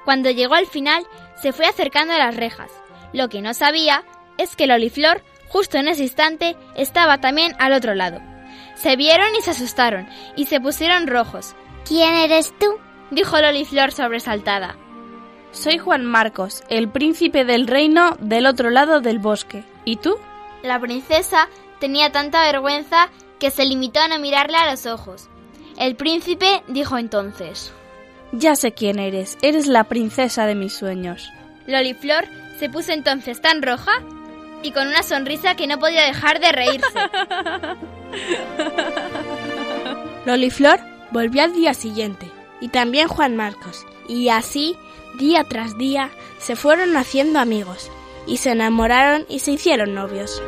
Cuando 0.06 0.30
llegó 0.30 0.54
al 0.54 0.68
final, 0.68 1.06
se 1.42 1.54
fue 1.54 1.66
acercando 1.66 2.14
a 2.14 2.20
las 2.20 2.36
rejas. 2.36 2.72
Lo 3.14 3.30
que 3.30 3.42
no 3.42 3.54
sabía 3.54 4.04
es 4.38 4.56
que 4.56 4.68
Loliflor, 4.68 5.24
justo 5.48 5.78
en 5.78 5.88
ese 5.88 6.04
instante, 6.04 6.56
estaba 6.76 7.20
también 7.20 7.56
al 7.60 7.74
otro 7.74 7.96
lado. 7.96 8.22
Se 8.76 8.96
vieron 8.96 9.36
y 9.36 9.42
se 9.42 9.52
asustaron, 9.52 10.08
y 10.36 10.46
se 10.46 10.62
pusieron 10.62 11.08
rojos. 11.08 11.56
¿Quién 11.84 12.14
eres 12.14 12.54
tú? 12.60 12.78
dijo 13.10 13.42
Loliflor 13.42 13.92
sobresaltada. 13.92 14.78
Soy 15.52 15.80
Juan 15.80 16.06
Marcos, 16.06 16.64
el 16.70 16.90
príncipe 16.90 17.44
del 17.44 17.66
reino 17.66 18.18
del 18.20 18.46
otro 18.46 18.70
lado 18.70 19.02
del 19.02 19.18
bosque. 19.18 19.64
¿Y 19.84 19.96
tú? 19.96 20.18
La 20.62 20.80
princesa 20.80 21.48
tenía 21.80 22.12
tanta 22.12 22.44
vergüenza 22.44 23.10
que 23.40 23.52
se 23.52 23.66
limitó 23.66 24.00
a 24.00 24.08
no 24.08 24.20
mirarle 24.20 24.58
a 24.58 24.72
los 24.72 24.86
ojos. 24.86 25.30
El 25.78 25.96
príncipe 25.96 26.64
dijo 26.68 26.98
entonces, 26.98 27.72
Ya 28.32 28.56
sé 28.56 28.74
quién 28.74 29.00
eres, 29.00 29.38
eres 29.42 29.68
la 29.68 29.86
princesa 29.86 30.46
de 30.46 30.56
mis 30.56 30.74
sueños. 30.74 31.30
Loliflor 31.68 32.26
se 32.60 32.70
puso 32.70 32.92
entonces 32.92 33.42
tan 33.42 33.62
roja 33.62 33.92
y 34.64 34.72
con 34.72 34.88
una 34.88 35.04
sonrisa 35.04 35.56
que 35.56 35.68
no 35.68 35.80
podía 35.80 36.06
dejar 36.06 36.40
de 36.40 36.52
reírse. 36.52 36.88
Loliflor 40.26 40.80
volvió 41.12 41.44
al 41.44 41.54
día 41.54 41.74
siguiente, 41.74 42.30
y 42.60 42.70
también 42.70 43.08
Juan 43.08 43.36
Marcos, 43.36 43.86
y 44.10 44.30
así, 44.30 44.76
día 45.18 45.44
tras 45.44 45.78
día, 45.78 46.10
se 46.40 46.56
fueron 46.56 46.98
haciendo 46.98 47.40
amigos, 47.40 47.92
y 48.26 48.38
se 48.38 48.52
enamoraron 48.52 49.26
y 49.30 49.40
se 49.40 49.52
hicieron 49.52 49.94
novios. 49.94 50.42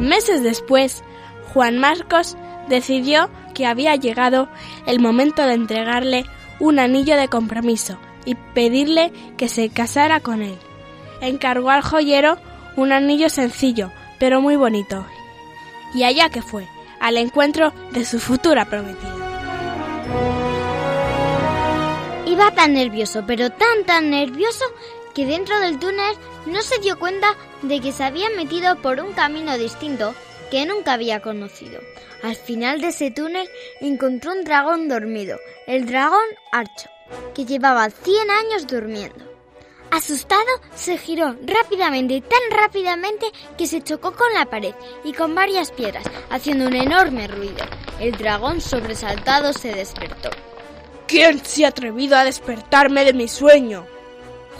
Meses 0.00 0.42
después, 0.42 1.04
Juan 1.52 1.78
Marcos 1.78 2.36
decidió 2.68 3.30
que 3.54 3.66
había 3.66 3.96
llegado 3.96 4.48
el 4.86 4.98
momento 4.98 5.44
de 5.44 5.52
entregarle 5.52 6.24
un 6.58 6.78
anillo 6.78 7.16
de 7.16 7.28
compromiso 7.28 7.98
y 8.24 8.34
pedirle 8.54 9.12
que 9.36 9.48
se 9.48 9.68
casara 9.68 10.20
con 10.20 10.40
él. 10.40 10.56
Encargó 11.20 11.68
al 11.68 11.82
joyero 11.82 12.38
un 12.76 12.92
anillo 12.92 13.28
sencillo, 13.28 13.92
pero 14.18 14.40
muy 14.40 14.56
bonito. 14.56 15.04
Y 15.94 16.04
allá 16.04 16.30
que 16.30 16.40
fue, 16.40 16.66
al 16.98 17.18
encuentro 17.18 17.74
de 17.92 18.06
su 18.06 18.20
futura 18.20 18.64
prometida. 18.64 19.16
Iba 22.26 22.52
tan 22.52 22.72
nervioso, 22.72 23.24
pero 23.26 23.50
tan 23.50 23.84
tan 23.84 24.08
nervioso, 24.08 24.64
que 25.20 25.26
dentro 25.26 25.60
del 25.60 25.78
túnel 25.78 26.16
no 26.46 26.62
se 26.62 26.78
dio 26.78 26.98
cuenta 26.98 27.36
de 27.60 27.78
que 27.82 27.92
se 27.92 28.04
había 28.04 28.30
metido 28.30 28.76
por 28.76 29.00
un 29.00 29.12
camino 29.12 29.58
distinto 29.58 30.14
que 30.50 30.64
nunca 30.64 30.94
había 30.94 31.20
conocido. 31.20 31.78
Al 32.22 32.36
final 32.36 32.80
de 32.80 32.88
ese 32.88 33.10
túnel 33.10 33.46
encontró 33.82 34.32
un 34.32 34.44
dragón 34.44 34.88
dormido, 34.88 35.38
el 35.66 35.84
dragón 35.84 36.24
Archo, 36.52 36.88
que 37.34 37.44
llevaba 37.44 37.90
100 37.90 38.30
años 38.30 38.66
durmiendo. 38.66 39.22
Asustado, 39.90 40.48
se 40.74 40.96
giró 40.96 41.36
rápidamente, 41.44 42.22
tan 42.22 42.58
rápidamente 42.58 43.26
que 43.58 43.66
se 43.66 43.82
chocó 43.82 44.12
con 44.12 44.32
la 44.32 44.46
pared 44.46 44.74
y 45.04 45.12
con 45.12 45.34
varias 45.34 45.70
piedras, 45.70 46.04
haciendo 46.30 46.66
un 46.66 46.76
enorme 46.76 47.28
ruido. 47.28 47.66
El 47.98 48.12
dragón 48.12 48.62
sobresaltado 48.62 49.52
se 49.52 49.74
despertó. 49.74 50.30
¿Quién 51.06 51.44
se 51.44 51.66
ha 51.66 51.68
atrevido 51.68 52.16
a 52.16 52.24
despertarme 52.24 53.04
de 53.04 53.12
mi 53.12 53.28
sueño? 53.28 53.86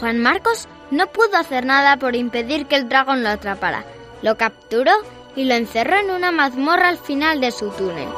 Juan 0.01 0.17
Marcos 0.17 0.67
no 0.89 1.05
pudo 1.11 1.37
hacer 1.37 1.63
nada 1.63 1.95
por 1.97 2.15
impedir 2.15 2.65
que 2.65 2.75
el 2.75 2.89
dragón 2.89 3.21
lo 3.21 3.29
atrapara. 3.29 3.85
Lo 4.23 4.35
capturó 4.35 4.91
y 5.35 5.45
lo 5.45 5.53
encerró 5.53 5.95
en 5.99 6.09
una 6.09 6.31
mazmorra 6.31 6.89
al 6.89 6.97
final 6.97 7.39
de 7.39 7.51
su 7.51 7.69
túnel. 7.69 8.09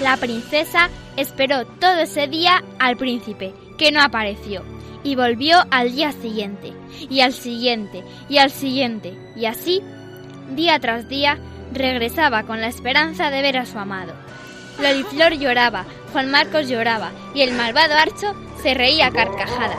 La 0.00 0.16
princesa 0.16 0.90
esperó 1.16 1.66
todo 1.66 1.98
ese 2.02 2.28
día 2.28 2.62
al 2.78 2.96
príncipe, 2.96 3.52
que 3.78 3.90
no 3.90 4.00
apareció, 4.00 4.62
y 5.02 5.16
volvió 5.16 5.56
al 5.72 5.92
día 5.92 6.12
siguiente, 6.12 6.72
y 7.10 7.20
al 7.20 7.32
siguiente, 7.32 8.04
y 8.28 8.38
al 8.38 8.52
siguiente, 8.52 9.18
y 9.34 9.46
así, 9.46 9.82
día 10.50 10.78
tras 10.78 11.08
día, 11.08 11.36
regresaba 11.72 12.44
con 12.44 12.60
la 12.60 12.68
esperanza 12.68 13.30
de 13.30 13.42
ver 13.42 13.58
a 13.58 13.66
su 13.66 13.78
amado. 13.78 14.14
Loliflor 14.80 15.34
lloraba, 15.34 15.84
Juan 16.12 16.30
Marcos 16.30 16.68
lloraba, 16.68 17.10
y 17.34 17.42
el 17.42 17.52
malvado 17.52 17.94
Archo 17.94 18.34
se 18.62 18.74
reía 18.74 19.06
a 19.06 19.10
carcajadas. 19.10 19.78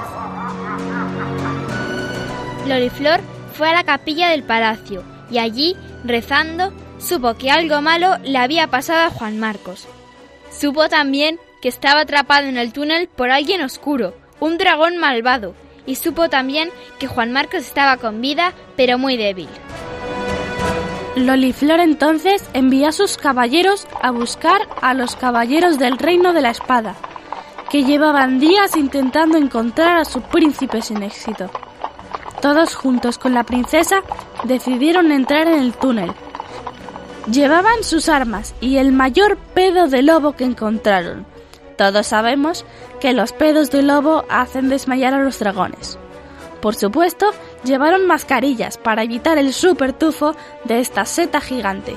Loliflor 2.67 3.21
fue 3.53 3.69
a 3.69 3.73
la 3.73 3.83
capilla 3.83 4.29
del 4.29 4.43
palacio 4.43 5.03
y 5.29 5.37
allí, 5.39 5.75
rezando, 6.03 6.73
supo 6.99 7.35
que 7.35 7.51
algo 7.51 7.81
malo 7.81 8.17
le 8.23 8.37
había 8.37 8.67
pasado 8.67 9.07
a 9.07 9.09
Juan 9.09 9.39
Marcos. 9.39 9.87
Supo 10.51 10.89
también 10.89 11.39
que 11.61 11.69
estaba 11.69 12.01
atrapado 12.01 12.47
en 12.47 12.57
el 12.57 12.73
túnel 12.73 13.07
por 13.07 13.31
alguien 13.31 13.61
oscuro, 13.61 14.15
un 14.39 14.57
dragón 14.57 14.97
malvado, 14.97 15.55
y 15.85 15.95
supo 15.95 16.29
también 16.29 16.69
que 16.99 17.07
Juan 17.07 17.31
Marcos 17.31 17.61
estaba 17.61 17.97
con 17.97 18.21
vida, 18.21 18.53
pero 18.75 18.97
muy 18.97 19.17
débil. 19.17 19.49
Loliflor 21.15 21.79
entonces 21.79 22.43
envió 22.53 22.87
a 22.87 22.91
sus 22.91 23.17
caballeros 23.17 23.87
a 24.01 24.09
buscar 24.09 24.61
a 24.81 24.95
los 24.95 25.15
caballeros 25.15 25.77
del 25.77 25.99
reino 25.99 26.33
de 26.33 26.41
la 26.41 26.49
espada, 26.49 26.95
que 27.69 27.83
llevaban 27.83 28.39
días 28.39 28.75
intentando 28.75 29.37
encontrar 29.37 29.97
a 29.97 30.05
su 30.05 30.21
príncipe 30.21 30.81
sin 30.81 31.03
éxito. 31.03 31.51
Todos 32.41 32.73
juntos 32.75 33.19
con 33.19 33.35
la 33.35 33.43
princesa 33.43 34.01
decidieron 34.43 35.11
entrar 35.11 35.47
en 35.47 35.59
el 35.59 35.73
túnel. 35.73 36.11
Llevaban 37.31 37.83
sus 37.83 38.09
armas 38.09 38.55
y 38.59 38.77
el 38.77 38.91
mayor 38.91 39.37
pedo 39.53 39.87
de 39.87 40.01
lobo 40.01 40.33
que 40.33 40.45
encontraron. 40.45 41.27
Todos 41.77 42.07
sabemos 42.07 42.65
que 42.99 43.13
los 43.13 43.33
pedos 43.33 43.69
de 43.69 43.83
lobo 43.83 44.25
hacen 44.29 44.67
desmayar 44.67 45.13
a 45.13 45.23
los 45.23 45.37
dragones. 45.39 45.97
Por 46.59 46.75
supuesto, 46.75 47.31
llevaron 47.63 48.05
mascarillas 48.07 48.77
para 48.77 49.03
evitar 49.03 49.37
el 49.37 49.53
super 49.53 49.93
tufo 49.93 50.35
de 50.65 50.79
esta 50.79 51.05
seta 51.05 51.41
gigante. 51.41 51.95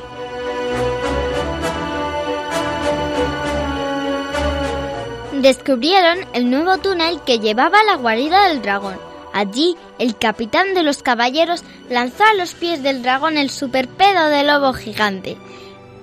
Descubrieron 5.33 6.19
el 6.33 6.51
nuevo 6.51 6.79
túnel 6.79 7.21
que 7.25 7.39
llevaba 7.39 7.81
a 7.81 7.85
la 7.85 7.97
guarida 7.97 8.49
del 8.49 8.63
dragón. 8.63 8.99
Allí, 9.33 9.77
el 9.99 10.17
capitán 10.17 10.75
de 10.75 10.83
los 10.83 11.03
caballeros 11.03 11.63
lanzó 11.91 12.25
a 12.25 12.35
los 12.35 12.55
pies 12.55 12.83
del 12.83 13.03
dragón 13.03 13.37
el 13.37 13.51
superpedo 13.51 14.29
de 14.29 14.45
lobo 14.45 14.73
gigante. 14.73 15.37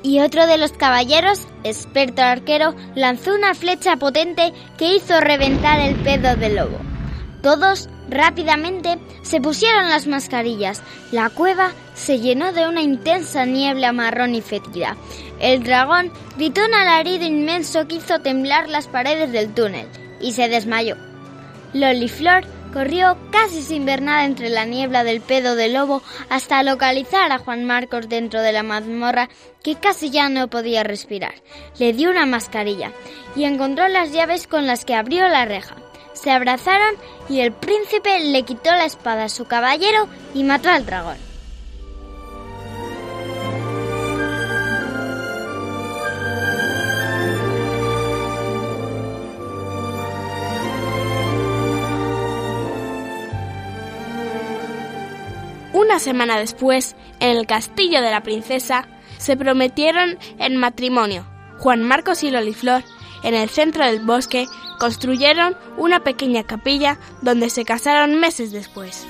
Y 0.03 0.20
otro 0.20 0.45
de 0.45 0.57
los 0.57 0.72
caballeros, 0.74 1.47
experto 1.64 2.22
arquero, 2.22 2.76
lanzó 2.93 3.34
una 3.34 3.55
flecha 3.55 3.95
potente 3.95 4.53
que 4.78 4.95
hizo 4.95 5.20
reventar 5.20 5.80
el 5.80 5.95
pedo 5.95 6.36
del 6.36 6.57
lobo. 6.57 6.78
Todos 7.41 7.89
rápidamente 8.14 8.99
se 9.22 9.41
pusieron 9.41 9.89
las 9.89 10.07
mascarillas. 10.07 10.82
La 11.11 11.30
cueva 11.30 11.72
se 11.93 12.20
llenó 12.20 12.53
de 12.53 12.68
una 12.68 12.82
intensa 12.82 13.45
niebla 13.45 13.91
marrón 13.91 14.36
y 14.36 14.41
fétida. 14.41 14.95
El 15.39 15.64
dragón 15.64 16.11
gritó 16.38 16.66
un 16.66 16.74
alarido 16.74 17.26
inmenso 17.26 17.88
que 17.88 17.95
hizo 17.95 18.20
temblar 18.20 18.70
las 18.70 18.88
paredes 18.88 19.32
del 19.32 19.53
túnel 19.53 19.88
y 20.22 20.32
se 20.32 20.47
desmayó. 20.47 20.95
Loliflor 21.74 22.45
corrió 22.74 23.18
casi 23.32 23.61
sin 23.61 23.86
ver 23.86 24.01
nada 24.01 24.26
entre 24.26 24.49
la 24.49 24.66
niebla 24.66 25.03
del 25.03 25.22
pedo 25.22 25.55
del 25.55 25.74
lobo 25.74 26.01
hasta 26.30 26.64
localizar 26.64 27.32
a 27.32 27.38
Juan 27.38 27.66
Marcos 27.66 28.09
dentro 28.09 28.41
de 28.41 28.51
la 28.51 28.64
mazmorra 28.64 29.30
que 29.61 29.76
casi 29.76 30.09
ya 30.09 30.30
no 30.30 30.49
podía 30.49 30.84
respirar. 30.84 31.36
Le 31.78 31.93
dio 31.93 32.09
una 32.09 32.26
mascarilla 32.26 32.91
y 33.36 33.43
encontró 33.43 33.88
las 33.88 34.11
llaves 34.11 34.47
con 34.47 34.66
las 34.66 34.86
que 34.86 34.95
abrió 34.95 35.28
la 35.28 35.45
reja. 35.45 35.76
Se 36.14 36.32
abrazaron 36.32 36.95
y 37.30 37.41
el 37.41 37.51
príncipe 37.51 38.20
le 38.20 38.43
quitó 38.43 38.72
la 38.72 38.86
espada 38.86 39.26
a 39.26 39.30
su 39.30 39.45
caballero 39.45 40.07
y 40.34 40.43
mató 40.43 40.70
al 40.70 40.86
dragón. 40.86 41.18
Una 55.74 55.99
semana 55.99 56.38
después, 56.38 56.95
en 57.20 57.38
el 57.38 57.47
castillo 57.47 58.01
de 58.01 58.11
la 58.11 58.22
princesa, 58.22 58.88
se 59.18 59.36
prometieron 59.36 60.18
en 60.38 60.55
matrimonio. 60.55 61.26
Juan 61.59 61.84
Marcos 61.84 62.24
y 62.24 62.30
Loliflor, 62.30 62.84
en 63.24 63.34
el 63.34 63.49
centro 63.49 63.86
del 63.86 63.99
bosque, 63.99 64.45
construyeron 64.84 65.56
una 65.78 66.02
pequeña 66.02 66.44
capilla 66.44 66.98
donde 67.22 67.50
se 67.50 67.64
casaron 67.64 68.20
meses 68.20 68.52
después. 68.52 69.08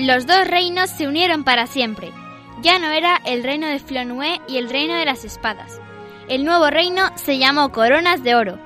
Los 0.00 0.26
dos 0.26 0.48
reinos 0.48 0.90
se 0.90 1.06
unieron 1.06 1.44
para 1.44 1.68
siempre. 1.68 2.10
Ya 2.60 2.80
no 2.80 2.88
era 2.88 3.20
el 3.24 3.44
reino 3.44 3.68
de 3.68 3.78
Flonué 3.78 4.40
y 4.48 4.56
el 4.56 4.68
reino 4.68 4.96
de 4.96 5.04
las 5.04 5.24
espadas. 5.24 5.80
El 6.28 6.44
nuevo 6.44 6.70
reino 6.70 7.12
se 7.14 7.38
llamó 7.38 7.70
Coronas 7.70 8.24
de 8.24 8.34
Oro. 8.34 8.58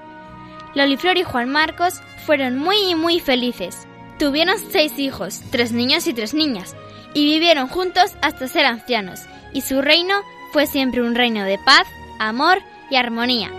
Loliflor 0.74 1.18
y 1.18 1.24
Juan 1.24 1.50
Marcos 1.50 2.00
fueron 2.24 2.56
muy 2.56 2.94
muy 2.94 3.20
felices. 3.20 3.86
Tuvieron 4.18 4.56
seis 4.70 4.98
hijos, 4.98 5.42
tres 5.50 5.72
niños 5.72 6.06
y 6.06 6.14
tres 6.14 6.32
niñas, 6.32 6.74
y 7.12 7.26
vivieron 7.26 7.68
juntos 7.68 8.14
hasta 8.22 8.48
ser 8.48 8.64
ancianos, 8.64 9.20
y 9.52 9.60
su 9.60 9.82
reino 9.82 10.22
fue 10.54 10.68
siempre 10.68 11.02
un 11.02 11.16
reino 11.16 11.44
de 11.44 11.58
paz, 11.58 11.88
amor 12.20 12.58
y 12.88 12.94
armonía. 12.94 13.50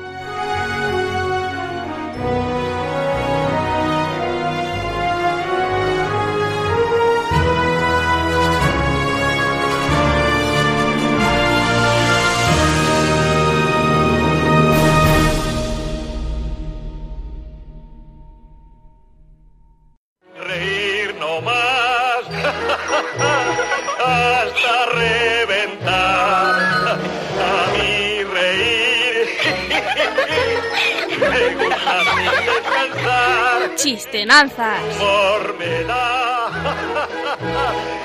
Chistenanzas. 34.35 34.97
Humor 34.97 35.55
me 35.57 35.83
da 35.83 36.49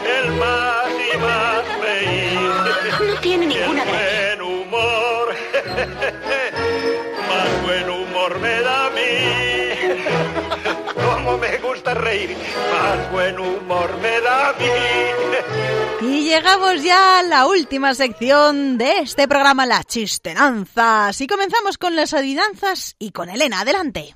el 0.07 0.33
más 0.33 0.89
y 1.12 1.18
más 1.18 1.81
reír. 1.81 2.41
No 3.05 3.20
tiene 3.20 3.47
ninguna 3.47 3.83
el 3.83 3.89
buen 3.89 4.43
humor, 4.43 5.35
más 7.28 7.62
buen 7.64 7.91
humor 7.91 8.39
me 8.39 8.61
da 8.61 8.87
a 8.87 8.91
mí. 8.91 9.01
Como 10.95 11.39
me 11.39 11.57
gusta 11.59 11.95
reír, 11.95 12.37
más 12.72 13.11
buen 13.11 13.39
humor 13.39 13.91
me 14.01 14.20
da 14.20 14.51
a 14.51 14.53
mí. 14.53 14.66
Y 16.03 16.24
llegamos 16.24 16.83
ya 16.83 17.18
a 17.18 17.22
la 17.24 17.47
última 17.47 17.95
sección 17.95 18.78
de 18.78 19.01
este 19.01 19.28
programa, 19.28 19.66
las 19.66 19.85
chistenanzas. 19.85 21.20
Y 21.20 21.26
comenzamos 21.26 21.76
con 21.76 21.95
las 21.95 22.14
adivinanzas 22.14 22.97
y 22.99 23.11
con 23.11 23.28
Elena. 23.28 23.61
Adelante. 23.61 24.14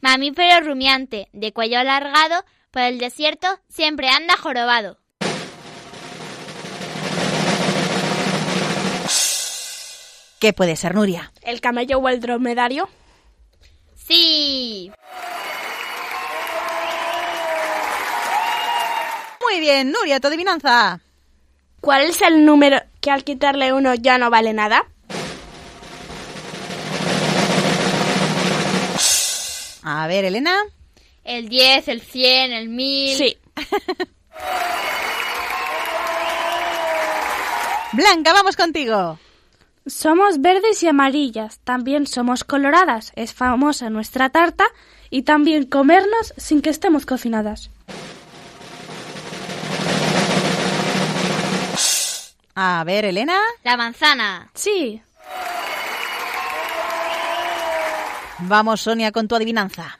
Mamífero 0.00 0.60
rumiante, 0.66 1.28
de 1.32 1.52
cuello 1.52 1.78
alargado, 1.78 2.44
por 2.70 2.82
el 2.82 2.98
desierto 2.98 3.46
siempre 3.68 4.08
anda 4.08 4.36
jorobado. 4.36 4.98
¿Qué 10.38 10.54
puede 10.54 10.74
ser, 10.76 10.94
Nuria? 10.94 11.32
¿El 11.42 11.60
camello 11.60 11.98
o 11.98 12.08
el 12.08 12.20
dromedario? 12.20 12.88
Sí. 13.94 14.90
Muy 19.42 19.60
bien, 19.60 19.92
Nuria, 19.92 20.18
tu 20.18 20.28
adivinanza. 20.28 21.00
¿Cuál 21.82 22.02
es 22.04 22.22
el 22.22 22.46
número 22.46 22.78
que 23.02 23.10
al 23.10 23.22
quitarle 23.22 23.74
uno 23.74 23.94
ya 23.94 24.16
no 24.16 24.30
vale 24.30 24.54
nada? 24.54 24.86
A 29.82 30.06
ver, 30.06 30.24
Elena. 30.24 30.54
El 31.24 31.48
10, 31.48 31.88
el 31.88 32.00
100, 32.00 32.52
el 32.52 32.68
1000. 32.68 33.16
Sí. 33.16 33.38
Blanca, 37.92 38.32
vamos 38.32 38.56
contigo. 38.56 39.18
Somos 39.86 40.40
verdes 40.40 40.82
y 40.82 40.88
amarillas, 40.88 41.58
también 41.64 42.06
somos 42.06 42.44
coloradas. 42.44 43.12
Es 43.16 43.32
famosa 43.34 43.90
nuestra 43.90 44.30
tarta 44.30 44.64
y 45.10 45.22
también 45.22 45.64
comernos 45.64 46.32
sin 46.36 46.62
que 46.62 46.70
estemos 46.70 47.06
cocinadas. 47.06 47.70
A 52.54 52.84
ver, 52.84 53.06
Elena. 53.06 53.38
La 53.64 53.76
manzana. 53.76 54.50
Sí. 54.54 55.00
Vamos, 58.42 58.80
Sonia, 58.82 59.12
con 59.12 59.28
tu 59.28 59.34
adivinanza. 59.34 59.98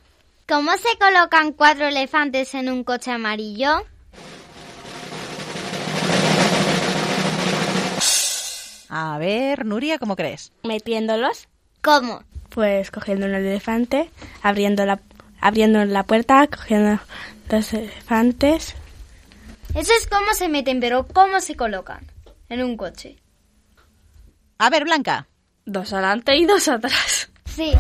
¿Cómo 0.48 0.72
se 0.72 0.98
colocan 0.98 1.52
cuatro 1.52 1.86
elefantes 1.86 2.54
en 2.54 2.70
un 2.70 2.82
coche 2.84 3.10
amarillo? 3.12 3.84
A 8.88 9.18
ver, 9.18 9.64
Nuria, 9.64 9.98
¿cómo 9.98 10.16
crees? 10.16 10.52
¿Metiéndolos? 10.64 11.46
¿Cómo? 11.82 12.24
Pues 12.48 12.90
cogiendo 12.90 13.26
un 13.26 13.34
elefante, 13.34 14.10
abriendo 14.42 14.84
la, 14.84 15.00
abriendo 15.40 15.84
la 15.84 16.02
puerta, 16.02 16.48
cogiendo 16.48 17.00
dos 17.48 17.72
elefantes, 17.72 18.74
Eso 19.74 19.92
es 19.96 20.08
cómo 20.08 20.34
se 20.34 20.48
meten, 20.48 20.80
pero 20.80 21.06
cómo 21.06 21.40
se 21.40 21.54
colocan 21.54 22.04
en 22.48 22.64
un 22.64 22.76
coche. 22.76 23.16
A 24.58 24.68
ver, 24.70 24.84
Blanca. 24.84 25.28
Dos 25.64 25.92
adelante 25.92 26.36
y 26.36 26.44
dos 26.44 26.66
atrás. 26.66 27.30
Sí. 27.54 27.72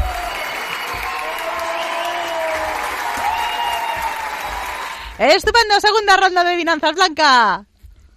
Estupendo, 5.20 5.78
segunda 5.80 6.16
ronda 6.16 6.42
de 6.44 6.48
adivinanzas, 6.48 6.94
Blanca. 6.94 7.66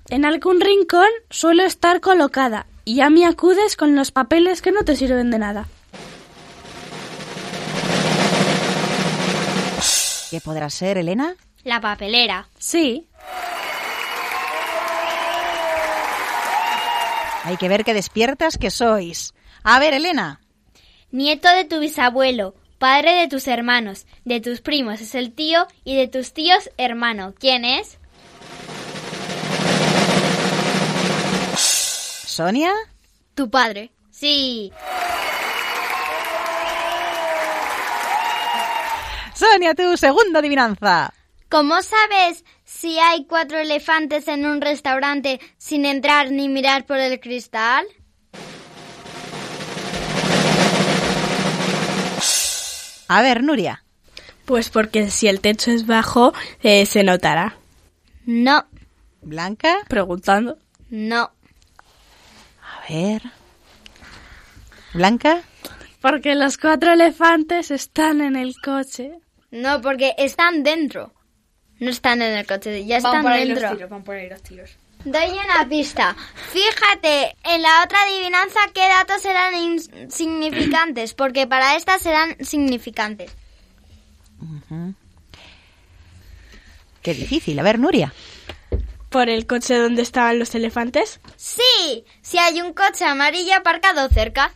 En 0.08 0.24
algún 0.24 0.62
rincón 0.62 1.10
suelo 1.30 1.64
estar 1.64 2.00
colocada 2.00 2.66
y 2.86 3.02
a 3.02 3.10
mí 3.10 3.26
acudes 3.26 3.76
con 3.76 3.94
los 3.94 4.14
papeles 4.14 4.62
que 4.62 4.72
no 4.72 4.86
te 4.86 4.96
sirven 4.96 5.30
de 5.30 5.38
nada. 5.38 5.68
¿Qué 10.32 10.40
podrá 10.40 10.70
ser, 10.70 10.98
Elena? 10.98 11.36
La 11.66 11.82
papelera. 11.82 12.48
Sí. 12.58 13.06
Hay 17.44 17.58
que 17.58 17.68
ver 17.68 17.84
qué 17.84 17.94
despiertas 17.94 18.58
que 18.58 18.72
sois. 18.72 19.34
A 19.64 19.78
ver, 19.80 19.94
Elena. 19.94 20.40
Nieto 21.12 21.50
de 21.50 21.66
tu 21.66 21.82
bisabuelo, 21.82 22.56
padre 22.84 23.14
de 23.14 23.30
tus 23.30 23.48
hermanos, 23.48 24.06
de 24.26 24.42
tus 24.42 24.60
primos 24.60 25.00
es 25.00 25.16
el 25.16 25.34
tío 25.34 25.68
y 25.86 25.96
de 25.96 26.10
tus 26.10 26.34
tíos 26.34 26.70
hermano. 26.76 27.34
¿Quién 27.40 27.64
es? 27.64 27.98
¿Sonia? 31.56 32.74
Tu 33.36 33.50
padre. 33.50 33.94
Sí. 34.12 34.74
Sonia, 39.34 39.74
tu 39.76 39.96
segunda 39.96 40.40
adivinanza. 40.40 41.14
¿Cómo 41.48 41.82
sabes 41.84 42.44
si 42.66 43.00
hay 43.00 43.24
cuatro 43.28 43.60
elefantes 43.60 44.28
en 44.28 44.46
un 44.46 44.60
restaurante 44.60 45.40
sin 45.58 45.86
entrar 45.86 46.32
ni 46.32 46.50
mirar 46.50 46.86
por 46.86 46.98
el 46.98 47.22
cristal? 47.22 47.86
A 53.14 53.22
ver, 53.22 53.44
Nuria. 53.44 53.84
Pues 54.46 54.72
porque 54.72 55.12
si 55.12 55.28
el 55.28 55.40
techo 55.40 55.70
es 55.70 55.86
bajo, 55.86 56.34
eh, 56.64 56.88
se 56.88 57.04
notará. 57.04 57.58
No, 58.26 58.66
Blanca. 59.22 59.76
Preguntando. 59.88 60.58
no. 60.90 61.30
A 62.62 62.90
ver. 62.90 63.22
Blanca. 64.96 65.44
Porque 66.02 66.34
los 66.34 66.58
cuatro 66.58 66.94
elefantes 66.94 67.70
están 67.70 68.20
en 68.22 68.36
el 68.36 68.56
coche. 68.66 69.20
No, 69.52 69.80
porque 69.80 70.16
están 70.18 70.64
dentro. 70.64 71.14
No 71.80 71.92
están 71.92 72.24
en 72.24 72.36
el 72.36 72.48
coche, 72.48 72.84
ya 72.84 72.98
están 72.98 73.24
dentro. 73.24 73.88
van 73.90 74.04
por 74.04 74.16
ahí 74.16 74.28
los 74.28 74.42
tiros. 74.42 74.72
Doy 75.06 75.32
una 75.32 75.68
pista. 75.68 76.16
Fíjate, 76.52 77.36
en 77.44 77.62
la 77.62 77.84
otra 77.84 78.02
adivinanza 78.04 78.60
qué 78.74 78.88
datos 78.88 79.26
eran 79.26 79.56
insignificantes, 79.56 81.14
porque 81.14 81.46
para 81.46 81.76
esta 81.76 82.00
serán 82.00 82.38
significantes. 82.40 83.32
Qué 87.02 87.14
difícil. 87.14 87.60
A 87.60 87.64
ver, 87.64 87.80
Nuria. 87.80 88.14
¿Por 89.10 89.30
el 89.30 89.46
coche 89.46 89.76
donde 89.76 90.02
estaban 90.02 90.40
los 90.40 90.56
elefantes? 90.56 91.20
Sí, 91.36 92.06
si 92.22 92.38
hay 92.40 92.62
un 92.62 92.74
coche 92.74 93.06
amarillo 93.06 93.56
aparcado 93.56 94.10
cerca. 94.10 94.54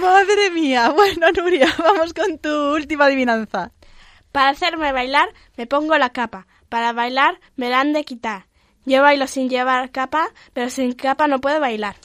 Madre 0.00 0.50
mía. 0.50 0.90
Bueno, 0.94 1.30
Nuria, 1.32 1.74
vamos 1.78 2.12
con 2.14 2.38
tu 2.38 2.74
última 2.74 3.06
adivinanza. 3.06 3.72
Para 4.32 4.50
hacerme 4.50 4.92
bailar, 4.92 5.28
me 5.56 5.66
pongo 5.66 5.96
la 5.98 6.10
capa. 6.10 6.46
Para 6.68 6.92
bailar, 6.92 7.40
me 7.56 7.70
la 7.70 7.80
han 7.80 7.92
de 7.92 8.04
quitar. 8.04 8.46
Yo 8.84 9.02
bailo 9.02 9.26
sin 9.26 9.48
llevar 9.48 9.90
capa, 9.90 10.28
pero 10.52 10.70
sin 10.70 10.92
capa 10.92 11.26
no 11.28 11.40
puedo 11.40 11.60
bailar. 11.60 11.96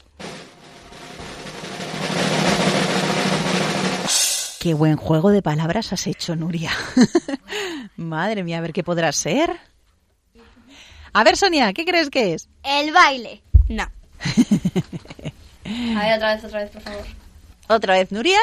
Qué 4.60 4.74
buen 4.74 4.96
juego 4.96 5.32
de 5.32 5.42
palabras 5.42 5.92
has 5.92 6.08
hecho, 6.08 6.36
Nuria. 6.36 6.72
Madre 7.98 8.44
mía, 8.44 8.60
a 8.60 8.62
ver 8.62 8.72
qué 8.72 8.84
podrá 8.84 9.12
ser. 9.12 9.58
A 11.12 11.24
ver, 11.24 11.36
Sonia, 11.36 11.74
¿qué 11.74 11.84
crees 11.86 12.10
que 12.10 12.34
es? 12.34 12.48
El 12.64 12.94
baile. 12.94 13.44
No. 13.68 13.84
A 13.84 13.90
ver, 16.06 16.16
otra 16.16 16.36
vez, 16.36 16.46
otra 16.46 16.60
vez, 16.62 16.72
por 16.72 16.82
favor. 16.82 17.04
Otra 17.68 17.94
vez, 17.94 18.12
Nuria. 18.12 18.40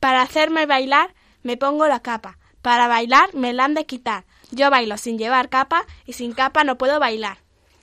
Para 0.00 0.22
hacerme 0.22 0.66
bailar, 0.66 1.14
me 1.42 1.56
pongo 1.56 1.86
la 1.86 2.00
capa. 2.00 2.38
Para 2.62 2.88
bailar, 2.88 3.34
me 3.34 3.52
la 3.52 3.64
han 3.64 3.74
de 3.74 3.86
quitar. 3.86 4.24
Yo 4.50 4.70
bailo 4.70 4.96
sin 4.96 5.18
llevar 5.18 5.48
capa 5.48 5.86
y 6.06 6.12
sin 6.12 6.32
capa 6.32 6.64
no 6.64 6.78
puedo 6.78 7.00
bailar. 7.00 7.38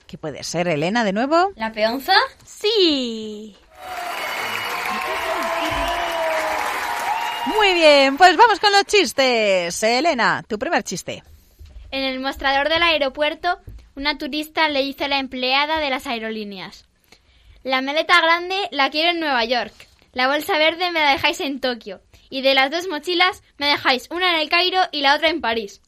¿Qué 0.06 0.18
puede 0.18 0.44
ser, 0.44 0.68
Elena, 0.68 1.04
de 1.04 1.12
nuevo? 1.12 1.52
¿La 1.56 1.72
peonza? 1.72 2.14
Sí. 2.44 3.56
Muy 7.46 7.74
bien, 7.74 8.16
pues 8.16 8.36
vamos 8.36 8.60
con 8.60 8.72
los 8.72 8.84
chistes. 8.84 9.82
Elena, 9.82 10.44
tu 10.46 10.58
primer 10.58 10.82
chiste. 10.84 11.22
En 11.90 12.04
el 12.04 12.20
mostrador 12.20 12.68
del 12.68 12.82
aeropuerto, 12.82 13.58
una 13.94 14.16
turista 14.16 14.68
le 14.68 14.82
dice 14.82 15.04
a 15.04 15.08
la 15.08 15.18
empleada 15.18 15.78
de 15.78 15.90
las 15.90 16.06
aerolíneas: 16.06 16.86
La 17.62 17.82
maleta 17.82 18.20
grande 18.20 18.68
la 18.70 18.90
quiero 18.90 19.10
en 19.10 19.20
Nueva 19.20 19.44
York. 19.44 19.72
La 20.12 20.28
bolsa 20.28 20.58
verde 20.58 20.90
me 20.90 21.00
la 21.00 21.12
dejáis 21.12 21.40
en 21.40 21.60
Tokio. 21.60 22.00
Y 22.30 22.42
de 22.42 22.54
las 22.54 22.70
dos 22.70 22.86
mochilas 22.88 23.42
me 23.58 23.66
dejáis 23.66 24.08
una 24.10 24.34
en 24.34 24.40
el 24.40 24.48
Cairo 24.48 24.80
y 24.92 25.02
la 25.02 25.14
otra 25.16 25.28
en 25.28 25.40
París. 25.40 25.80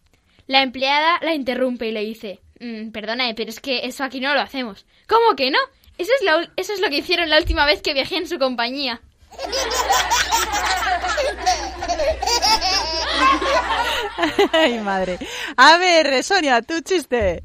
La 0.46 0.62
empleada 0.62 1.18
la 1.22 1.34
interrumpe 1.34 1.86
y 1.88 1.92
le 1.92 2.00
dice: 2.04 2.40
"Mm, 2.60 2.90
Perdone, 2.90 3.34
pero 3.34 3.50
es 3.50 3.60
que 3.60 3.86
eso 3.86 4.04
aquí 4.04 4.20
no 4.20 4.34
lo 4.34 4.40
hacemos. 4.40 4.84
¿Cómo 5.08 5.34
que 5.36 5.50
no? 5.50 5.58
Eso 5.96 6.10
es, 6.18 6.24
la 6.24 6.38
ul- 6.38 6.50
eso 6.56 6.72
es 6.74 6.80
lo 6.80 6.88
que 6.88 6.98
hicieron 6.98 7.30
la 7.30 7.38
última 7.38 7.64
vez 7.66 7.80
que 7.82 7.94
viajé 7.94 8.16
en 8.16 8.28
su 8.28 8.38
compañía. 8.38 9.00
Ay, 14.52 14.78
madre. 14.80 15.18
A 15.56 15.76
ver, 15.78 16.22
Sonia, 16.22 16.62
tu 16.62 16.80
chiste. 16.80 17.42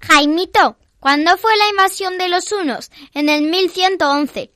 Jaimito, 0.00 0.76
¿cuándo 1.00 1.36
fue 1.38 1.56
la 1.56 1.68
invasión 1.68 2.18
de 2.18 2.28
los 2.28 2.50
hunos? 2.52 2.90
En 3.14 3.28
el 3.28 3.42
1111. 3.42 4.51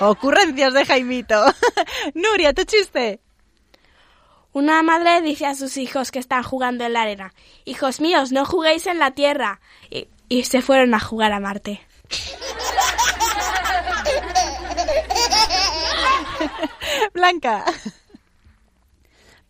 Ocurrencias 0.00 0.74
de 0.74 0.84
Jaimito. 0.84 1.44
Nuria, 2.14 2.52
tu 2.52 2.64
chiste. 2.64 3.20
Una 4.52 4.82
madre 4.82 5.22
dice 5.22 5.46
a 5.46 5.54
sus 5.54 5.76
hijos 5.76 6.10
que 6.10 6.18
están 6.18 6.42
jugando 6.42 6.84
en 6.84 6.94
la 6.94 7.02
arena, 7.02 7.32
Hijos 7.64 8.00
míos, 8.00 8.32
no 8.32 8.44
juguéis 8.44 8.86
en 8.86 8.98
la 8.98 9.12
tierra. 9.12 9.60
Y, 9.90 10.08
y 10.28 10.44
se 10.44 10.62
fueron 10.62 10.94
a 10.94 11.00
jugar 11.00 11.32
a 11.32 11.40
Marte. 11.40 11.80
Blanca. 17.14 17.64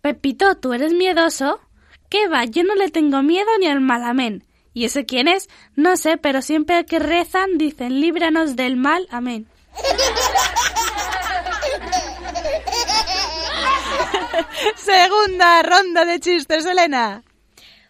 Pepito, 0.01 0.57
¿tú 0.57 0.73
eres 0.73 0.93
miedoso? 0.93 1.61
¿Qué 2.09 2.29
va? 2.29 2.45
Yo 2.45 2.63
no 2.63 2.77
le 2.77 2.91
tengo 2.91 3.23
miedo 3.23 3.49
ni 3.59 3.67
al 3.67 3.81
malamén. 3.81 4.46
¿Y 4.77 4.85
ese 4.85 5.07
quién 5.07 5.27
es? 5.27 5.49
No 5.75 5.97
sé, 5.97 6.19
pero 6.19 6.43
siempre 6.43 6.85
que 6.85 6.99
rezan 6.99 7.57
dicen 7.57 7.99
líbranos 7.99 8.57
del 8.57 8.77
mal. 8.77 9.09
Amén. 9.11 9.47
Segunda 14.77 15.63
ronda 15.63 16.05
de 16.05 16.21
chistes, 16.21 16.67
Elena. 16.67 17.23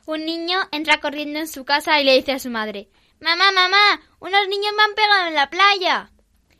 Un 0.06 0.24
niño 0.24 0.60
entra 0.70 1.00
corriendo 1.00 1.40
en 1.40 1.48
su 1.48 1.64
casa 1.64 2.00
y 2.00 2.04
le 2.04 2.14
dice 2.14 2.30
a 2.30 2.38
su 2.38 2.50
madre, 2.50 2.88
Mamá, 3.18 3.50
mamá, 3.50 4.00
unos 4.20 4.46
niños 4.46 4.72
me 4.76 4.84
han 4.84 4.94
pegado 4.94 5.26
en 5.26 5.34
la 5.34 5.50
playa. 5.50 6.12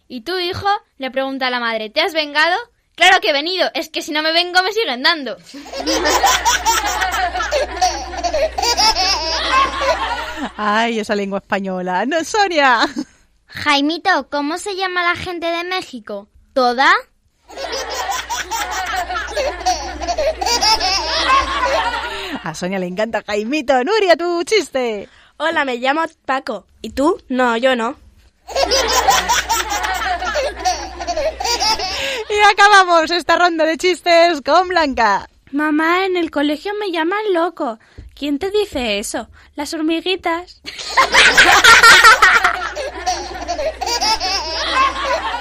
¿Y 0.08 0.22
tu 0.22 0.40
hijo? 0.40 0.66
le 0.98 1.12
pregunta 1.12 1.46
a 1.46 1.50
la 1.50 1.60
madre, 1.60 1.88
¿te 1.88 2.00
has 2.00 2.12
vengado? 2.12 2.56
Claro 2.96 3.20
que 3.20 3.28
he 3.28 3.32
venido, 3.32 3.70
es 3.74 3.90
que 3.90 4.00
si 4.00 4.10
no 4.10 4.22
me 4.22 4.32
vengo 4.32 4.62
me 4.62 4.72
siguen 4.72 5.02
dando. 5.02 5.36
Ay, 10.56 11.00
esa 11.00 11.14
lengua 11.14 11.38
española. 11.40 12.06
No, 12.06 12.24
Sonia. 12.24 12.80
Jaimito, 13.46 14.28
¿cómo 14.30 14.56
se 14.56 14.76
llama 14.76 15.02
la 15.02 15.14
gente 15.14 15.46
de 15.46 15.64
México? 15.64 16.28
¿Toda? 16.54 16.90
A 22.42 22.54
Sonia 22.54 22.78
le 22.78 22.86
encanta 22.86 23.22
Jaimito. 23.26 23.84
Nuria, 23.84 24.16
tu 24.16 24.42
chiste. 24.44 25.08
Hola, 25.36 25.66
me 25.66 25.76
llamo 25.76 26.02
Paco. 26.24 26.66
¿Y 26.80 26.90
tú? 26.90 27.22
No, 27.28 27.58
yo 27.58 27.76
no. 27.76 27.96
Y 32.36 32.38
acabamos 32.52 33.10
esta 33.10 33.36
ronda 33.36 33.64
de 33.64 33.78
chistes 33.78 34.42
con 34.42 34.68
Blanca. 34.68 35.26
Mamá, 35.52 36.04
en 36.04 36.18
el 36.18 36.30
colegio 36.30 36.74
me 36.78 36.90
llaman 36.90 37.32
loco. 37.32 37.78
¿Quién 38.14 38.38
te 38.38 38.50
dice 38.50 38.98
eso? 38.98 39.28
Las 39.54 39.72
hormiguitas. 39.72 40.60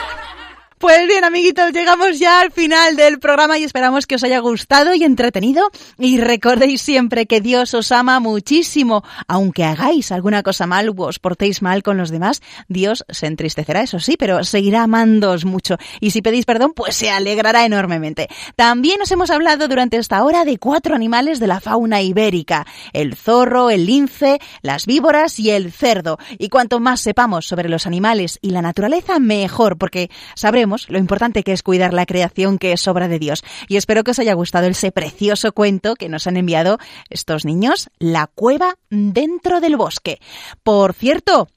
Pues 0.85 1.07
bien, 1.07 1.23
amiguitos, 1.23 1.71
llegamos 1.73 2.19
ya 2.19 2.41
al 2.41 2.51
final 2.51 2.95
del 2.95 3.17
programa 3.17 3.57
y 3.57 3.63
esperamos 3.63 4.05
que 4.05 4.13
os 4.13 4.23
haya 4.23 4.37
gustado 4.37 4.93
y 4.93 5.03
entretenido. 5.03 5.71
Y 5.97 6.19
recordéis 6.19 6.79
siempre 6.79 7.25
que 7.25 7.41
Dios 7.41 7.73
os 7.73 7.91
ama 7.91 8.19
muchísimo. 8.19 9.03
Aunque 9.27 9.63
hagáis 9.63 10.11
alguna 10.11 10.43
cosa 10.43 10.67
mal 10.67 10.89
o 10.89 10.93
os 10.95 11.17
portéis 11.17 11.63
mal 11.63 11.81
con 11.81 11.97
los 11.97 12.11
demás, 12.11 12.43
Dios 12.67 13.03
se 13.09 13.25
entristecerá, 13.25 13.81
eso 13.81 13.99
sí, 13.99 14.15
pero 14.15 14.43
seguirá 14.43 14.83
amándoos 14.83 15.43
mucho. 15.43 15.77
Y 16.01 16.11
si 16.11 16.21
pedís 16.21 16.45
perdón, 16.45 16.73
pues 16.75 16.95
se 16.95 17.09
alegrará 17.09 17.65
enormemente. 17.65 18.27
También 18.55 19.01
os 19.01 19.11
hemos 19.11 19.31
hablado 19.31 19.67
durante 19.67 19.97
esta 19.97 20.23
hora 20.23 20.45
de 20.45 20.59
cuatro 20.59 20.93
animales 20.93 21.39
de 21.39 21.47
la 21.47 21.61
fauna 21.61 22.03
ibérica. 22.03 22.67
El 22.93 23.15
zorro, 23.15 23.71
el 23.71 23.87
lince, 23.87 24.39
las 24.61 24.85
víboras 24.85 25.39
y 25.39 25.49
el 25.49 25.71
cerdo. 25.71 26.19
Y 26.37 26.49
cuanto 26.49 26.79
más 26.79 27.01
sepamos 27.01 27.47
sobre 27.47 27.69
los 27.69 27.87
animales 27.87 28.37
y 28.43 28.51
la 28.51 28.61
naturaleza, 28.61 29.17
mejor, 29.17 29.79
porque 29.79 30.11
sabremos 30.35 30.74
lo 30.89 30.97
importante 30.97 31.43
que 31.43 31.53
es 31.53 31.63
cuidar 31.63 31.93
la 31.93 32.05
creación 32.05 32.57
que 32.57 32.73
es 32.73 32.87
obra 32.87 33.07
de 33.07 33.19
Dios. 33.19 33.43
Y 33.67 33.77
espero 33.77 34.03
que 34.03 34.11
os 34.11 34.19
haya 34.19 34.33
gustado 34.33 34.67
ese 34.67 34.91
precioso 34.91 35.51
cuento 35.51 35.95
que 35.95 36.09
nos 36.09 36.27
han 36.27 36.37
enviado 36.37 36.77
estos 37.09 37.45
niños, 37.45 37.89
La 37.99 38.27
cueva 38.27 38.75
dentro 38.89 39.61
del 39.61 39.77
bosque. 39.77 40.19
Por 40.63 40.93
cierto, 40.93 41.47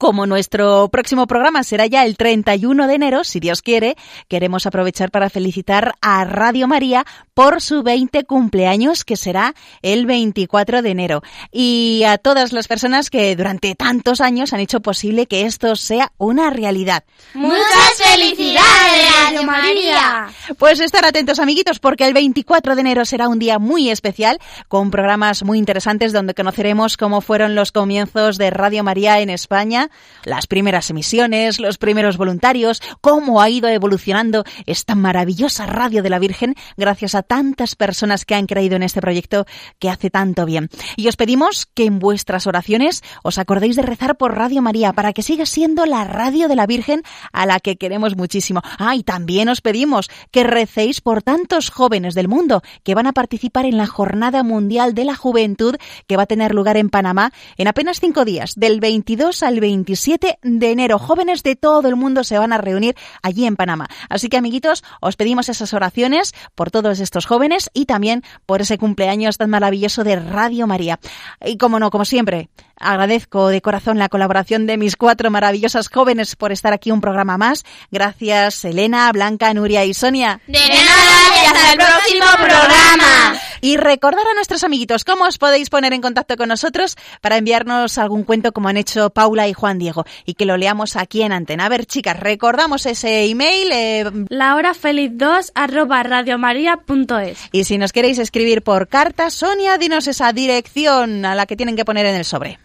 como 0.00 0.24
nuestro 0.24 0.88
próximo 0.88 1.26
programa 1.26 1.62
será 1.62 1.84
ya 1.84 2.06
el 2.06 2.16
31 2.16 2.86
de 2.86 2.94
enero, 2.94 3.22
si 3.22 3.38
Dios 3.38 3.60
quiere, 3.60 3.96
queremos 4.28 4.64
aprovechar 4.64 5.10
para 5.10 5.28
felicitar 5.28 5.92
a 6.00 6.24
Radio 6.24 6.66
María 6.66 7.04
por 7.34 7.60
su 7.60 7.82
20 7.82 8.24
cumpleaños, 8.24 9.04
que 9.04 9.16
será 9.16 9.54
el 9.82 10.06
24 10.06 10.80
de 10.80 10.88
enero. 10.90 11.22
Y 11.52 12.02
a 12.06 12.16
todas 12.16 12.54
las 12.54 12.66
personas 12.66 13.10
que 13.10 13.36
durante 13.36 13.74
tantos 13.74 14.22
años 14.22 14.54
han 14.54 14.60
hecho 14.60 14.80
posible 14.80 15.26
que 15.26 15.44
esto 15.44 15.76
sea 15.76 16.12
una 16.16 16.48
realidad. 16.48 17.04
¡Muchas 17.34 17.92
felicidades, 17.98 19.26
Radio 19.26 19.42
María! 19.42 20.28
Pues 20.58 20.80
estar 20.80 21.04
atentos, 21.04 21.38
amiguitos, 21.38 21.78
porque 21.78 22.06
el 22.06 22.14
24 22.14 22.74
de 22.74 22.80
enero 22.80 23.04
será 23.04 23.28
un 23.28 23.38
día 23.38 23.58
muy 23.58 23.90
especial, 23.90 24.38
con 24.66 24.90
programas 24.90 25.44
muy 25.44 25.58
interesantes 25.58 26.14
donde 26.14 26.32
conoceremos 26.32 26.96
cómo 26.96 27.20
fueron 27.20 27.54
los 27.54 27.70
comienzos 27.70 28.38
de 28.38 28.48
Radio 28.48 28.82
María 28.82 29.20
en 29.20 29.28
España 29.28 29.89
las 30.24 30.46
primeras 30.46 30.90
emisiones, 30.90 31.60
los 31.60 31.78
primeros 31.78 32.16
voluntarios, 32.16 32.82
cómo 33.00 33.40
ha 33.40 33.48
ido 33.48 33.68
evolucionando 33.68 34.44
esta 34.66 34.94
maravillosa 34.94 35.66
radio 35.66 36.02
de 36.02 36.10
la 36.10 36.18
Virgen 36.18 36.54
gracias 36.76 37.14
a 37.14 37.22
tantas 37.22 37.74
personas 37.74 38.24
que 38.24 38.34
han 38.34 38.46
creído 38.46 38.76
en 38.76 38.82
este 38.82 39.00
proyecto 39.00 39.46
que 39.78 39.90
hace 39.90 40.10
tanto 40.10 40.46
bien. 40.46 40.68
Y 40.96 41.08
os 41.08 41.16
pedimos 41.16 41.66
que 41.66 41.84
en 41.84 41.98
vuestras 41.98 42.46
oraciones 42.46 43.02
os 43.22 43.38
acordéis 43.38 43.76
de 43.76 43.82
rezar 43.82 44.16
por 44.16 44.36
Radio 44.36 44.62
María 44.62 44.92
para 44.92 45.12
que 45.12 45.22
siga 45.22 45.46
siendo 45.46 45.86
la 45.86 46.04
radio 46.04 46.48
de 46.48 46.56
la 46.56 46.66
Virgen 46.66 47.02
a 47.32 47.46
la 47.46 47.60
que 47.60 47.76
queremos 47.76 48.16
muchísimo. 48.16 48.62
Ah, 48.78 48.96
y 48.96 49.02
también 49.02 49.48
os 49.48 49.60
pedimos 49.60 50.10
que 50.30 50.44
recéis 50.44 51.00
por 51.00 51.22
tantos 51.22 51.70
jóvenes 51.70 52.14
del 52.14 52.28
mundo 52.28 52.62
que 52.84 52.94
van 52.94 53.06
a 53.06 53.12
participar 53.12 53.66
en 53.66 53.76
la 53.76 53.86
Jornada 53.86 54.42
Mundial 54.42 54.94
de 54.94 55.04
la 55.04 55.16
Juventud 55.16 55.76
que 56.06 56.16
va 56.16 56.24
a 56.24 56.26
tener 56.26 56.54
lugar 56.54 56.76
en 56.76 56.90
Panamá 56.90 57.32
en 57.56 57.68
apenas 57.68 58.00
cinco 58.00 58.24
días, 58.24 58.54
del 58.56 58.80
22 58.80 59.42
al 59.42 59.60
20 59.60 59.79
27 59.80 60.38
de 60.42 60.70
enero. 60.70 60.98
Jóvenes 60.98 61.42
de 61.42 61.56
todo 61.56 61.88
el 61.88 61.96
mundo 61.96 62.22
se 62.22 62.38
van 62.38 62.52
a 62.52 62.58
reunir 62.58 62.96
allí 63.22 63.46
en 63.46 63.56
Panamá. 63.56 63.88
Así 64.08 64.28
que, 64.28 64.36
amiguitos, 64.36 64.84
os 65.00 65.16
pedimos 65.16 65.48
esas 65.48 65.72
oraciones 65.72 66.34
por 66.54 66.70
todos 66.70 67.00
estos 67.00 67.24
jóvenes 67.24 67.70
y 67.72 67.86
también 67.86 68.22
por 68.44 68.60
ese 68.60 68.78
cumpleaños 68.78 69.38
tan 69.38 69.50
maravilloso 69.50 70.04
de 70.04 70.16
Radio 70.16 70.66
María. 70.66 71.00
Y 71.44 71.56
como 71.56 71.78
no, 71.78 71.90
como 71.90 72.04
siempre, 72.04 72.50
agradezco 72.76 73.48
de 73.48 73.62
corazón 73.62 73.98
la 73.98 74.08
colaboración 74.08 74.66
de 74.66 74.76
mis 74.76 74.96
cuatro 74.96 75.30
maravillosas 75.30 75.88
jóvenes 75.88 76.36
por 76.36 76.52
estar 76.52 76.72
aquí 76.72 76.90
un 76.90 77.00
programa 77.00 77.38
más. 77.38 77.64
Gracias, 77.90 78.64
Elena, 78.64 79.10
Blanca, 79.12 79.52
Nuria 79.54 79.84
y 79.84 79.94
Sonia. 79.94 80.40
De 80.46 80.58
nada 80.58 81.42
y 81.42 81.46
hasta 81.46 81.72
el 81.72 81.78
próximo 81.78 82.26
programa. 82.36 83.40
Y 83.62 83.76
recordar 83.76 84.26
a 84.26 84.34
nuestros 84.34 84.64
amiguitos 84.64 85.04
cómo 85.04 85.24
os 85.24 85.38
podéis 85.38 85.68
poner 85.68 85.92
en 85.92 86.00
contacto 86.00 86.36
con 86.36 86.48
nosotros 86.48 86.96
para 87.20 87.36
enviarnos 87.36 87.98
algún 87.98 88.24
cuento 88.24 88.52
como 88.52 88.68
han 88.68 88.78
hecho 88.78 89.10
Paula 89.10 89.48
y 89.48 89.52
Juan 89.52 89.69
Diego 89.78 90.04
y 90.24 90.34
que 90.34 90.46
lo 90.46 90.56
leamos 90.56 90.96
aquí 90.96 91.22
en 91.22 91.32
antena. 91.32 91.66
A 91.66 91.68
ver, 91.68 91.86
chicas, 91.86 92.18
recordamos 92.18 92.86
ese 92.86 93.26
email. 93.26 93.70
Eh, 93.72 94.04
lahorafeliz2 94.04 95.52
arroba 95.54 96.02
radiomaria.es 96.02 97.38
y 97.52 97.64
si 97.64 97.78
nos 97.78 97.92
queréis 97.92 98.18
escribir 98.18 98.62
por 98.62 98.88
carta, 98.88 99.30
Sonia, 99.30 99.78
dinos 99.78 100.06
esa 100.06 100.32
dirección 100.32 101.24
a 101.24 101.34
la 101.34 101.46
que 101.46 101.56
tienen 101.56 101.76
que 101.76 101.84
poner 101.84 102.06
en 102.06 102.16
el 102.16 102.24
sobre. 102.24 102.58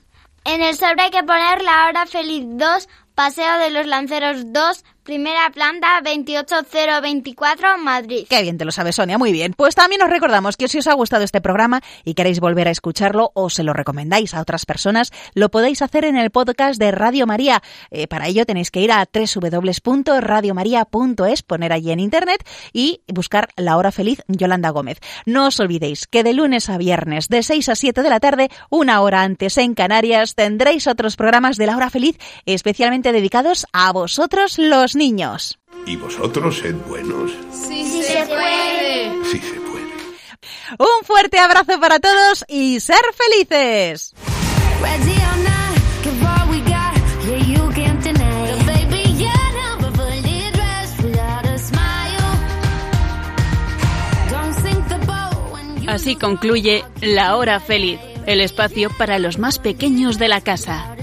En 0.46 0.62
el 0.62 0.76
sobre 0.76 1.02
hay 1.02 1.12
que 1.12 1.24
poner 1.24 1.62
la 1.64 1.88
hora 1.88 2.06
feliz 2.06 2.44
2, 2.46 2.90
Paseo 3.16 3.58
de 3.58 3.72
los 3.72 3.88
Lanceros 3.88 4.54
2, 4.54 4.84
primera 5.06 5.50
planta 5.52 6.02
28024, 6.04 7.78
Madrid. 7.78 8.26
Qué 8.28 8.42
bien 8.42 8.58
te 8.58 8.66
lo 8.66 8.72
sabes, 8.72 8.96
Sonia, 8.96 9.20
muy 9.20 9.32
bien. 9.32 9.54
Pues 9.56 9.76
también 9.76 10.02
os 10.02 10.10
recordamos 10.10 10.58
que 10.58 10.68
si 10.68 10.80
os 10.80 10.88
ha 10.88 10.94
gustado 10.94 11.24
este 11.24 11.42
programa 11.42 11.82
y 12.04 12.16
queréis 12.16 12.40
volver 12.40 12.68
a 12.68 12.72
escucharlo 12.72 13.30
o 13.36 13.52
se 13.52 13.62
lo 13.64 13.74
recomendáis 13.74 14.34
a 14.34 14.42
otras 14.42 14.66
personas, 14.66 15.12
lo 15.36 15.50
podéis 15.50 15.84
hacer 15.84 16.06
en 16.06 16.18
el 16.18 16.32
podcast 16.32 16.80
de 16.80 16.90
Radio 16.92 17.28
María. 17.28 17.62
Eh, 17.92 18.08
para 18.08 18.28
ello 18.28 18.46
tenéis 18.46 18.72
que 18.72 18.82
ir 18.82 18.92
a 18.92 19.06
www.radiomaria.es, 19.06 21.44
poner 21.44 21.72
allí 21.72 21.92
en 21.92 22.00
internet 22.00 22.44
y 22.74 23.02
buscar 23.08 23.50
La 23.56 23.78
Hora 23.78 23.92
Feliz 23.92 24.24
Yolanda 24.28 24.72
Gómez. 24.72 25.00
No 25.26 25.46
os 25.48 25.60
olvidéis 25.60 26.08
que 26.08 26.24
de 26.24 26.34
lunes 26.34 26.68
a 26.70 26.80
viernes, 26.80 27.30
de 27.30 27.44
6 27.44 27.70
a 27.70 27.76
7 27.76 28.02
de 28.02 28.10
la 28.10 28.20
tarde, 28.20 28.50
una 28.72 29.02
hora 29.02 29.22
antes 29.22 29.60
en 29.60 29.76
Canarias, 29.76 30.34
tendréis 30.34 30.88
otros 30.88 31.16
programas 31.16 31.58
de 31.58 31.68
La 31.68 31.78
Hora 31.78 31.92
Feliz 31.92 32.18
especialmente 32.48 33.12
dedicados 33.12 33.68
a 33.72 33.92
vosotros 33.92 34.58
los 34.58 34.95
niños. 34.96 35.60
¿Y 35.86 35.96
vosotros 35.98 36.58
sed 36.58 36.76
buenos? 36.88 37.32
Sí, 37.52 37.86
sí 37.86 38.04
se 38.04 38.26
puede. 38.26 39.24
Sí 39.26 39.40
se 39.40 39.60
puede. 39.62 39.86
Un 40.80 41.06
fuerte 41.06 41.38
abrazo 41.40 41.80
para 41.80 42.00
todos 42.00 42.44
y 42.48 42.80
ser 42.80 43.02
felices. 43.14 44.14
Así 55.88 56.16
concluye 56.16 56.84
La 57.02 57.38
Hora 57.38 57.60
Feliz, 57.60 58.00
el 58.26 58.42
espacio 58.42 58.90
para 58.98 59.18
los 59.18 59.38
más 59.38 59.60
pequeños 59.60 60.20
de 60.20 60.28
la 60.28 60.42
casa. 60.42 60.96